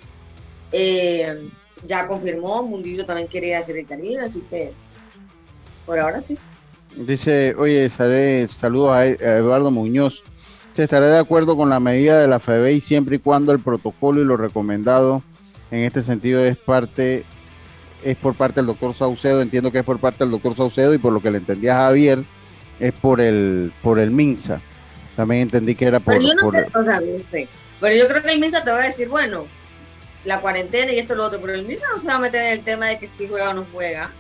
eh, 0.74 1.48
ya 1.88 2.10
confirmó, 2.10 2.62
Mundillo 2.62 3.06
también 3.06 3.30
quería 3.30 3.60
hacer 3.60 3.78
el 3.78 3.88
Caribe, 3.88 4.20
así 4.20 4.42
que 4.50 4.74
por 5.86 5.98
ahora 5.98 6.20
sí. 6.20 6.38
Dice, 6.98 7.56
oye, 7.58 7.90
saludos 7.90 8.92
a 8.92 9.06
Eduardo 9.06 9.72
Muñoz. 9.72 10.24
Se 10.74 10.84
estará 10.84 11.08
de 11.08 11.20
acuerdo 11.20 11.56
con 11.56 11.70
la 11.70 11.80
medida 11.80 12.20
de 12.20 12.28
la 12.28 12.42
FEBEI 12.42 12.82
siempre 12.82 13.16
y 13.16 13.20
cuando 13.20 13.54
el 13.54 13.62
protocolo 13.62 14.22
y 14.22 14.26
lo 14.26 14.36
recomendado 14.36 15.24
en 15.72 15.86
este 15.86 16.04
sentido 16.04 16.44
es 16.44 16.58
parte 16.58 17.24
es 18.04 18.18
por 18.18 18.36
parte 18.36 18.56
del 18.56 18.66
doctor 18.68 18.94
Saucedo, 18.94 19.42
entiendo 19.42 19.72
que 19.72 19.80
es 19.80 19.86
por 19.86 20.00
parte 20.00 20.26
del 20.26 20.32
doctor 20.32 20.54
Saucedo 20.58 20.94
y 20.94 20.98
por 20.98 21.14
lo 21.14 21.22
que 21.22 21.32
le 21.32 21.38
entendía 21.38 21.76
Javier 21.76 22.26
es 22.82 22.92
por 22.92 23.22
el 23.22 23.72
por 23.82 24.00
el 24.00 24.12
MINSA. 24.12 24.60
También 25.16 25.44
entendí 25.44 25.76
que 25.76 25.86
era 25.86 26.00
por... 26.00 26.16
Pero 26.16 26.28
yo 26.28 26.34
no, 26.36 26.48
o 26.48 26.84
sea, 26.84 27.00
no 27.00 27.24
sé. 27.28 27.48
Pero 27.80 27.96
yo 27.96 28.08
creo 28.08 28.24
que 28.24 28.32
el 28.32 28.40
MISA 28.40 28.64
te 28.64 28.72
va 28.72 28.80
a 28.80 28.86
decir, 28.86 29.10
bueno, 29.10 29.46
la 30.26 30.40
cuarentena 30.40 30.92
y 30.92 31.00
esto 31.00 31.14
y 31.14 31.18
lo 31.18 31.26
otro, 31.26 31.40
pero 31.42 31.54
el 31.54 31.66
MISA 31.66 31.86
no 31.92 32.00
se 32.00 32.08
va 32.08 32.16
a 32.16 32.20
meter 32.20 32.42
en 32.42 32.54
el 32.54 32.64
tema 32.64 32.88
de 32.88 33.00
que 33.00 33.08
si 33.08 33.28
juega 33.28 33.50
o 33.50 33.54
no 33.54 33.66
juega. 33.72 34.12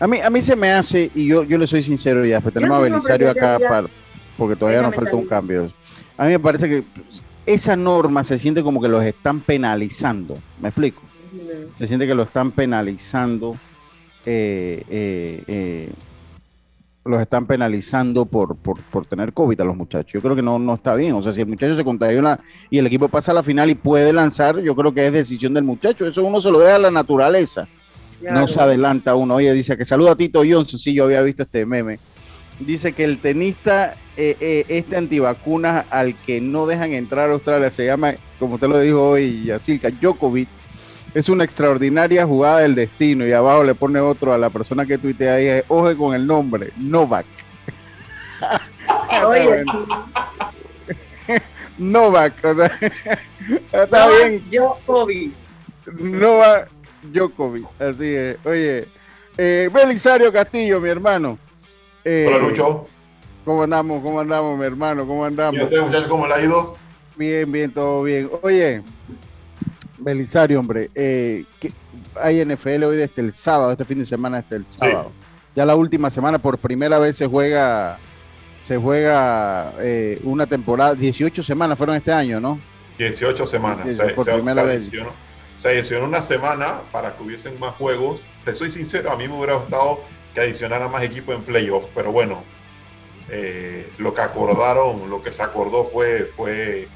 A 0.00 0.06
mí, 0.06 0.20
a 0.20 0.30
mí 0.30 0.42
se 0.42 0.56
me 0.56 0.72
hace, 0.72 1.10
y 1.14 1.28
yo, 1.28 1.44
yo 1.44 1.56
le 1.56 1.66
soy 1.66 1.82
sincero 1.82 2.24
ya, 2.24 2.40
pues 2.40 2.52
tenemos 2.54 2.78
a 2.78 2.80
Belisario 2.80 3.30
acá 3.30 3.58
para, 3.60 3.86
porque 4.36 4.56
todavía 4.56 4.82
nos 4.82 4.94
falta 4.94 5.14
un 5.14 5.26
cambio. 5.26 5.72
A 6.16 6.24
mí 6.24 6.30
me 6.30 6.40
parece 6.40 6.68
que 6.68 6.84
esa 7.46 7.76
norma 7.76 8.24
se 8.24 8.38
siente 8.38 8.62
como 8.62 8.80
que 8.80 8.88
los 8.88 9.04
están 9.04 9.40
penalizando. 9.40 10.36
¿Me 10.60 10.68
explico? 10.68 11.02
Se 11.78 11.86
siente 11.86 12.06
que 12.06 12.14
lo 12.14 12.22
están 12.22 12.52
penalizando 12.52 13.56
eh, 14.24 14.82
eh, 14.88 15.42
eh, 15.46 15.90
los 17.04 17.20
están 17.20 17.46
penalizando 17.46 18.24
por, 18.24 18.56
por, 18.56 18.80
por, 18.80 19.04
tener 19.04 19.32
COVID 19.32 19.60
a 19.60 19.64
los 19.64 19.76
muchachos. 19.76 20.12
Yo 20.14 20.22
creo 20.22 20.34
que 20.34 20.42
no, 20.42 20.58
no 20.58 20.74
está 20.74 20.94
bien. 20.94 21.12
O 21.14 21.22
sea, 21.22 21.32
si 21.32 21.42
el 21.42 21.46
muchacho 21.46 21.76
se 21.76 21.84
contagia 21.84 22.40
y 22.70 22.78
el 22.78 22.86
equipo 22.86 23.08
pasa 23.08 23.32
a 23.32 23.34
la 23.34 23.42
final 23.42 23.68
y 23.70 23.74
puede 23.74 24.12
lanzar, 24.12 24.60
yo 24.60 24.74
creo 24.74 24.94
que 24.94 25.06
es 25.06 25.12
decisión 25.12 25.52
del 25.52 25.64
muchacho. 25.64 26.06
Eso 26.06 26.24
uno 26.24 26.40
se 26.40 26.50
lo 26.50 26.60
deja 26.60 26.76
a 26.76 26.78
la 26.78 26.90
naturaleza. 26.90 27.68
No 28.20 28.48
se 28.48 28.58
adelanta 28.58 29.14
uno. 29.14 29.34
Oye, 29.34 29.52
dice 29.52 29.76
que 29.76 29.84
saluda 29.84 30.12
a 30.12 30.16
Tito 30.16 30.42
Johnson. 30.48 30.78
Sí, 30.78 30.94
yo 30.94 31.04
había 31.04 31.20
visto 31.20 31.42
este 31.42 31.66
meme. 31.66 31.98
Dice 32.58 32.92
que 32.92 33.04
el 33.04 33.18
tenista, 33.18 33.96
eh, 34.16 34.36
eh, 34.40 34.64
este 34.68 34.96
antivacunas 34.96 35.84
al 35.90 36.14
que 36.14 36.40
no 36.40 36.66
dejan 36.66 36.94
entrar 36.94 37.28
a 37.28 37.32
Australia, 37.34 37.68
se 37.68 37.84
llama, 37.84 38.14
como 38.38 38.54
usted 38.54 38.68
lo 38.68 38.78
dijo 38.78 39.10
hoy, 39.10 39.44
Yacirca, 39.44 39.90
Djokovic 39.90 40.48
es 41.14 41.28
una 41.28 41.44
extraordinaria 41.44 42.26
jugada 42.26 42.60
del 42.60 42.74
destino. 42.74 43.26
Y 43.26 43.32
abajo 43.32 43.62
le 43.62 43.74
pone 43.74 44.00
otro 44.00 44.34
a 44.34 44.38
la 44.38 44.50
persona 44.50 44.84
que 44.84 44.98
tuitea 44.98 45.34
ahí, 45.34 45.62
oje 45.68 45.96
con 45.96 46.14
el 46.14 46.26
nombre, 46.26 46.72
Novak. 46.76 47.26
Oye. 49.24 49.64
Novak, 51.78 52.44
o 52.44 52.54
sea, 52.54 52.78
está 53.72 54.08
bien. 54.08 54.44
Djokovic. 54.50 55.32
Novak 55.98 56.68
Djokovic, 57.02 57.66
así 57.80 58.14
es. 58.14 58.36
Oye, 58.44 58.86
eh, 59.36 59.70
Belisario 59.72 60.32
Castillo, 60.32 60.80
mi 60.80 60.88
hermano. 60.88 61.38
Eh, 62.04 62.26
Hola, 62.28 62.38
Lucho. 62.38 62.86
¿Cómo 63.44 63.62
andamos? 63.62 64.02
¿Cómo 64.02 64.20
andamos, 64.20 64.58
mi 64.58 64.64
hermano? 64.64 65.06
¿Cómo 65.06 65.24
andamos? 65.24 65.68
¿Cómo 66.08 66.26
le 66.26 66.34
ha 66.34 66.42
ido? 66.42 66.76
Bien, 67.16 67.50
bien, 67.50 67.70
todo 67.70 68.02
bien. 68.02 68.30
Oye, 68.42 68.82
Belisario, 69.98 70.58
hombre, 70.58 70.90
eh, 70.94 71.44
hay 72.20 72.44
NFL 72.44 72.84
hoy 72.84 72.96
desde 72.96 73.22
el 73.22 73.32
sábado, 73.32 73.72
este 73.72 73.84
fin 73.84 73.98
de 73.98 74.06
semana 74.06 74.42
desde 74.42 74.56
el 74.56 74.66
sábado. 74.66 75.12
Ya 75.54 75.64
la 75.64 75.76
última 75.76 76.10
semana, 76.10 76.38
por 76.38 76.58
primera 76.58 76.98
vez 76.98 77.16
se 77.16 77.26
juega, 77.26 77.98
se 78.64 78.76
juega 78.76 79.72
eh, 79.78 80.20
una 80.24 80.46
temporada, 80.46 80.94
18 80.94 81.42
semanas 81.42 81.78
fueron 81.78 81.94
este 81.96 82.12
año, 82.12 82.40
¿no? 82.40 82.58
18 82.98 83.46
semanas, 83.46 83.96
se, 83.96 84.04
por 84.10 84.26
primera 84.26 84.62
vez. 84.64 84.88
se 85.56 85.68
adicionó 85.68 86.06
una 86.06 86.22
semana 86.22 86.80
para 86.90 87.16
que 87.16 87.22
hubiesen 87.22 87.58
más 87.60 87.74
juegos. 87.74 88.20
Te 88.44 88.54
soy 88.54 88.70
sincero, 88.70 89.12
a 89.12 89.16
mí 89.16 89.28
me 89.28 89.36
hubiera 89.36 89.54
gustado 89.54 90.00
que 90.34 90.40
adicionara 90.40 90.88
más 90.88 91.04
equipos 91.04 91.36
en 91.36 91.42
playoffs, 91.42 91.88
pero 91.94 92.10
bueno, 92.10 92.42
eh, 93.30 93.88
lo 93.98 94.12
que 94.12 94.20
acordaron, 94.20 95.08
lo 95.08 95.22
que 95.22 95.32
se 95.32 95.42
acordó 95.42 95.84
fue, 95.84 96.24
fue 96.24 96.88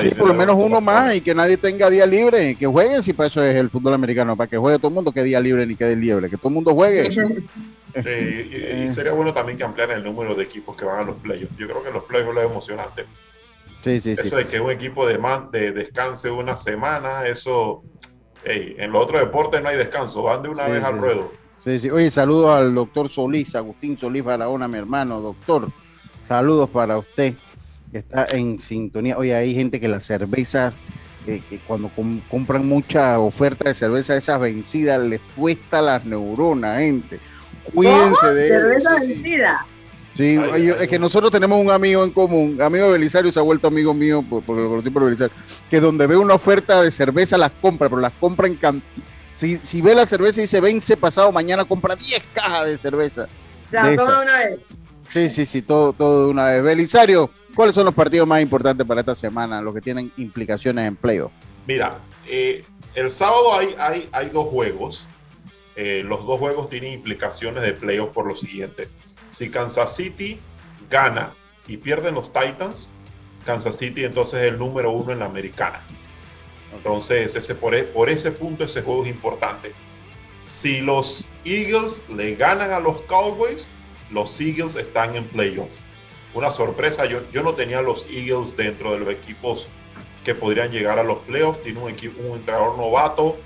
Sí, 0.00 0.10
por 0.10 0.28
lo 0.28 0.34
menos 0.34 0.56
uno 0.58 0.80
más 0.80 1.14
y 1.14 1.20
que 1.20 1.34
nadie 1.34 1.56
tenga 1.56 1.88
día 1.88 2.06
libre, 2.06 2.56
que 2.56 2.66
jueguen, 2.66 3.02
si 3.02 3.12
para 3.12 3.28
eso 3.28 3.42
es 3.42 3.54
el 3.54 3.70
fútbol 3.70 3.94
americano, 3.94 4.36
para 4.36 4.48
que 4.48 4.58
juegue 4.58 4.78
todo 4.78 4.88
el 4.88 4.94
mundo, 4.94 5.12
que 5.12 5.22
día 5.22 5.40
libre 5.40 5.64
ni 5.64 5.76
que 5.76 5.86
día 5.86 5.96
libre, 5.96 6.28
que 6.28 6.36
todo 6.36 6.48
el 6.48 6.54
mundo 6.54 6.74
juegue. 6.74 7.08
y, 7.94 8.92
sería 8.92 9.12
bueno 9.12 9.32
también 9.32 9.56
que 9.56 9.64
ampliaran 9.64 9.98
el 9.98 10.04
número 10.04 10.34
de 10.34 10.42
equipos 10.42 10.76
que 10.76 10.84
van 10.84 11.00
a 11.00 11.04
los 11.04 11.16
playoffs. 11.16 11.56
Yo 11.56 11.68
creo 11.68 11.84
que 11.84 11.90
los 11.92 12.02
playoffs 12.04 12.36
es 12.36 12.44
emocionante. 12.44 13.04
Sí, 13.84 14.00
sí, 14.00 14.16
eso 14.18 14.36
de 14.36 14.46
que 14.46 14.60
un 14.60 14.72
equipo 14.72 15.06
de, 15.06 15.18
man, 15.18 15.50
de 15.52 15.70
descanse 15.70 16.28
una 16.30 16.56
semana, 16.56 17.26
eso, 17.26 17.84
en 18.44 18.90
los 18.90 19.04
otros 19.04 19.20
deportes 19.20 19.62
no 19.62 19.68
hay 19.68 19.76
descanso, 19.76 20.24
van 20.24 20.42
de 20.42 20.48
una 20.48 20.66
vez 20.66 20.82
al 20.82 20.98
ruedo. 20.98 21.32
Sí, 21.62 21.78
sí. 21.78 21.90
Oye, 21.90 22.10
saludos 22.10 22.54
al 22.56 22.74
doctor 22.74 23.08
Solís, 23.08 23.54
Agustín 23.54 23.96
Solís 23.96 24.24
Barahona, 24.24 24.66
mi 24.66 24.78
hermano, 24.78 25.20
doctor. 25.20 25.68
Saludos 26.26 26.68
para 26.70 26.98
usted 26.98 27.34
está 27.92 28.26
en 28.30 28.58
sintonía. 28.58 29.16
Oye, 29.16 29.34
hay 29.34 29.54
gente 29.54 29.80
que 29.80 29.88
la 29.88 30.00
cerveza, 30.00 30.72
eh, 31.26 31.42
que 31.48 31.58
cuando 31.58 31.90
compran 32.30 32.66
mucha 32.66 33.18
oferta 33.18 33.68
de 33.68 33.74
cerveza, 33.74 34.16
esas 34.16 34.40
vencidas, 34.40 35.00
les 35.00 35.20
cuesta 35.34 35.82
las 35.82 36.04
neuronas, 36.04 36.80
gente. 36.80 37.20
Cuídense 37.74 38.34
de 38.34 38.48
¿Cerveza 38.48 38.94
vencida? 39.00 39.66
Sí, 40.16 40.38
es 40.80 40.88
que 40.88 40.98
nosotros 40.98 41.30
tenemos 41.30 41.60
un 41.60 41.70
amigo 41.70 42.02
en 42.02 42.10
común, 42.10 42.58
amigo 42.62 42.90
Belisario, 42.90 43.30
se 43.30 43.38
ha 43.38 43.42
vuelto 43.42 43.68
amigo 43.68 43.92
mío 43.92 44.22
por, 44.22 44.42
por, 44.42 44.82
por, 44.82 44.92
por 44.92 45.04
Belisario, 45.04 45.36
que 45.68 45.78
donde 45.78 46.06
ve 46.06 46.16
una 46.16 46.34
oferta 46.34 46.80
de 46.80 46.90
cerveza 46.90 47.36
las 47.36 47.52
compra, 47.60 47.90
pero 47.90 48.00
las 48.00 48.14
compra 48.14 48.46
en 48.46 48.54
cantidad. 48.56 49.04
Si, 49.34 49.58
si 49.58 49.82
ve 49.82 49.94
la 49.94 50.06
cerveza 50.06 50.40
y 50.40 50.46
se 50.46 50.62
vence 50.62 50.96
pasado 50.96 51.30
mañana, 51.30 51.66
compra 51.66 51.94
10 51.94 52.22
cajas 52.32 52.66
de 52.66 52.78
cerveza. 52.78 53.28
La 53.70 53.94
toma 53.94 54.22
una 54.22 54.38
vez. 54.38 54.60
Sí, 55.08 55.28
sí, 55.28 55.44
sí, 55.44 55.60
todo, 55.60 55.92
todo 55.92 56.24
de 56.24 56.30
una 56.30 56.46
vez. 56.46 56.62
Belisario, 56.62 57.30
¿Cuáles 57.56 57.74
son 57.74 57.86
los 57.86 57.94
partidos 57.94 58.28
más 58.28 58.42
importantes 58.42 58.86
para 58.86 59.00
esta 59.00 59.14
semana, 59.14 59.62
los 59.62 59.72
que 59.72 59.80
tienen 59.80 60.12
implicaciones 60.18 60.86
en 60.86 60.94
playoff? 60.94 61.32
Mira, 61.66 61.96
eh, 62.28 62.66
el 62.94 63.10
sábado 63.10 63.54
hay, 63.54 63.74
hay, 63.78 64.10
hay 64.12 64.28
dos 64.28 64.48
juegos. 64.48 65.06
Eh, 65.74 66.02
los 66.04 66.26
dos 66.26 66.38
juegos 66.38 66.68
tienen 66.68 66.92
implicaciones 66.92 67.62
de 67.62 67.72
playoff 67.72 68.10
por 68.10 68.26
lo 68.26 68.36
siguiente. 68.36 68.90
Si 69.30 69.48
Kansas 69.48 69.96
City 69.96 70.38
gana 70.90 71.30
y 71.66 71.78
pierden 71.78 72.14
los 72.14 72.30
Titans, 72.30 72.90
Kansas 73.46 73.78
City 73.78 74.04
entonces 74.04 74.42
es 74.42 74.52
el 74.52 74.58
número 74.58 74.90
uno 74.90 75.12
en 75.12 75.20
la 75.20 75.24
americana. 75.24 75.80
Entonces, 76.76 77.36
ese, 77.36 77.54
por, 77.54 77.74
e, 77.74 77.84
por 77.84 78.10
ese 78.10 78.32
punto 78.32 78.64
ese 78.64 78.82
juego 78.82 79.04
es 79.04 79.08
importante. 79.08 79.72
Si 80.42 80.82
los 80.82 81.24
Eagles 81.42 82.02
le 82.14 82.34
ganan 82.34 82.72
a 82.72 82.80
los 82.80 83.00
Cowboys, 83.02 83.66
los 84.10 84.38
Eagles 84.42 84.76
están 84.76 85.16
en 85.16 85.24
playoff 85.24 85.85
una 86.36 86.50
sorpresa. 86.50 87.06
Yo, 87.06 87.20
yo 87.32 87.42
no 87.42 87.54
tenía 87.54 87.82
los 87.82 88.06
Eagles 88.06 88.56
dentro 88.56 88.92
de 88.92 88.98
los 88.98 89.08
equipos 89.08 89.66
que 90.24 90.34
podrían 90.34 90.70
llegar 90.70 90.98
a 90.98 91.04
los 91.04 91.18
playoffs. 91.18 91.62
Tiene 91.62 91.80
un, 91.80 91.90
equipo, 91.90 92.20
un 92.22 92.38
entrenador 92.38 92.76
novato, 92.76 93.36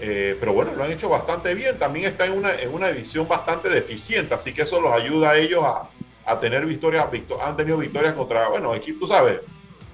eh, 0.00 0.36
pero 0.40 0.52
bueno, 0.52 0.72
lo 0.74 0.84
han 0.84 0.92
hecho 0.92 1.08
bastante 1.08 1.54
bien. 1.54 1.78
También 1.78 2.06
está 2.06 2.26
en 2.26 2.32
una, 2.32 2.54
en 2.54 2.72
una 2.72 2.88
división 2.88 3.28
bastante 3.28 3.68
deficiente, 3.68 4.34
así 4.34 4.52
que 4.52 4.62
eso 4.62 4.80
los 4.80 4.92
ayuda 4.92 5.30
a 5.30 5.38
ellos 5.38 5.62
a, 5.64 5.88
a 6.24 6.40
tener 6.40 6.64
victorias. 6.64 7.06
han 7.42 7.56
tenido 7.56 7.76
victorias 7.76 8.14
contra, 8.14 8.48
bueno, 8.48 8.74
equipos, 8.74 9.00
tú 9.00 9.06
sabes, 9.08 9.40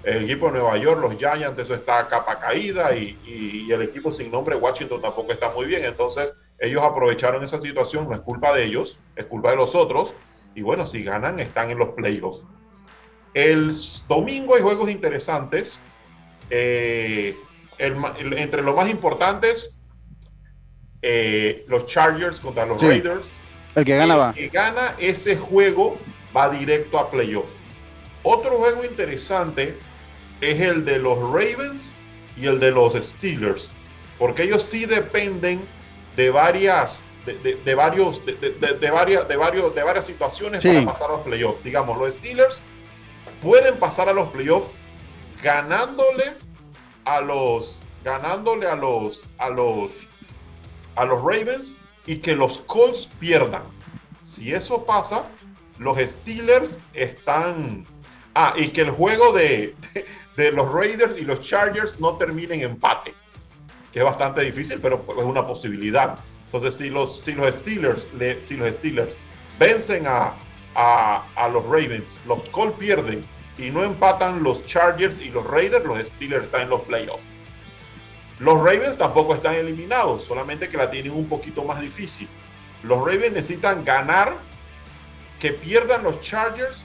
el 0.04 0.24
equipo 0.24 0.46
de 0.46 0.52
Nueva 0.52 0.76
York, 0.76 1.00
los 1.00 1.16
Giants, 1.16 1.58
eso 1.58 1.74
está 1.74 2.06
capa 2.06 2.38
caída 2.38 2.94
y, 2.96 3.18
y, 3.26 3.72
el 3.72 3.82
equipo 3.82 4.12
sin 4.12 4.30
nombre, 4.30 4.54
Washington, 4.54 5.02
tampoco 5.02 5.32
está 5.32 5.50
muy 5.50 5.66
bien. 5.66 5.84
Entonces, 5.84 6.32
ellos 6.60 6.80
aprovecharon 6.82 7.42
esa 7.42 7.60
situación, 7.60 8.08
no 8.08 8.14
es 8.14 8.20
culpa 8.20 8.54
de 8.54 8.64
ellos, 8.64 8.98
es 9.16 9.24
culpa 9.24 9.50
de 9.50 9.56
los 9.56 9.74
otros. 9.74 10.12
Y 10.56 10.62
bueno, 10.62 10.86
si 10.86 11.04
ganan, 11.04 11.38
están 11.38 11.70
en 11.70 11.78
los 11.78 11.90
playoffs. 11.90 12.46
El 13.34 13.70
domingo 14.08 14.56
hay 14.56 14.62
juegos 14.62 14.90
interesantes. 14.90 15.82
Eh, 16.48 17.36
entre 17.78 18.62
los 18.62 18.74
más 18.74 18.88
importantes, 18.88 19.70
eh, 21.02 21.62
los 21.68 21.86
Chargers 21.86 22.40
contra 22.40 22.64
los 22.64 22.80
Raiders. 22.80 23.34
El 23.74 23.84
que 23.84 23.96
gana 23.96 24.16
va. 24.16 24.30
El 24.30 24.34
que 24.34 24.48
gana 24.48 24.94
ese 24.98 25.36
juego 25.36 25.98
va 26.34 26.48
directo 26.48 26.98
a 26.98 27.10
playoffs. 27.10 27.58
Otro 28.22 28.56
juego 28.56 28.82
interesante 28.82 29.76
es 30.40 30.58
el 30.58 30.86
de 30.86 30.98
los 30.98 31.18
Ravens 31.18 31.92
y 32.34 32.46
el 32.46 32.58
de 32.58 32.70
los 32.70 32.94
Steelers, 32.94 33.72
porque 34.18 34.44
ellos 34.44 34.62
sí 34.62 34.86
dependen 34.86 35.60
de 36.16 36.30
varias 36.30 37.04
de, 37.26 37.74
varios, 37.74 38.24
de, 38.24 38.90
varias, 38.90 39.28
de, 39.28 39.36
varios, 39.36 39.74
de 39.74 39.82
varias 39.82 40.06
situaciones 40.06 40.64
para 40.64 40.84
pasar 40.84 41.10
a 41.10 41.14
los 41.14 41.22
playoffs. 41.22 41.62
Digamos, 41.64 41.98
los 41.98 42.14
Steelers 42.14 42.60
pueden 43.42 43.76
pasar 43.76 44.08
a 44.08 44.12
los 44.12 44.30
playoffs 44.30 44.70
ganándole 45.42 46.34
a 47.04 47.20
los 47.20 47.80
ganándole 48.04 48.68
a 48.68 48.76
los 48.76 49.26
a 49.38 49.50
los 49.50 50.08
a 50.94 51.04
los 51.04 51.20
Ravens 51.22 51.74
y 52.06 52.18
que 52.18 52.34
los 52.34 52.58
Colts 52.58 53.08
pierdan. 53.18 53.62
Si 54.24 54.52
eso 54.52 54.84
pasa, 54.84 55.24
los 55.78 55.98
Steelers 55.98 56.80
están 56.94 57.84
ah 58.34 58.54
y 58.56 58.68
que 58.68 58.82
el 58.82 58.90
juego 58.90 59.32
de, 59.32 59.74
de, 60.36 60.52
los 60.52 60.72
Raiders 60.72 61.18
y 61.18 61.22
los 61.22 61.42
Chargers 61.42 62.00
no 62.00 62.16
termine 62.16 62.54
en 62.54 62.62
empate, 62.62 63.12
que 63.92 63.98
es 63.98 64.04
bastante 64.04 64.42
difícil, 64.42 64.80
pero 64.80 65.04
es 65.08 65.24
una 65.24 65.46
posibilidad. 65.46 66.18
Entonces, 66.46 66.76
si 66.76 66.90
los, 66.90 67.20
si 67.20 67.32
los 67.32 67.54
Steelers, 67.54 68.06
si 68.40 68.56
los 68.56 68.74
Steelers 68.74 69.16
vencen 69.58 70.06
a, 70.06 70.34
a, 70.74 71.48
los 71.52 71.64
Ravens, 71.64 72.16
los 72.26 72.46
Colts 72.48 72.78
pierden 72.78 73.24
y 73.58 73.70
no 73.70 73.82
empatan 73.82 74.42
los 74.42 74.64
Chargers 74.64 75.18
y 75.18 75.30
los 75.30 75.46
Raiders, 75.46 75.84
los 75.84 76.06
Steelers 76.06 76.44
están 76.44 76.62
en 76.62 76.70
los 76.70 76.82
playoffs. 76.82 77.26
Los 78.38 78.58
Ravens 78.58 78.98
tampoco 78.98 79.34
están 79.34 79.54
eliminados, 79.54 80.24
solamente 80.24 80.68
que 80.68 80.76
la 80.76 80.90
tienen 80.90 81.12
un 81.12 81.26
poquito 81.26 81.64
más 81.64 81.80
difícil. 81.80 82.28
Los 82.82 82.98
Ravens 82.98 83.32
necesitan 83.32 83.84
ganar, 83.84 84.34
que 85.40 85.52
pierdan 85.52 86.02
los 86.02 86.20
Chargers 86.20 86.84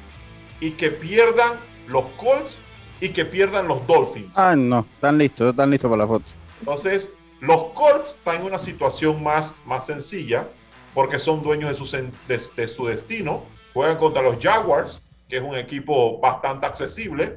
y 0.59 0.71
que 0.71 0.91
pierdan 0.91 1.53
los 1.87 2.05
Colts 2.17 2.57
y 3.01 3.09
que 3.09 3.25
pierdan 3.25 3.67
los 3.67 3.85
Dolphins. 3.85 4.37
Ah, 4.37 4.55
no, 4.55 4.85
están 4.95 5.17
listos, 5.17 5.49
están 5.49 5.69
listos 5.69 5.89
para 5.89 6.03
la 6.03 6.07
foto. 6.07 6.25
Entonces, 6.59 7.11
los 7.41 7.65
Colts 7.73 8.11
están 8.11 8.37
en 8.37 8.43
una 8.43 8.59
situación 8.59 9.21
más, 9.21 9.55
más 9.65 9.87
sencilla 9.87 10.47
porque 10.93 11.19
son 11.19 11.41
dueños 11.41 11.71
de 11.71 11.75
su, 11.75 12.49
de, 12.55 12.67
su 12.67 12.85
destino. 12.85 13.43
Juegan 13.73 13.97
contra 13.97 14.21
los 14.21 14.37
Jaguars, 14.39 15.01
que 15.27 15.37
es 15.37 15.43
un 15.43 15.55
equipo 15.55 16.19
bastante 16.19 16.67
accesible. 16.67 17.35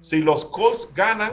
Si 0.00 0.20
los 0.20 0.44
Colts 0.46 0.92
ganan, 0.94 1.32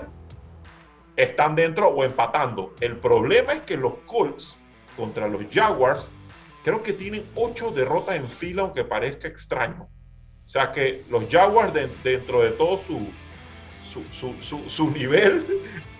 están 1.15 1.55
dentro 1.55 1.87
o 1.87 2.03
empatando. 2.03 2.75
El 2.79 2.97
problema 2.97 3.53
es 3.53 3.61
que 3.61 3.77
los 3.77 3.95
Colts 3.99 4.55
contra 4.95 5.27
los 5.27 5.43
Jaguars 5.51 6.09
creo 6.63 6.83
que 6.83 6.93
tienen 6.93 7.25
ocho 7.35 7.71
derrotas 7.71 8.17
en 8.17 8.27
fila, 8.27 8.63
aunque 8.63 8.83
parezca 8.83 9.27
extraño. 9.27 9.87
O 10.43 10.47
sea 10.47 10.71
que 10.71 11.03
los 11.09 11.29
Jaguars, 11.29 11.73
dentro 12.03 12.41
de 12.41 12.51
todo 12.51 12.77
su, 12.77 13.07
su, 14.69 14.89
nivel, 14.91 15.45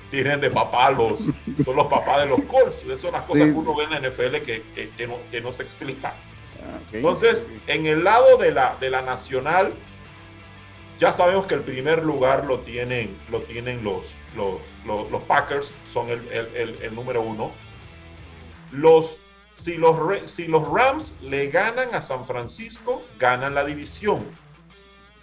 tienen 0.10 0.40
de 0.40 0.50
papá 0.50 0.92
los, 0.92 1.20
son 1.66 1.76
los 1.76 1.88
papás 1.88 2.20
de 2.20 2.26
los 2.28 2.42
Colts. 2.44 2.84
Esas 2.84 3.02
son 3.02 3.14
las 3.14 3.24
cosas 3.24 3.46
que 3.46 3.52
uno 3.52 3.76
ve 3.76 3.86
en 3.86 3.90
la 3.92 4.00
NFL 4.00 4.38
que, 4.46 4.64
que, 4.96 5.08
no, 5.08 5.18
que 5.30 5.42
no, 5.42 5.52
se 5.54 5.64
explica. 5.64 6.14
Ah, 6.62 6.80
Entonces, 6.92 7.48
en 7.68 7.86
el 7.86 8.04
lado 8.04 8.38
de 8.38 8.52
la, 8.52 8.76
de 8.80 8.90
la 8.90 9.02
nacional, 9.02 9.74
ya 11.00 11.12
sabemos 11.12 11.46
que 11.46 11.56
el 11.56 11.62
primer 11.62 12.04
lugar 12.04 12.46
lo 12.46 12.60
tienen, 12.60 13.16
lo 13.32 13.42
tienen 13.42 13.84
los, 13.84 14.16
los, 14.36 14.62
los, 14.86 15.22
Packers, 15.24 15.74
son 15.94 16.10
el, 16.10 16.28
el, 16.30 16.78
el, 16.82 16.96
número 16.96 17.22
uno. 17.22 17.52
Los, 18.72 19.20
si, 19.54 19.76
los, 19.76 19.98
si 20.30 20.48
los 20.48 20.68
Rams 20.68 21.16
le 21.22 21.48
ganan 21.48 21.94
a 21.94 22.02
San 22.02 22.26
Francisco, 22.26 23.04
ganan 23.20 23.54
la 23.54 23.64
división. 23.64 24.26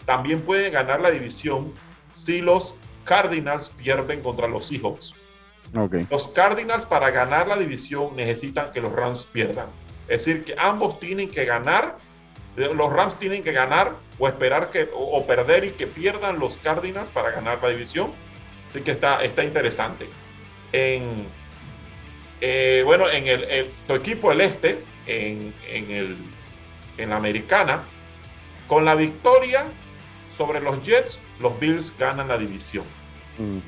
También 0.07 0.43
pueden 0.43 0.73
ganar 0.73 1.01
la 1.01 1.11
división 1.11 1.73
si 2.13 2.41
los 2.41 2.77
Cardinals 3.05 3.71
pierden 3.71 4.23
contra 4.23 4.49
los 4.49 4.67
Seahawks. 4.67 5.15
Los 6.11 6.29
Cardinals 6.29 6.87
para 6.87 7.11
ganar 7.11 7.49
la 7.49 7.57
división 7.57 8.15
necesitan 8.15 8.71
que 8.73 8.81
los 8.81 8.93
Rams 8.93 9.27
pierdan. 9.33 9.67
Es 10.09 10.25
decir, 10.25 10.45
que 10.45 10.55
ambos 10.59 11.01
tienen 11.01 11.29
que 11.29 11.45
ganar. 11.45 11.97
Los 12.57 12.93
Rams 12.93 13.19
tienen 13.19 13.43
que 13.43 13.51
ganar 13.51 13.93
o 14.19 14.29
esperar 14.29 14.71
que 14.71 14.89
o, 14.95 15.27
perder 15.27 15.65
y 15.65 15.71
que 15.71 15.89
pierdan 15.89 16.39
los 16.39 16.59
Cardinals 16.59 17.11
para 17.11 17.31
ganar 17.31 17.59
la 17.61 17.71
división. 17.71 18.13
Así 18.71 18.83
que 18.83 18.93
está, 18.93 19.25
está 19.25 19.43
interesante. 19.43 20.09
En, 20.73 21.27
eh, 22.41 22.83
bueno, 22.85 23.11
en 23.11 23.27
el, 23.27 23.71
tu 23.89 23.95
equipo 23.95 24.31
el 24.31 24.41
este, 24.41 24.79
en, 25.07 25.53
en, 25.69 25.91
el, 25.91 26.17
en 26.99 27.11
la 27.11 27.17
americana, 27.17 27.83
con 28.69 28.85
la 28.85 28.95
victoria 28.95 29.65
sobre 30.37 30.61
los 30.61 30.83
Jets, 30.83 31.21
los 31.41 31.59
Bills 31.59 31.93
ganan 31.99 32.29
la 32.29 32.39
división. 32.39 32.85
Mm. 33.39 33.59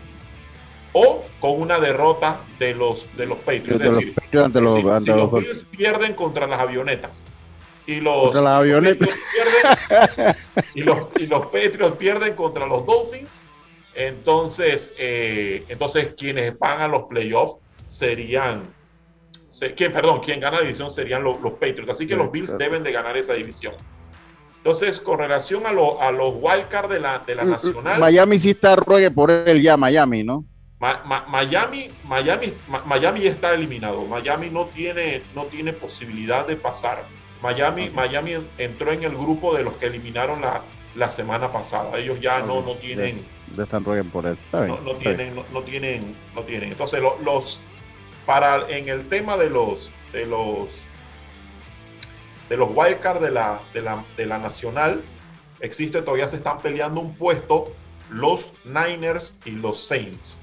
O 0.92 1.24
con 1.40 1.60
una 1.60 1.78
derrota 1.78 2.40
de 2.58 2.74
los, 2.74 3.06
de 3.16 3.26
los 3.26 3.38
Patriots. 3.38 3.84
Es 3.84 3.94
decir, 3.96 4.14
los, 4.32 5.32
Bills 5.32 5.66
pierden 5.70 6.14
contra 6.14 6.46
las 6.46 6.60
avionetas 6.60 7.22
y 7.86 8.00
los, 8.00 8.34
avionetas. 8.34 9.08
Pierden, 9.08 10.36
y, 10.74 10.82
los, 10.82 11.06
y 11.18 11.26
los 11.26 11.46
Patriots 11.46 11.96
pierden 11.96 12.34
contra 12.34 12.66
los 12.66 12.84
Dolphins, 12.84 13.40
entonces, 13.94 14.92
eh, 14.98 15.64
entonces 15.68 16.14
quienes 16.16 16.54
a 16.60 16.88
los 16.88 17.04
playoffs 17.04 17.58
serían, 17.88 18.62
quien, 19.76 19.92
perdón, 19.92 20.20
quien 20.20 20.40
gana 20.40 20.56
la 20.56 20.62
división 20.62 20.90
serían 20.90 21.22
los, 21.22 21.40
los 21.40 21.52
Patriots. 21.52 21.90
Así 21.90 22.06
que 22.06 22.16
los 22.16 22.30
Bills 22.30 22.58
deben 22.58 22.82
de 22.82 22.92
ganar 22.92 23.16
esa 23.16 23.34
división. 23.34 23.74
Entonces, 24.66 24.98
con 24.98 25.20
relación 25.20 25.64
a, 25.64 25.68
a 25.68 26.10
los 26.10 26.34
wildcards 26.40 26.88
de 26.88 26.98
la, 26.98 27.20
de 27.20 27.36
la 27.36 27.44
mm, 27.44 27.46
mm, 27.46 27.50
Nacional. 27.50 28.00
Miami 28.00 28.36
sí 28.40 28.50
está 28.50 28.74
ruegue 28.74 29.12
por 29.12 29.30
él 29.30 29.62
ya, 29.62 29.76
Miami, 29.76 30.24
¿no? 30.24 30.44
Miami, 30.80 31.88
Miami, 32.04 32.52
Miami 32.84 33.20
ya 33.20 33.30
está 33.30 33.54
eliminado. 33.54 34.04
Miami 34.06 34.50
no 34.50 34.64
tiene, 34.64 35.22
no 35.36 35.44
tiene 35.44 35.72
posibilidad 35.72 36.44
de 36.44 36.56
pasar. 36.56 37.04
Miami, 37.40 37.90
Miami 37.90 38.38
entró 38.58 38.90
en 38.90 39.04
el 39.04 39.12
grupo 39.12 39.54
de 39.54 39.62
los 39.62 39.74
que 39.74 39.86
eliminaron 39.86 40.40
la, 40.40 40.62
la 40.96 41.10
semana 41.10 41.52
pasada. 41.52 41.96
Ellos 41.96 42.20
ya 42.20 42.40
no, 42.40 42.60
no 42.60 42.74
tienen. 42.74 43.20
De, 43.54 43.62
están 43.62 43.84
rueguen 43.84 44.10
por 44.10 44.26
él. 44.26 44.36
no, 44.52 44.96
tienen, 44.96 45.32
no, 45.52 45.62
tienen, 45.62 46.16
no 46.34 46.42
tienen. 46.42 46.72
Entonces, 46.72 47.00
los, 47.22 47.60
para 48.26 48.68
en 48.68 48.88
el 48.88 49.08
tema 49.08 49.36
de 49.36 49.48
los, 49.48 49.92
de 50.12 50.26
los 50.26 50.70
de 52.48 52.56
los 52.56 52.70
wildcards 52.74 53.20
de 53.20 53.30
la, 53.30 53.60
de, 53.74 53.82
la, 53.82 54.04
de 54.16 54.26
la 54.26 54.38
nacional, 54.38 55.02
existe, 55.60 56.02
todavía 56.02 56.28
se 56.28 56.36
están 56.36 56.58
peleando 56.60 57.00
un 57.00 57.14
puesto 57.14 57.72
los 58.10 58.52
Niners 58.64 59.34
y 59.44 59.50
los 59.50 59.84
Saints. 59.84 60.38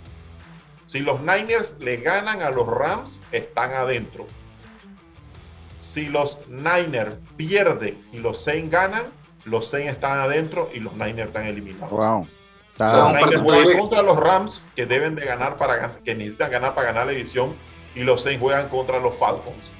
Si 0.85 0.99
los 0.99 1.21
Niners 1.21 1.77
le 1.79 1.97
ganan 1.97 2.41
a 2.41 2.51
los 2.51 2.67
Rams, 2.67 3.19
están 3.31 3.73
adentro. 3.73 4.25
Si 5.81 6.05
los 6.05 6.47
Niners 6.47 7.15
pierden 7.37 7.97
y 8.11 8.17
los 8.17 8.43
Saints 8.43 8.71
ganan, 8.71 9.03
los 9.45 9.69
Saints 9.69 9.91
están 9.91 10.19
adentro 10.19 10.69
y 10.73 10.79
los 10.79 10.93
Niners 10.93 11.27
están 11.27 11.47
eliminados. 11.47 11.91
Wow. 11.91 12.27
Los 12.79 13.13
Niners 13.13 13.41
juegan 13.41 13.79
contra 13.79 14.01
los 14.01 14.17
Rams, 14.17 14.61
que 14.75 14.85
deben 14.85 15.15
de 15.15 15.25
ganar 15.25 15.55
para 15.57 15.97
que 16.03 16.15
necesitan 16.15 16.51
ganar 16.51 16.73
para 16.73 16.87
ganar 16.87 17.05
la 17.05 17.11
división, 17.13 17.53
y 17.95 18.01
los 18.01 18.21
Saints 18.21 18.41
juegan 18.41 18.69
contra 18.69 18.99
los 18.99 19.15
Falcons. 19.15 19.71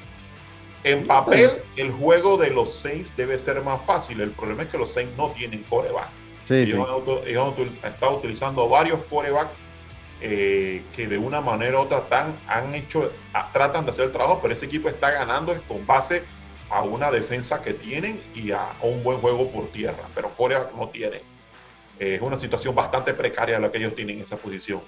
En 0.84 1.08
papel, 1.08 1.62
el 1.78 1.92
juego 1.92 2.38
de 2.38 2.50
los 2.50 2.74
Saints 2.74 3.16
debe 3.16 3.38
ser 3.40 3.62
más 3.62 3.82
fácil. 3.84 4.20
El 4.20 4.32
problema 4.32 4.64
es 4.64 4.70
que 4.70 4.78
los 4.78 4.92
Saints 4.92 5.16
no 5.18 5.30
tienen 5.30 5.64
coreback. 5.64 6.10
Sí, 6.46 6.56
ellos, 6.56 6.88
Han, 6.88 7.92
estado 7.92 8.18
utilizando 8.18 8.68
varios 8.68 9.00
coreback 9.06 9.48
eh, 10.20 10.82
que 10.94 11.08
de 11.08 11.18
una 11.18 11.40
manera 11.40 11.80
u 11.80 11.84
otra 11.84 12.02
tan, 12.02 12.36
han 12.48 12.76
hecho, 12.76 13.12
tratan 13.54 13.86
de 13.86 13.92
hacer 13.92 14.06
el 14.06 14.12
trabajo, 14.12 14.40
pero 14.42 14.54
ese 14.54 14.66
equipo 14.66 14.90
está 14.90 15.12
ganando 15.12 15.56
con 15.68 15.86
base 15.88 16.24
a 16.70 16.82
una 16.82 17.12
defensa 17.12 17.62
que 17.62 17.74
tienen 17.74 18.22
y 18.36 18.52
a, 18.52 18.70
un 18.82 19.04
buen 19.04 19.20
juego 19.20 19.50
por 19.52 19.68
tierra, 19.70 20.04
pero 20.14 20.30
coreback 20.30 20.74
no 20.76 20.90
tiene. 20.90 21.22
es 21.98 22.22
una 22.22 22.38
situación 22.38 22.76
bastante 22.76 23.14
precaria 23.14 23.58
la 23.58 23.72
que 23.72 23.78
ellos 23.78 23.96
tienen 23.96 24.18
en 24.18 24.24
esa 24.24 24.36
posición. 24.36 24.82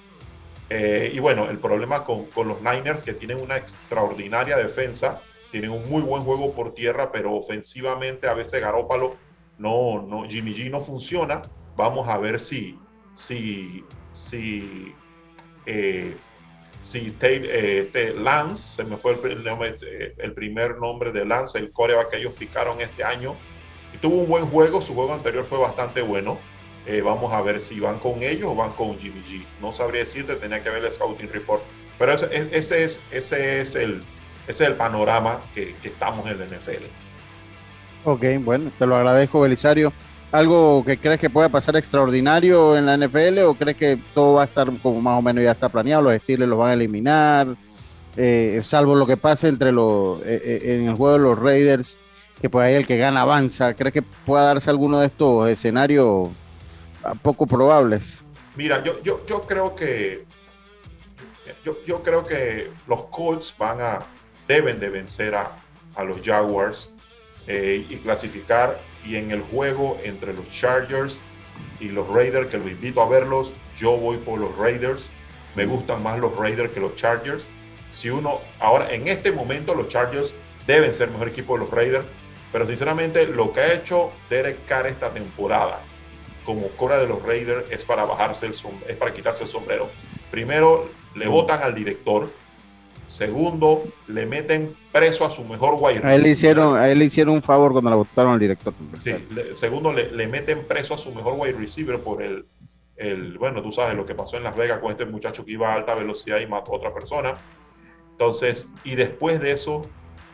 Eh, 0.68 1.10
y 1.14 1.18
bueno, 1.20 1.48
el 1.48 1.58
problema 1.58 2.04
con, 2.04 2.26
con 2.26 2.48
los 2.48 2.60
Niners 2.60 3.02
que 3.02 3.14
tienen 3.14 3.40
una 3.40 3.56
extraordinaria 3.56 4.56
defensa 4.56 5.22
tienen 5.50 5.70
un 5.70 5.88
muy 5.88 6.02
buen 6.02 6.22
juego 6.22 6.52
por 6.52 6.74
tierra, 6.74 7.12
pero 7.12 7.34
ofensivamente 7.34 8.28
a 8.28 8.34
veces 8.34 8.60
Garópalo 8.60 9.16
no, 9.58 10.02
no, 10.02 10.28
Jimmy 10.28 10.54
G 10.54 10.70
no 10.70 10.80
funciona. 10.80 11.42
Vamos 11.76 12.08
a 12.08 12.18
ver 12.18 12.38
si, 12.38 12.78
si, 13.14 13.84
si, 14.12 14.94
eh, 15.66 16.16
si 16.80 17.14
eh, 17.20 17.78
este 17.86 18.14
Lance, 18.14 18.76
se 18.76 18.84
me 18.84 18.96
fue 18.96 19.12
el, 19.12 19.46
eh, 19.46 20.14
el, 20.18 20.32
primer 20.32 20.78
nombre 20.78 21.12
de 21.12 21.24
Lance, 21.24 21.58
el 21.58 21.72
coreback 21.72 22.10
que 22.10 22.16
ellos 22.18 22.34
picaron 22.34 22.80
este 22.80 23.04
año, 23.04 23.34
y 23.94 23.98
tuvo 23.98 24.16
un 24.16 24.28
buen 24.28 24.46
juego, 24.46 24.82
su 24.82 24.94
juego 24.94 25.14
anterior 25.14 25.44
fue 25.44 25.58
bastante 25.58 26.02
bueno. 26.02 26.38
vamos 27.04 27.32
a 27.32 27.42
ver 27.42 27.60
si 27.60 27.80
van 27.80 27.98
con 27.98 28.22
ellos 28.22 28.52
o 28.52 28.54
van 28.54 28.72
con 28.72 28.98
Jimmy 28.98 29.22
G. 29.22 29.44
No 29.60 29.72
sabría 29.72 30.00
decirte, 30.00 30.36
tenía 30.36 30.62
que 30.62 30.70
ver 30.70 30.84
el 30.84 30.92
scouting 30.92 31.30
report. 31.32 31.62
Pero 31.98 32.12
ese, 32.12 32.48
ese 32.52 32.84
es, 32.84 33.00
ese 33.10 33.60
es 33.60 33.74
el, 33.74 34.02
ese 34.48 34.64
es 34.64 34.70
el 34.70 34.76
panorama 34.76 35.40
que, 35.54 35.74
estamos 35.82 36.28
en 36.30 36.38
la 36.38 36.46
NFL. 36.46 36.84
Ok, 38.04 38.24
bueno, 38.40 38.70
te 38.78 38.86
lo 38.86 38.96
agradezco, 38.96 39.40
Belisario. 39.40 39.92
¿Algo 40.30 40.84
que 40.84 40.98
crees 40.98 41.20
que 41.20 41.30
pueda 41.30 41.48
pasar 41.48 41.76
extraordinario 41.76 42.76
en 42.76 42.86
la 42.86 42.96
NFL 42.96 43.38
o 43.40 43.54
crees 43.54 43.76
que 43.76 43.98
todo 44.14 44.34
va 44.34 44.42
a 44.42 44.44
estar 44.44 44.68
como 44.82 45.00
más 45.00 45.18
o 45.18 45.22
menos 45.22 45.42
ya 45.42 45.52
está 45.52 45.68
planeado? 45.68 46.02
Los 46.02 46.14
estilos 46.14 46.48
los 46.48 46.58
van 46.58 46.70
a 46.70 46.74
eliminar, 46.74 47.48
eh, 48.16 48.60
salvo 48.64 48.94
lo 48.94 49.06
que 49.06 49.16
pase 49.16 49.48
entre 49.48 49.72
los 49.72 50.20
eh, 50.22 50.42
eh, 50.44 50.74
en 50.74 50.88
el 50.88 50.94
juego 50.94 51.14
de 51.14 51.18
los 51.20 51.38
Raiders, 51.38 51.96
que 52.40 52.48
pues 52.48 52.66
ahí 52.66 52.74
el 52.74 52.86
que 52.86 52.96
gana 52.96 53.22
avanza. 53.22 53.74
¿Crees 53.74 53.92
que 53.92 54.02
pueda 54.02 54.44
darse 54.44 54.70
alguno 54.70 55.00
de 55.00 55.06
estos 55.06 55.48
escenarios 55.48 56.28
poco 57.22 57.46
probables? 57.46 58.22
Mira, 58.56 58.82
yo, 58.84 59.02
yo, 59.02 59.24
yo 59.26 59.42
creo 59.42 59.74
que 59.74 60.24
yo, 61.64 61.76
yo 61.86 62.02
creo 62.02 62.24
que 62.24 62.70
los 62.86 63.04
Colts 63.04 63.54
van 63.58 63.80
a 63.80 63.98
deben 64.46 64.80
de 64.80 64.90
vencer 64.90 65.34
a, 65.34 65.52
los 66.04 66.20
Jaguars 66.22 66.90
eh, 67.46 67.84
y 67.88 67.96
clasificar. 67.96 68.78
Y 69.04 69.16
en 69.16 69.30
el 69.30 69.40
juego 69.40 69.98
entre 70.02 70.34
los 70.34 70.50
Chargers 70.50 71.20
y 71.80 71.88
los 71.88 72.08
Raiders, 72.08 72.50
que 72.50 72.58
los 72.58 72.68
invito 72.68 73.00
a 73.00 73.08
verlos, 73.08 73.50
yo 73.78 73.96
voy 73.96 74.18
por 74.18 74.38
los 74.38 74.56
Raiders. 74.56 75.08
Me 75.54 75.64
gustan 75.64 76.02
más 76.02 76.18
los 76.18 76.36
Raiders 76.36 76.72
que 76.72 76.80
los 76.80 76.94
Chargers. 76.96 77.44
Si 77.92 78.10
uno, 78.10 78.40
ahora 78.60 78.92
en 78.92 79.08
este 79.08 79.32
momento 79.32 79.74
los 79.74 79.88
Chargers 79.88 80.34
deben 80.66 80.92
ser 80.92 81.10
mejor 81.10 81.28
equipo 81.28 81.54
de 81.54 81.60
los 81.60 81.70
Raiders, 81.70 82.04
pero 82.52 82.66
sinceramente 82.66 83.26
lo 83.26 83.52
que 83.52 83.60
ha 83.60 83.72
hecho 83.72 84.12
Derek 84.28 84.66
Carr 84.66 84.86
esta 84.88 85.10
temporada 85.10 85.80
como 86.44 86.68
cora 86.68 86.98
de 86.98 87.06
los 87.06 87.22
Raiders 87.22 87.70
es 87.70 87.84
para 87.84 88.04
bajarse 88.04 88.46
el 88.46 88.54
es 88.88 88.96
para 88.96 89.12
quitarse 89.12 89.44
el 89.44 89.50
sombrero. 89.50 89.90
Primero 90.30 90.88
le 91.14 91.26
votan 91.26 91.62
al 91.62 91.74
director, 91.74 92.30
Segundo, 93.16 93.84
le 94.08 94.26
meten 94.26 94.76
preso 94.92 95.24
a 95.24 95.30
su 95.30 95.42
mejor 95.42 95.76
wide 95.78 96.02
A 96.04 96.14
él 96.14 96.22
le 96.22 96.28
hicieron, 96.28 96.76
a 96.76 96.90
él 96.90 96.98
le 96.98 97.06
hicieron 97.06 97.34
un 97.34 97.42
favor 97.42 97.72
cuando 97.72 97.88
le 97.88 97.96
votaron 97.96 98.34
al 98.34 98.38
director. 98.38 98.74
Sí, 99.02 99.14
segundo, 99.54 99.90
le, 99.90 100.26
meten 100.26 100.64
preso 100.64 100.92
a 100.92 100.98
su 100.98 101.14
mejor 101.14 101.32
wide 101.38 101.54
receiver 101.54 101.98
por 101.98 102.22
el, 102.22 102.44
el, 102.94 103.38
bueno, 103.38 103.62
tú 103.62 103.72
sabes 103.72 103.96
lo 103.96 104.04
que 104.04 104.14
pasó 104.14 104.36
en 104.36 104.42
Las 104.44 104.54
Vegas 104.54 104.80
con 104.80 104.90
este 104.90 105.06
muchacho 105.06 105.46
que 105.46 105.52
iba 105.52 105.72
a 105.72 105.76
alta 105.76 105.94
velocidad 105.94 106.40
y 106.40 106.46
mató 106.46 106.72
a 106.72 106.76
otra 106.76 106.92
persona. 106.92 107.36
Entonces, 108.10 108.66
y 108.84 108.96
después 108.96 109.40
de 109.40 109.52
eso, 109.52 109.80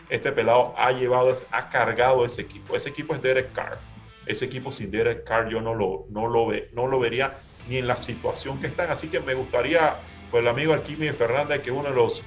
este 0.09 0.33
pelado 0.33 0.74
ha 0.76 0.91
llevado, 0.91 1.33
ha 1.53 1.68
cargado 1.68 2.26
ese 2.26 2.43
equipo. 2.43 2.74
Ese 2.74 2.89
equipo 2.89 3.14
es 3.14 3.22
Derek 3.22 3.53
Carr. 3.53 3.78
Ese 4.26 4.47
equipo 4.47 4.72
sin 4.72 4.91
Derek 4.91 5.22
Carr 5.22 5.49
yo 5.49 5.61
no 5.61 5.72
lo, 5.72 6.07
no 6.11 6.26
lo, 6.26 6.49
ve, 6.49 6.68
no 6.72 6.89
lo 6.89 6.99
vería 6.99 7.33
ni 7.68 7.76
en 7.76 7.87
la 7.87 7.97
situación 7.97 8.61
que 8.61 8.66
están. 8.66 8.91
Así 8.91 9.07
que 9.07 9.20
me 9.20 9.35
gustaría, 9.35 9.95
pues 10.33 10.43
el 10.43 10.49
amigo 10.49 10.72
Alquimi 10.72 11.09
Fernández, 11.12 11.62
que 11.62 11.70
uno 11.70 11.89
de 11.89 11.95
los 11.95 12.24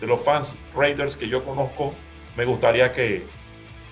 de 0.00 0.06
los 0.06 0.20
fans 0.20 0.54
Raiders 0.76 1.16
que 1.16 1.28
yo 1.28 1.44
conozco, 1.44 1.92
me 2.36 2.44
gustaría 2.44 2.92
que, 2.92 3.24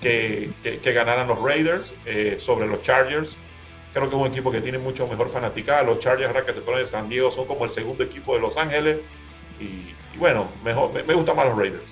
que, 0.01 0.49
que, 0.63 0.93
ganaran 0.93 1.27
los 1.27 1.41
Raiders 1.41 1.93
eh, 2.05 2.37
sobre 2.39 2.67
los 2.67 2.81
Chargers. 2.81 3.35
Creo 3.93 4.09
que 4.09 4.15
es 4.15 4.21
un 4.21 4.27
equipo 4.27 4.51
que 4.51 4.61
tiene 4.61 4.77
mucho 4.77 5.07
mejor 5.07 5.29
fanaticada. 5.29 5.83
Los 5.83 5.99
Chargers, 5.99 6.29
ahora 6.29 6.45
que 6.45 6.53
se 6.53 6.61
fueron 6.61 6.83
de 6.83 6.87
San 6.87 7.09
Diego, 7.09 7.31
son 7.31 7.45
como 7.45 7.65
el 7.65 7.71
segundo 7.71 8.03
equipo 8.03 8.35
de 8.35 8.41
Los 8.41 8.57
Ángeles. 8.57 8.99
Y, 9.59 9.93
bueno, 10.17 10.47
mejor, 10.63 10.93
me, 10.93 11.03
me 11.03 11.13
gustan 11.13 11.35
más 11.35 11.47
los 11.47 11.57
Raiders. 11.57 11.83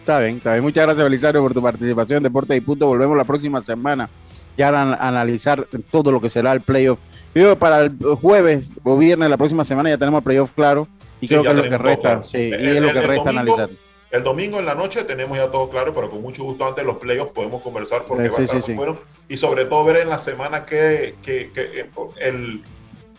Está 0.00 0.20
bien, 0.20 0.36
está 0.36 0.52
bien. 0.52 0.62
Muchas 0.62 0.84
gracias, 0.84 1.04
Belisario, 1.04 1.42
por 1.42 1.54
tu 1.54 1.62
participación 1.62 2.18
en 2.18 2.22
Deportes 2.24 2.56
y 2.56 2.60
Punto. 2.60 2.86
Volvemos 2.86 3.16
la 3.16 3.24
próxima 3.24 3.60
semana 3.60 4.08
ya 4.56 4.68
a 4.68 5.08
analizar 5.08 5.66
todo 5.90 6.10
lo 6.12 6.20
que 6.20 6.30
será 6.30 6.52
el 6.52 6.60
playoff. 6.60 6.98
Yo 7.34 7.58
para 7.58 7.80
el 7.80 7.96
jueves 8.20 8.70
o 8.82 8.96
viernes 8.96 9.28
la 9.28 9.36
próxima 9.36 9.64
semana 9.64 9.90
ya 9.90 9.98
tenemos 9.98 10.18
el 10.18 10.24
playoff 10.24 10.52
claro 10.52 10.88
y 11.20 11.28
creo 11.28 11.42
que 11.42 11.48
es 11.48 11.54
lo 11.54 11.62
que 11.62 11.78
resta, 11.78 12.22
sí, 12.22 12.38
y 12.38 12.52
es 12.52 12.80
lo 12.80 12.92
que 12.92 13.00
resta 13.00 13.30
analizar. 13.30 13.70
El 14.10 14.22
domingo 14.22 14.58
en 14.58 14.66
la 14.66 14.74
noche 14.74 15.02
tenemos 15.04 15.36
ya 15.36 15.50
todo 15.50 15.68
claro, 15.68 15.92
pero 15.92 16.10
con 16.10 16.22
mucho 16.22 16.44
gusto 16.44 16.64
antes 16.64 16.84
de 16.84 16.86
los 16.86 16.96
playoffs 16.96 17.32
podemos 17.32 17.60
conversar 17.60 18.04
porque 18.04 18.28
va 18.28 18.38
a 18.38 18.42
estar 18.42 18.74
bueno. 18.74 18.98
Y 19.28 19.36
sobre 19.36 19.64
todo 19.64 19.84
ver 19.84 19.96
en 19.96 20.08
la 20.08 20.18
semana 20.18 20.64
que, 20.64 21.16
que, 21.22 21.50
que 21.52 21.80
eh, 21.80 21.90
el, 22.20 22.62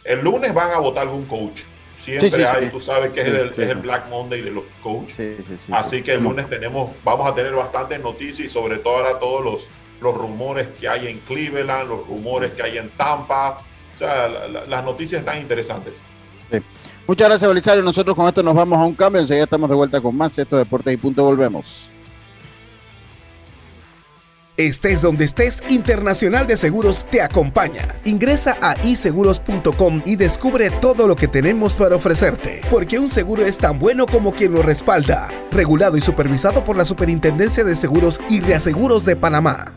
el, 0.06 0.22
lunes 0.22 0.54
van 0.54 0.72
a 0.72 0.80
votar 0.80 1.04
algún 1.04 1.26
coach. 1.26 1.62
Siempre 1.98 2.48
hay, 2.48 2.70
tú 2.70 2.80
sabes 2.80 3.12
que 3.12 3.20
es, 3.20 3.28
el, 3.28 3.50
es, 3.50 3.58
el, 3.58 3.78
Black 3.80 4.08
Monday 4.08 4.42
de 4.42 4.52
los 4.52 4.64
coaches. 4.82 5.68
Así 5.72 6.02
que 6.02 6.14
el 6.14 6.24
lunes 6.24 6.50
tenemos, 6.50 6.92
vamos 7.04 7.30
a 7.30 7.36
tener 7.36 7.54
bastantes 7.54 8.00
noticias 8.00 8.48
y 8.48 8.50
sobre 8.50 8.78
todo 8.78 8.98
ahora 8.98 9.20
todos 9.20 9.44
los, 9.44 9.68
los 10.00 10.16
rumores 10.16 10.68
que 10.80 10.88
hay 10.88 11.08
en 11.08 11.20
Cleveland, 11.20 11.90
los 11.90 12.08
rumores 12.08 12.56
que 12.56 12.64
hay 12.64 12.78
en 12.78 12.90
Tampa. 12.92 13.58
O 13.94 13.98
sea, 13.98 14.30
las 14.30 14.84
noticias 14.86 15.20
están 15.20 15.40
interesantes. 15.40 15.96
Muchas 17.08 17.30
gracias, 17.30 17.48
Belisario. 17.50 17.84
Nosotros 17.84 18.16
con 18.16 18.28
esto 18.28 18.44
nos 18.44 18.54
vamos 18.54 18.78
a 18.78 18.84
un 18.84 18.94
cambio. 18.94 19.22
Enseguida 19.22 19.46
estamos 19.46 19.70
de 19.70 19.76
vuelta 19.76 20.02
con 20.02 20.16
más. 20.16 20.38
Esto 20.38 20.58
Deportes 20.58 20.94
y 20.94 20.98
Punto. 20.98 21.24
Volvemos. 21.24 21.90
Estés 24.58 25.04
donde 25.04 25.26
estés, 25.26 25.62
Internacional 25.70 26.48
de 26.48 26.58
Seguros 26.58 27.06
te 27.12 27.22
acompaña. 27.22 28.02
Ingresa 28.06 28.58
a 28.60 28.76
iseguros.com 28.84 30.02
y 30.04 30.16
descubre 30.16 30.72
todo 30.72 31.06
lo 31.06 31.16
que 31.16 31.28
tenemos 31.28 31.76
para 31.76 31.96
ofrecerte, 31.96 32.62
porque 32.72 32.98
un 32.98 33.08
seguro 33.08 33.46
es 33.46 33.60
tan 33.60 33.78
bueno 33.78 34.08
como 34.08 34.34
quien 34.34 34.54
lo 34.54 34.64
respalda. 34.64 35.30
Regulado 35.52 35.96
y 35.96 36.02
supervisado 36.02 36.64
por 36.64 36.76
la 36.76 36.86
Superintendencia 36.86 37.64
de 37.64 37.76
Seguros 37.76 38.20
y 38.30 38.42
Reaseguros 38.42 39.06
de 39.06 39.16
Panamá. 39.16 39.76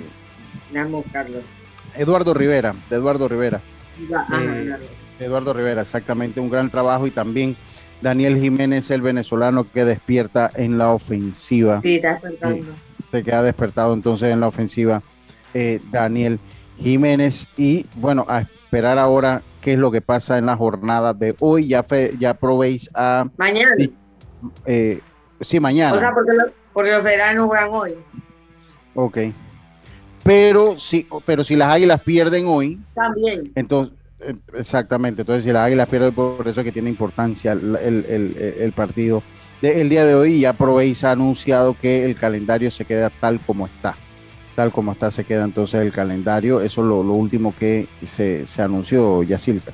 Carlos. 1.13 1.43
Eduardo 1.97 2.33
Rivera, 2.33 2.77
de 2.89 2.97
Eduardo 2.97 3.29
Rivera. 3.29 3.61
Eduardo 5.19 5.53
Rivera, 5.53 5.83
exactamente, 5.83 6.39
un 6.39 6.49
gran 6.49 6.71
trabajo 6.71 7.09
y 7.09 7.11
también 7.11 7.57
Daniel 8.05 8.39
Jiménez, 8.39 8.91
el 8.91 9.01
venezolano 9.01 9.67
que 9.73 9.87
despierta 9.87 10.51
en 10.55 10.77
la 10.77 10.93
ofensiva. 10.93 11.81
Sí, 11.81 11.97
está 11.97 12.13
despertando. 12.13 12.67
se 13.11 13.23
queda 13.25 13.43
despertado 13.43 13.95
entonces 13.95 14.31
en 14.31 14.41
la 14.41 14.49
ofensiva 14.49 15.03
eh, 15.55 15.81
Daniel 15.91 16.39
Jiménez 16.79 17.49
y 17.57 17.87
bueno, 17.97 18.27
a 18.29 18.43
esperar 18.43 18.99
ahora 18.99 19.41
qué 19.63 19.73
es 19.73 19.79
lo 19.79 19.91
que 19.91 20.03
pasa 20.03 20.37
en 20.37 20.45
la 20.45 20.55
jornada 20.55 21.15
de 21.15 21.35
hoy. 21.41 21.67
Ya, 21.67 21.87
ya 22.19 22.35
probéis 22.35 22.91
a... 22.95 23.27
Mañana. 23.39 23.71
Eh, 24.67 25.01
sí, 25.41 25.59
mañana. 25.59 25.95
O 25.95 25.99
sea, 25.99 26.13
porque, 26.13 26.33
porque 26.75 26.91
los 26.93 27.03
federales 27.03 27.37
no 27.37 27.47
juegan 27.47 27.71
hoy. 27.73 27.97
Ok. 28.95 29.19
Pero 30.23 30.79
si, 30.79 31.09
pero 31.25 31.43
si 31.43 31.57
las 31.57 31.71
águilas 31.71 32.03
pierden 32.03 32.45
hoy, 32.49 32.79
también. 32.95 33.51
Entonces, 33.55 33.95
eh, 33.95 34.04
exactamente. 34.55 35.23
Entonces, 35.23 35.45
si 35.45 35.53
las 35.53 35.67
águilas 35.67 35.89
pierden, 35.89 36.15
por 36.15 36.47
eso 36.47 36.61
es 36.61 36.65
que 36.65 36.73
tiene 36.73 36.91
importancia 36.91 37.53
el, 37.53 38.73
partido. 38.75 39.23
el 39.63 39.89
día 39.89 40.05
de 40.05 40.15
hoy 40.15 40.41
ya 40.41 40.53
Proveis 40.53 41.05
ha 41.05 41.13
anunciado 41.13 41.77
que 41.81 42.05
el 42.05 42.17
calendario 42.17 42.71
se 42.71 42.85
queda 42.85 43.11
tal 43.11 43.41
como 43.41 43.67
está. 43.67 43.95
Tal 44.55 44.71
como 44.71 44.93
está, 44.93 45.11
se 45.11 45.25
queda 45.25 45.45
entonces 45.45 45.81
el 45.81 45.93
calendario. 45.93 46.61
Eso 46.61 46.83
es 46.83 46.87
lo, 46.87 47.01
último 47.01 47.55
que 47.59 47.89
se, 48.05 48.47
se 48.47 48.63
anunció, 48.63 49.23
Yacilca. 49.23 49.73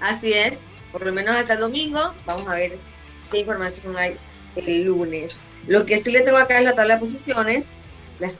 Así 0.00 0.32
es, 0.32 0.60
por 0.92 1.06
lo 1.06 1.12
menos 1.12 1.36
hasta 1.36 1.54
el 1.54 1.60
domingo. 1.60 2.12
Vamos 2.26 2.48
a 2.48 2.54
ver 2.54 2.76
qué 3.30 3.38
información 3.38 3.96
hay 3.96 4.16
el 4.56 4.84
lunes. 4.84 5.38
Lo 5.66 5.86
que 5.86 5.98
sí 5.98 6.10
le 6.10 6.22
tengo 6.22 6.38
acá 6.38 6.58
es 6.58 6.64
la 6.64 6.74
tabla 6.74 6.94
de 6.94 7.00
posiciones. 7.00 7.70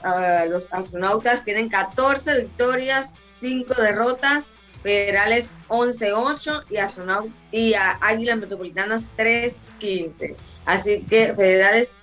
Ah, 0.03 0.45
los 0.49 0.71
astronautas 0.71 1.43
tienen 1.43 1.69
14 1.69 2.41
victorias, 2.41 3.35
5 3.39 3.73
derrotas, 3.75 4.51
federales 4.85 5.49
11-8 5.69 6.65
y, 6.69 6.77
astronaut 6.77 7.31
y 7.51 7.73
Águilas 8.01 8.37
Metropolitanas 8.37 9.07
3-15. 9.17 10.35
Así 10.67 11.01
que 11.09 11.33
federales 11.33 11.95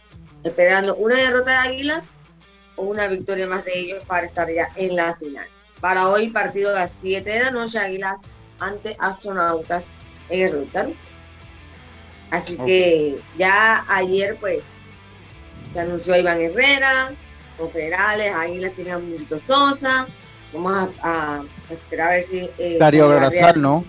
esperando 0.43 0.97
una 0.97 1.15
derrota 1.15 1.53
de 1.53 1.69
Águilas 1.69 2.11
o 2.75 2.87
una 2.87 3.07
victoria 3.07 3.47
más 3.47 3.65
de 3.65 3.79
ellos 3.79 4.03
para 4.05 4.27
estar 4.27 4.53
ya 4.53 4.69
en 4.75 4.97
la 4.97 5.15
final. 5.15 5.47
Para 5.81 6.09
hoy 6.09 6.31
partido 6.31 6.71
a 6.71 6.81
las 6.81 6.91
7 6.91 7.31
de 7.31 7.45
la 7.45 7.51
noche 7.53 7.79
Águilas 7.79 8.23
ante 8.59 8.97
Astronautas 8.99 9.91
en 10.29 10.41
el 10.41 10.53
Router. 10.53 10.93
Así 12.33 12.57
que 12.67 13.21
ya 13.39 13.85
ayer 13.91 14.37
pues 14.41 14.65
se 15.73 15.79
anunció 15.79 16.17
Iván 16.17 16.41
Herrera, 16.41 17.13
con 17.57 17.71
federales, 17.71 18.35
Águilas 18.35 18.75
tiene 18.75 18.91
a 18.91 18.99
Mundito 18.99 19.39
Sosa, 19.39 20.09
vamos 20.53 20.89
a, 21.05 21.45
esperar 21.73 22.09
a 22.09 22.13
ver 22.13 22.23
si... 22.23 22.51
Eh, 22.59 22.77
Darío 22.79 23.07
Agrasal, 23.07 23.61
¿no? 23.61 23.85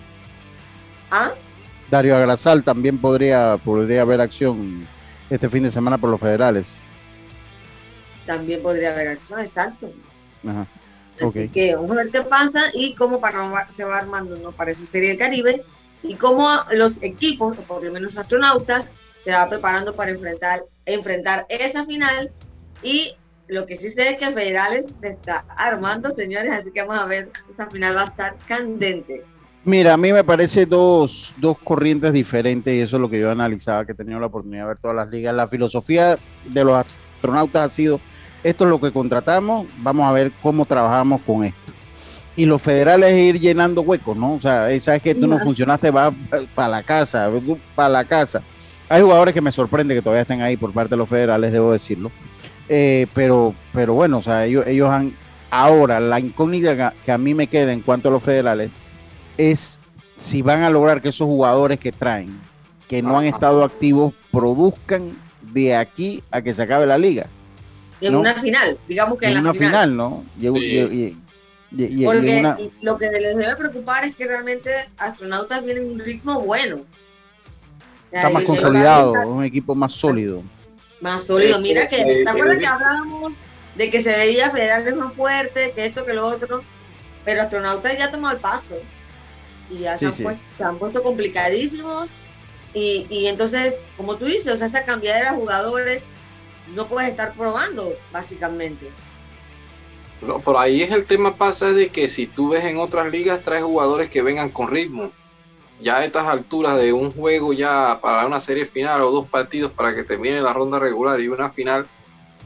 ¿Ah? 1.10 1.32
Darío 1.90 2.16
Agrasal 2.16 2.64
también 2.64 2.98
podría, 2.98 3.58
podría 3.64 4.02
haber 4.02 4.20
acción 4.20 4.86
este 5.30 5.48
fin 5.48 5.62
de 5.62 5.70
semana 5.70 5.98
por 5.98 6.10
los 6.10 6.20
federales. 6.20 6.76
También 8.26 8.62
podría 8.62 8.92
haber 8.92 9.08
acción, 9.08 9.40
exacto. 9.40 9.90
Ajá. 10.46 10.66
Así 11.22 11.48
que 11.48 11.74
vamos 11.76 11.92
a 11.92 11.94
ver 11.94 12.10
qué 12.10 12.22
pasa 12.22 12.60
y 12.74 12.94
cómo 12.94 13.20
para, 13.20 13.70
se 13.70 13.84
va 13.84 13.98
armando 13.98 14.36
¿no? 14.36 14.52
para 14.52 14.72
esa 14.72 14.84
serie 14.84 15.10
del 15.10 15.18
Caribe 15.18 15.64
y 16.02 16.14
cómo 16.14 16.48
los 16.72 17.02
equipos, 17.02 17.58
o 17.58 17.62
por 17.62 17.82
lo 17.84 17.92
menos 17.92 18.18
astronautas, 18.18 18.94
se 19.22 19.32
va 19.32 19.48
preparando 19.48 19.94
para 19.94 20.10
enfrentar, 20.10 20.60
enfrentar 20.86 21.46
esa 21.48 21.86
final. 21.86 22.30
Y 22.82 23.16
lo 23.48 23.66
que 23.66 23.76
sí 23.76 23.90
sé 23.90 24.10
es 24.10 24.16
que 24.16 24.30
Federales 24.30 24.86
se 25.00 25.08
está 25.08 25.44
armando, 25.56 26.10
señores, 26.10 26.52
así 26.52 26.70
que 26.70 26.82
vamos 26.82 26.98
a 26.98 27.06
ver, 27.06 27.30
esa 27.50 27.68
final 27.68 27.96
va 27.96 28.02
a 28.02 28.06
estar 28.06 28.36
candente. 28.46 29.22
Mira, 29.64 29.94
a 29.94 29.96
mí 29.96 30.12
me 30.12 30.24
parece 30.24 30.66
dos, 30.66 31.34
dos 31.38 31.56
corrientes 31.58 32.12
diferentes 32.12 32.74
y 32.74 32.80
eso 32.80 32.96
es 32.96 33.00
lo 33.00 33.08
que 33.08 33.18
yo 33.18 33.30
analizaba, 33.30 33.86
que 33.86 33.92
he 33.92 33.94
tenido 33.94 34.20
la 34.20 34.26
oportunidad 34.26 34.64
de 34.64 34.68
ver 34.68 34.78
todas 34.78 34.96
las 34.96 35.08
ligas. 35.08 35.34
La 35.34 35.48
filosofía 35.48 36.18
de 36.44 36.64
los 36.64 36.74
astronautas 36.74 37.70
ha 37.70 37.74
sido, 37.74 38.00
esto 38.42 38.64
es 38.64 38.70
lo 38.70 38.80
que 38.80 38.92
contratamos, 38.92 39.66
vamos 39.78 40.06
a 40.06 40.12
ver 40.12 40.32
cómo 40.42 40.66
trabajamos 40.66 41.22
con 41.22 41.44
esto 41.44 41.64
y 42.36 42.46
los 42.46 42.60
federales 42.60 43.16
ir 43.16 43.38
llenando 43.38 43.82
huecos, 43.82 44.16
¿no? 44.16 44.34
O 44.34 44.40
sea, 44.40 44.68
sabes 44.80 45.02
que 45.02 45.14
tú 45.14 45.26
no 45.26 45.38
funcionaste, 45.38 45.90
va 45.90 46.12
para 46.54 46.68
la 46.68 46.82
casa, 46.82 47.30
para 47.74 47.88
la 47.88 48.04
casa. 48.04 48.42
Hay 48.88 49.02
jugadores 49.02 49.32
que 49.32 49.40
me 49.40 49.52
sorprende 49.52 49.94
que 49.94 50.02
todavía 50.02 50.22
estén 50.22 50.42
ahí 50.42 50.56
por 50.56 50.72
parte 50.72 50.90
de 50.90 50.96
los 50.96 51.08
federales, 51.08 51.52
debo 51.52 51.72
decirlo. 51.72 52.10
Eh, 52.68 53.06
pero, 53.14 53.54
pero 53.72 53.94
bueno, 53.94 54.18
o 54.18 54.22
sea, 54.22 54.46
ellos, 54.46 54.66
ellos 54.66 54.90
han. 54.90 55.14
Ahora, 55.50 56.00
la 56.00 56.18
incógnita 56.18 56.94
que 57.04 57.12
a 57.12 57.18
mí 57.18 57.34
me 57.34 57.46
queda 57.46 57.72
en 57.72 57.80
cuanto 57.80 58.08
a 58.08 58.12
los 58.12 58.22
federales 58.22 58.70
es 59.38 59.78
si 60.18 60.42
van 60.42 60.62
a 60.62 60.70
lograr 60.70 61.00
que 61.00 61.10
esos 61.10 61.26
jugadores 61.26 61.78
que 61.78 61.92
traen, 61.92 62.40
que 62.88 63.02
no 63.02 63.18
han 63.18 63.26
estado 63.26 63.62
activos, 63.62 64.14
produzcan 64.32 65.12
de 65.52 65.76
aquí 65.76 66.22
a 66.30 66.42
que 66.42 66.54
se 66.54 66.62
acabe 66.62 66.86
la 66.86 66.98
liga. 66.98 67.26
En 68.00 68.16
una 68.16 68.34
final, 68.34 68.76
digamos 68.88 69.18
que 69.18 69.26
en, 69.26 69.34
la 69.34 69.40
una 69.40 69.54
final, 69.54 69.96
¿no? 69.96 70.24
porque 70.40 71.14
lo 72.82 72.98
que 72.98 73.10
les 73.10 73.36
debe 73.36 73.56
preocupar 73.56 74.04
es 74.04 74.14
que 74.16 74.26
realmente 74.26 74.70
astronautas 74.98 75.64
vienen 75.64 75.84
en 75.84 75.92
un 75.92 75.98
ritmo 76.00 76.40
bueno. 76.40 76.80
Está 78.10 78.30
más 78.30 78.44
consolidado, 78.44 79.28
un 79.28 79.44
equipo 79.44 79.74
más 79.74 79.92
sólido. 79.92 80.42
Más 81.04 81.26
sólido. 81.26 81.60
Mira 81.60 81.86
que, 81.86 82.02
¿te 82.02 82.30
acuerdas 82.30 82.56
que 82.56 82.66
hablábamos 82.66 83.34
de 83.74 83.90
que 83.90 84.02
se 84.02 84.10
veía 84.10 84.48
federales 84.48 84.96
más 84.96 85.12
fuerte, 85.12 85.72
que 85.76 85.84
esto, 85.84 86.06
que 86.06 86.14
lo 86.14 86.26
otro? 86.26 86.62
Pero 87.26 87.42
astronautas 87.42 87.98
ya 87.98 88.10
tomó 88.10 88.30
el 88.30 88.38
paso. 88.38 88.78
Y 89.70 89.80
ya 89.80 89.98
se, 89.98 90.06
han 90.06 90.78
puesto, 90.78 91.02
complicadísimos. 91.02 92.14
Y, 92.72 93.06
y 93.10 93.26
entonces, 93.26 93.82
como 93.98 94.16
tú 94.16 94.24
dices, 94.24 94.48
o 94.48 94.56
sea, 94.56 94.66
esa 94.66 94.86
cambiadera 94.86 95.32
de 95.32 95.36
jugadores 95.36 96.06
no 96.74 96.88
puedes 96.88 97.10
estar 97.10 97.34
probando, 97.34 97.92
básicamente. 98.10 98.88
No, 100.22 100.38
por 100.38 100.56
ahí 100.56 100.82
es 100.82 100.90
el 100.90 101.04
tema 101.04 101.36
pasa 101.36 101.72
de 101.72 101.90
que 101.90 102.08
si 102.08 102.26
tú 102.26 102.48
ves 102.48 102.64
en 102.64 102.78
otras 102.78 103.12
ligas 103.12 103.42
traes 103.42 103.62
jugadores 103.62 104.08
que 104.08 104.22
vengan 104.22 104.48
con 104.48 104.68
ritmo. 104.68 105.12
Ya 105.80 105.98
a 105.98 106.04
estas 106.04 106.26
alturas 106.26 106.78
de 106.78 106.92
un 106.92 107.10
juego 107.10 107.52
ya 107.52 107.98
para 108.00 108.26
una 108.26 108.40
serie 108.40 108.64
final 108.64 109.02
o 109.02 109.10
dos 109.10 109.28
partidos 109.28 109.72
para 109.72 109.94
que 109.94 110.04
termine 110.04 110.40
la 110.40 110.52
ronda 110.52 110.78
regular 110.78 111.20
y 111.20 111.28
una 111.28 111.50
final 111.50 111.86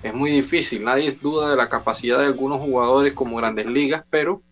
es 0.02 0.14
muy 0.14 0.30
difícil. 0.30 0.84
Nadie 0.84 1.12
duda 1.12 1.50
de 1.50 1.56
la 1.56 1.68
capacidad 1.68 2.18
de 2.18 2.26
algunos 2.26 2.60
jugadores 2.60 3.12
como 3.12 3.36
grandes 3.36 3.66
ligas, 3.66 4.04
pero 4.10 4.42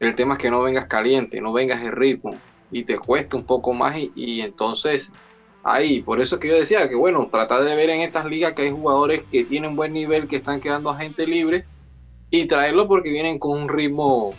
el 0.00 0.14
tema 0.14 0.34
es 0.34 0.40
que 0.40 0.50
no 0.50 0.62
vengas 0.62 0.86
caliente, 0.86 1.40
no 1.40 1.52
vengas 1.52 1.82
de 1.82 1.90
ritmo 1.90 2.36
y 2.70 2.82
te 2.82 2.98
cuesta 2.98 3.36
un 3.36 3.44
poco 3.44 3.72
más 3.72 3.96
y, 3.96 4.12
y 4.14 4.40
entonces 4.40 5.12
ahí, 5.62 6.02
por 6.02 6.20
eso 6.20 6.36
es 6.36 6.40
que 6.40 6.48
yo 6.48 6.54
decía 6.54 6.88
que 6.88 6.94
bueno, 6.94 7.28
tratar 7.30 7.62
de 7.62 7.76
ver 7.76 7.90
en 7.90 8.00
estas 8.00 8.26
ligas 8.26 8.52
que 8.54 8.62
hay 8.62 8.70
jugadores 8.70 9.24
que 9.30 9.44
tienen 9.44 9.76
buen 9.76 9.92
nivel, 9.92 10.28
que 10.28 10.36
están 10.36 10.60
quedando 10.60 10.90
a 10.90 10.98
gente 10.98 11.26
libre 11.26 11.64
y 12.30 12.46
traerlo 12.46 12.88
porque 12.88 13.10
vienen 13.10 13.38
con 13.38 13.62
un 13.62 13.68
ritmo 13.68 14.34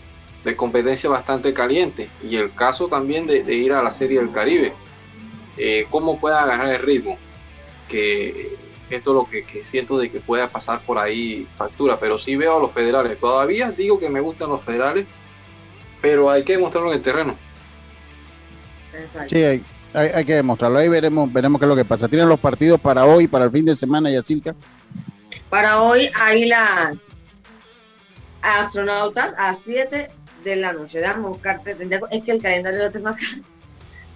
de 0.46 0.56
competencia 0.56 1.10
bastante 1.10 1.54
caliente. 1.54 2.08
Y 2.24 2.38
el 2.38 2.54
caso 2.54 2.88
también 2.88 3.26
de, 3.26 3.42
ir 3.54 3.74
a 3.74 3.82
la 3.82 3.92
Serie 3.92 4.20
del 4.20 4.32
Caribe. 4.32 4.74
Eh, 5.58 5.88
¿Cómo 5.90 6.20
puede 6.20 6.36
agarrar 6.36 6.68
el 6.68 6.82
ritmo? 6.82 7.18
Que 7.90 8.56
esto 8.92 9.10
es 9.10 9.16
lo 9.16 9.26
que, 9.30 9.66
siento 9.66 9.98
de 9.98 10.12
que 10.12 10.20
pueda 10.20 10.48
pasar 10.48 10.82
por 10.82 11.00
ahí 11.00 11.48
factura. 11.58 11.98
Pero 12.00 12.20
sí 12.20 12.36
veo 12.36 12.58
a 12.58 12.62
los 12.62 12.72
federales. 12.72 13.20
Todavía 13.20 13.72
digo 13.72 14.00
que 14.00 14.10
me 14.10 14.20
gustan 14.20 14.50
los 14.50 14.64
federales, 14.64 15.08
pero 16.00 16.30
hay 16.30 16.44
que 16.44 16.54
demostrarlo 16.54 16.92
en 16.92 16.98
el 16.98 17.02
terreno. 17.02 17.36
Sí, 19.28 19.44
hay, 19.44 19.64
hay, 19.94 20.26
que 20.26 20.36
demostrarlo. 20.36 20.78
Ahí 20.78 20.88
veremos, 20.88 21.34
veremos 21.34 21.60
qué 21.60 21.66
es 21.66 21.70
lo 21.70 21.76
que 21.76 21.86
pasa. 21.86 22.08
¿Tienen 22.08 22.30
los 22.30 22.40
partidos 22.40 22.80
para 22.80 23.06
hoy, 23.06 23.28
para 23.28 23.46
el 23.46 23.52
fin 23.52 23.66
de 23.66 23.76
semana, 23.76 24.12
Yacirca? 24.12 24.56
Para 25.50 25.82
hoy 25.82 26.08
hay 26.22 26.46
las 26.46 27.02
astronautas 28.44 29.34
a 29.40 29.48
las 29.48 29.60
7 29.66 30.12
de 30.46 30.56
la 30.56 30.72
noche. 30.72 31.00
Déjame 31.00 31.28
buscarte. 31.28 31.76
Es 32.12 32.24
que 32.24 32.32
el 32.32 32.42
calendario 32.42 32.80
lo 32.80 32.92
tengo 32.92 33.10
acá. 33.10 33.26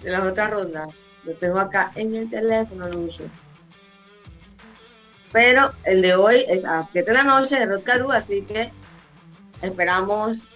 De 0.02 0.10
las 0.10 0.22
otras 0.22 0.50
rondas. 0.50 0.88
Lo 1.24 1.34
tengo 1.34 1.58
acá 1.58 1.92
en 1.96 2.14
el 2.14 2.30
teléfono, 2.30 2.88
Lucho. 2.88 3.24
Pero 5.32 5.72
el 5.84 6.00
de 6.00 6.14
hoy 6.14 6.44
es 6.48 6.64
a 6.64 6.76
las 6.76 6.90
7 6.90 7.10
de 7.10 7.16
la 7.18 7.22
noche 7.22 7.58
de 7.58 7.66
Rod 7.66 7.82
Caru, 7.82 8.10
así 8.10 8.42
que 8.42 8.72
esperamos 9.62 10.48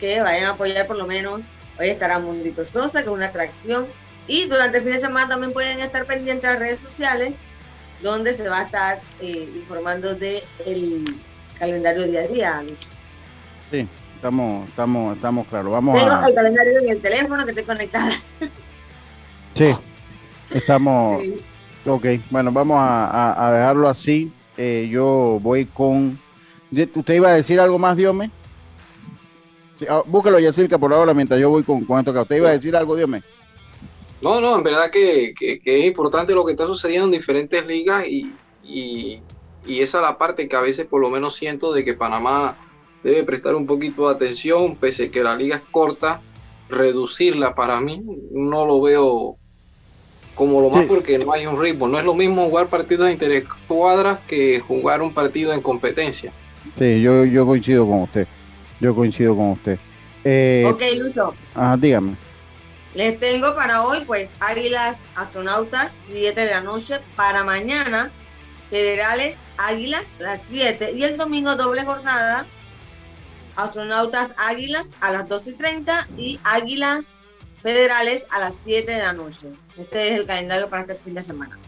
que 0.00 0.20
vayan 0.20 0.44
a 0.46 0.50
apoyar 0.50 0.86
por 0.86 0.96
lo 0.96 1.06
menos. 1.06 1.44
Hoy 1.78 1.88
estará 1.88 2.18
Mundito 2.18 2.64
Sosa, 2.64 3.02
que 3.02 3.06
es 3.06 3.12
una 3.12 3.26
atracción. 3.26 3.86
Y 4.26 4.46
durante 4.46 4.78
el 4.78 4.84
fin 4.84 4.92
de 4.94 4.98
semana 4.98 5.28
también 5.28 5.52
pueden 5.52 5.80
estar 5.80 6.04
pendientes 6.04 6.44
a 6.44 6.54
las 6.54 6.60
redes 6.60 6.78
sociales, 6.78 7.36
donde 8.02 8.32
se 8.32 8.48
va 8.48 8.60
a 8.60 8.62
estar 8.64 9.00
eh, 9.20 9.48
informando 9.54 10.14
del 10.14 10.42
el 10.66 11.04
calendario 11.58 12.06
día 12.06 12.20
a 12.20 12.26
día. 12.26 12.62
Sí, 13.70 13.88
estamos, 14.20 14.68
estamos, 14.68 15.16
estamos 15.16 15.46
claros. 15.46 15.72
Vamos 15.72 15.98
Tengo 15.98 16.26
el 16.26 16.34
calendario 16.34 16.78
en 16.78 16.90
el 16.90 17.00
teléfono 17.00 17.42
que 17.44 17.52
estoy 17.52 17.64
conectada. 17.64 18.10
Sí, 19.54 19.74
estamos. 20.50 21.22
Ok, 21.86 22.04
bueno, 22.28 22.52
vamos 22.52 22.76
a, 22.78 23.52
dejarlo 23.54 23.88
así. 23.88 24.30
Eh, 24.58 24.86
yo 24.92 25.38
voy 25.40 25.64
con. 25.64 26.20
¿Usted 26.70 27.14
iba 27.14 27.30
a 27.30 27.34
decir 27.36 27.58
algo 27.58 27.78
más, 27.78 27.96
Diome? 27.96 28.30
Sí, 29.78 29.86
ah, 29.88 30.02
búsquelo, 30.04 30.38
Yacirca, 30.38 30.76
por 30.76 30.92
ahora, 30.92 31.14
mientras 31.14 31.40
yo 31.40 31.48
voy 31.48 31.62
con, 31.62 31.86
con 31.86 31.98
esto 31.98 32.12
que 32.12 32.18
usted 32.18 32.36
iba 32.36 32.50
a 32.50 32.52
decir 32.52 32.76
algo, 32.76 32.94
Diome. 32.96 33.22
No, 34.20 34.42
no, 34.42 34.56
en 34.56 34.62
verdad 34.62 34.90
que, 34.90 35.32
es 35.40 35.84
importante 35.86 36.34
lo 36.34 36.44
que 36.44 36.52
está 36.52 36.66
sucediendo 36.66 37.06
en 37.06 37.12
diferentes 37.12 37.66
ligas 37.66 38.06
y, 38.06 38.30
y, 38.62 39.22
y 39.64 39.80
esa 39.80 39.98
es 39.98 40.02
la 40.02 40.18
parte 40.18 40.50
que 40.50 40.56
a 40.56 40.60
veces 40.60 40.84
por 40.84 41.00
lo 41.00 41.08
menos 41.08 41.34
siento 41.34 41.72
de 41.72 41.82
que 41.82 41.94
Panamá 41.94 42.58
debe 43.02 43.24
prestar 43.24 43.54
un 43.54 43.66
poquito 43.66 44.08
de 44.08 44.14
atención, 44.14 44.76
pese 44.76 45.04
a 45.04 45.10
que 45.10 45.22
la 45.22 45.36
liga 45.36 45.56
es 45.56 45.62
corta, 45.70 46.20
reducirla 46.68 47.54
para 47.54 47.80
mí 47.80 48.02
no 48.30 48.64
lo 48.64 48.80
veo 48.80 49.36
como 50.34 50.62
lo 50.62 50.70
más 50.70 50.86
porque 50.86 51.18
no 51.18 51.32
hay 51.32 51.46
un 51.46 51.60
ritmo. 51.60 51.86
No 51.86 51.98
es 51.98 52.04
lo 52.04 52.14
mismo 52.14 52.48
jugar 52.48 52.68
partidos 52.68 53.06
de 53.06 53.12
interescuadras 53.12 54.20
que 54.26 54.60
jugar 54.60 55.02
un 55.02 55.12
partido 55.12 55.52
en 55.52 55.60
competencia. 55.60 56.32
Sí, 56.78 57.02
yo, 57.02 57.26
yo 57.26 57.44
coincido 57.44 57.86
con 57.86 58.02
usted. 58.02 58.26
Yo 58.80 58.94
coincido 58.94 59.36
con 59.36 59.50
usted. 59.50 59.78
Eh, 60.24 60.64
ok, 60.66 60.82
Luso. 60.98 61.34
Ajá, 61.54 61.76
dígame. 61.76 62.14
Les 62.94 63.20
tengo 63.20 63.54
para 63.54 63.82
hoy, 63.82 63.98
pues, 64.06 64.32
Águilas 64.40 65.00
Astronautas, 65.14 66.04
7 66.08 66.40
de 66.40 66.50
la 66.50 66.62
noche. 66.62 67.00
Para 67.16 67.44
mañana, 67.44 68.10
Federales 68.70 69.38
Águilas, 69.58 70.06
las 70.18 70.42
7. 70.48 70.92
Y 70.96 71.04
el 71.04 71.18
domingo, 71.18 71.54
doble 71.54 71.84
jornada, 71.84 72.46
Astronautas 73.64 74.34
Águilas 74.38 74.92
a 75.00 75.10
las 75.10 75.28
2 75.28 75.48
y 75.48 75.52
30 75.52 76.08
y 76.16 76.40
Águilas 76.44 77.12
Federales 77.62 78.26
a 78.30 78.40
las 78.40 78.58
7 78.64 78.90
de 78.90 78.98
la 78.98 79.12
noche. 79.12 79.48
Este 79.76 80.08
es 80.08 80.20
el 80.20 80.26
calendario 80.26 80.68
para 80.68 80.82
este 80.82 80.94
fin 80.94 81.14
de 81.14 81.22
semana. 81.22 81.58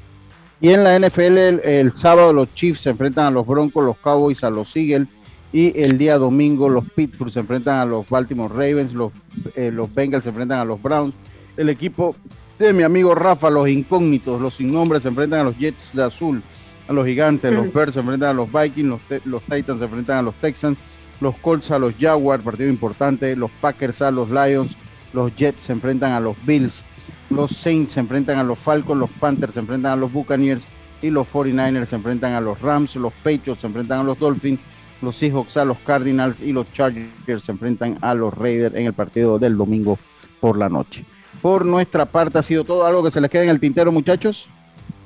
Y 0.60 0.70
en 0.70 0.84
la 0.84 0.98
NFL, 0.98 1.60
el, 1.64 1.92
sábado 1.92 2.32
los 2.32 2.54
Chiefs 2.54 2.82
se 2.82 2.90
enfrentan 2.90 3.26
a 3.26 3.30
los 3.30 3.46
Broncos, 3.46 3.84
los 3.84 3.98
Cowboys 3.98 4.44
a 4.44 4.50
los 4.50 4.74
Eagles. 4.76 5.08
Y 5.52 5.78
el 5.78 5.98
día 5.98 6.16
domingo 6.16 6.68
los 6.68 6.90
Pittsburgh 6.92 7.30
se 7.30 7.40
enfrentan 7.40 7.80
a 7.80 7.84
los 7.84 8.08
Baltimore 8.08 8.54
Ravens, 8.54 8.94
los, 8.94 9.12
eh, 9.54 9.70
los 9.70 9.92
Bengals 9.92 10.22
se 10.22 10.30
enfrentan 10.30 10.60
a 10.60 10.64
los 10.64 10.80
Browns. 10.80 11.14
El 11.58 11.68
equipo 11.68 12.16
de 12.58 12.72
mi 12.72 12.84
amigo 12.84 13.14
Rafa, 13.14 13.50
los 13.50 13.68
incógnitos, 13.68 14.40
los 14.40 14.54
sin 14.54 14.68
nombre, 14.68 15.00
se 15.00 15.08
enfrentan 15.08 15.40
a 15.40 15.44
los 15.44 15.58
Jets 15.58 15.90
de 15.94 16.04
Azul, 16.04 16.42
a 16.88 16.92
los 16.92 17.06
Gigantes, 17.06 17.52
los 17.52 17.72
Bears 17.72 17.94
se 17.94 18.00
enfrentan 18.00 18.30
a 18.30 18.32
los 18.32 18.50
Vikings, 18.50 18.88
los, 18.88 19.00
los 19.24 19.42
Titans 19.42 19.78
se 19.78 19.84
enfrentan 19.84 20.18
a 20.18 20.22
los 20.22 20.34
Texans, 20.36 20.78
los 21.22 21.36
Colts 21.36 21.70
a 21.70 21.78
los 21.78 21.94
Jaguars, 21.98 22.42
partido 22.42 22.68
importante, 22.68 23.36
los 23.36 23.50
Packers 23.60 24.02
a 24.02 24.10
los 24.10 24.28
Lions, 24.30 24.76
los 25.12 25.34
Jets 25.36 25.64
se 25.64 25.72
enfrentan 25.72 26.12
a 26.12 26.20
los 26.20 26.36
Bills, 26.44 26.82
los 27.30 27.52
Saints 27.52 27.92
se 27.92 28.00
enfrentan 28.00 28.38
a 28.38 28.42
los 28.42 28.58
Falcons, 28.58 28.98
los 28.98 29.10
Panthers 29.10 29.54
se 29.54 29.60
enfrentan 29.60 29.92
a 29.92 29.96
los 29.96 30.12
Buccaneers 30.12 30.62
y 31.00 31.10
los 31.10 31.26
49ers 31.28 31.86
se 31.86 31.96
enfrentan 31.96 32.32
a 32.32 32.40
los 32.40 32.60
Rams, 32.60 32.96
los 32.96 33.12
Patriots 33.12 33.60
se 33.60 33.66
enfrentan 33.68 34.00
a 34.00 34.04
los 34.04 34.18
Dolphins, 34.18 34.60
los 35.00 35.16
Seahawks 35.16 35.56
a 35.56 35.64
los 35.64 35.78
Cardinals 35.78 36.40
y 36.42 36.52
los 36.52 36.72
Chargers 36.72 37.42
se 37.42 37.52
enfrentan 37.52 37.98
a 38.00 38.14
los 38.14 38.34
Raiders 38.34 38.74
en 38.74 38.86
el 38.86 38.92
partido 38.92 39.38
del 39.38 39.56
domingo 39.56 39.98
por 40.40 40.58
la 40.58 40.68
noche. 40.68 41.04
Por 41.40 41.64
nuestra 41.64 42.06
parte 42.06 42.38
ha 42.38 42.42
sido 42.42 42.64
todo 42.64 42.84
algo 42.84 43.02
que 43.02 43.10
se 43.10 43.20
les 43.20 43.30
queda 43.30 43.44
en 43.44 43.48
el 43.48 43.60
tintero, 43.60 43.90
muchachos. 43.90 44.48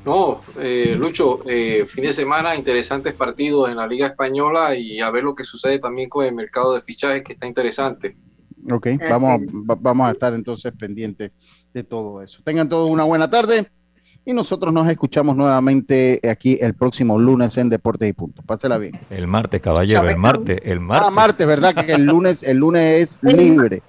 No, 0.06 0.40
eh, 0.60 0.94
Lucho, 0.96 1.40
eh, 1.48 1.84
fin 1.88 2.04
de 2.04 2.12
semana, 2.12 2.54
interesantes 2.54 3.12
partidos 3.12 3.68
en 3.68 3.76
la 3.76 3.88
Liga 3.88 4.06
Española 4.06 4.76
y 4.76 5.00
a 5.00 5.10
ver 5.10 5.24
lo 5.24 5.34
que 5.34 5.42
sucede 5.42 5.80
también 5.80 6.08
con 6.08 6.24
el 6.24 6.32
mercado 6.32 6.74
de 6.74 6.80
fichajes 6.80 7.24
que 7.24 7.32
está 7.32 7.48
interesante. 7.48 8.16
Ok, 8.70 8.86
vamos, 9.10 9.40
vamos 9.80 10.08
a 10.08 10.12
estar 10.12 10.32
entonces 10.32 10.72
pendientes 10.78 11.32
de 11.74 11.82
todo 11.82 12.22
eso. 12.22 12.40
Tengan 12.44 12.68
todos 12.68 12.88
una 12.88 13.02
buena 13.02 13.28
tarde 13.28 13.66
y 14.24 14.32
nosotros 14.32 14.72
nos 14.72 14.88
escuchamos 14.88 15.36
nuevamente 15.36 16.20
aquí 16.30 16.56
el 16.60 16.74
próximo 16.74 17.18
lunes 17.18 17.56
en 17.58 17.68
Deportes 17.68 18.08
y 18.08 18.12
Punto. 18.12 18.42
Pásela 18.42 18.78
bien. 18.78 18.96
El 19.10 19.26
martes, 19.26 19.60
caballero, 19.60 20.08
el 20.08 20.18
martes, 20.18 20.60
el 20.62 20.78
martes. 20.78 21.08
Ah, 21.08 21.10
martes, 21.10 21.46
¿verdad? 21.48 21.74
Que 21.74 21.92
el 21.92 22.04
lunes, 22.04 22.44
el 22.44 22.58
lunes 22.58 23.18
es 23.20 23.22
libre. 23.24 23.82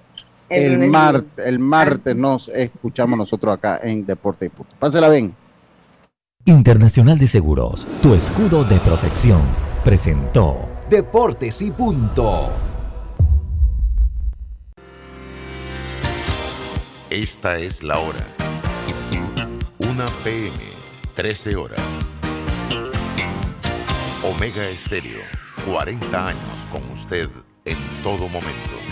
El, 0.48 0.88
martes, 0.88 1.46
el 1.46 1.60
martes 1.60 2.16
nos 2.16 2.48
escuchamos 2.48 3.16
nosotros 3.16 3.54
acá 3.54 3.78
en 3.84 4.04
Deportes 4.04 4.48
y 4.48 4.50
Punto. 4.50 4.74
Pásela 4.80 5.08
bien. 5.08 5.32
Internacional 6.44 7.18
de 7.18 7.28
Seguros, 7.28 7.86
tu 8.00 8.14
escudo 8.14 8.64
de 8.64 8.78
protección, 8.78 9.42
presentó 9.84 10.68
Deportes 10.88 11.60
y 11.60 11.70
Punto. 11.70 12.50
Esta 17.10 17.58
es 17.58 17.82
la 17.82 17.98
hora. 17.98 18.26
Una 19.78 20.06
PM, 20.24 20.56
13 21.14 21.56
horas. 21.56 21.80
Omega 24.24 24.66
Estéreo, 24.68 25.20
40 25.66 26.28
años 26.28 26.66
con 26.70 26.82
usted 26.90 27.28
en 27.66 27.78
todo 28.02 28.28
momento. 28.28 28.87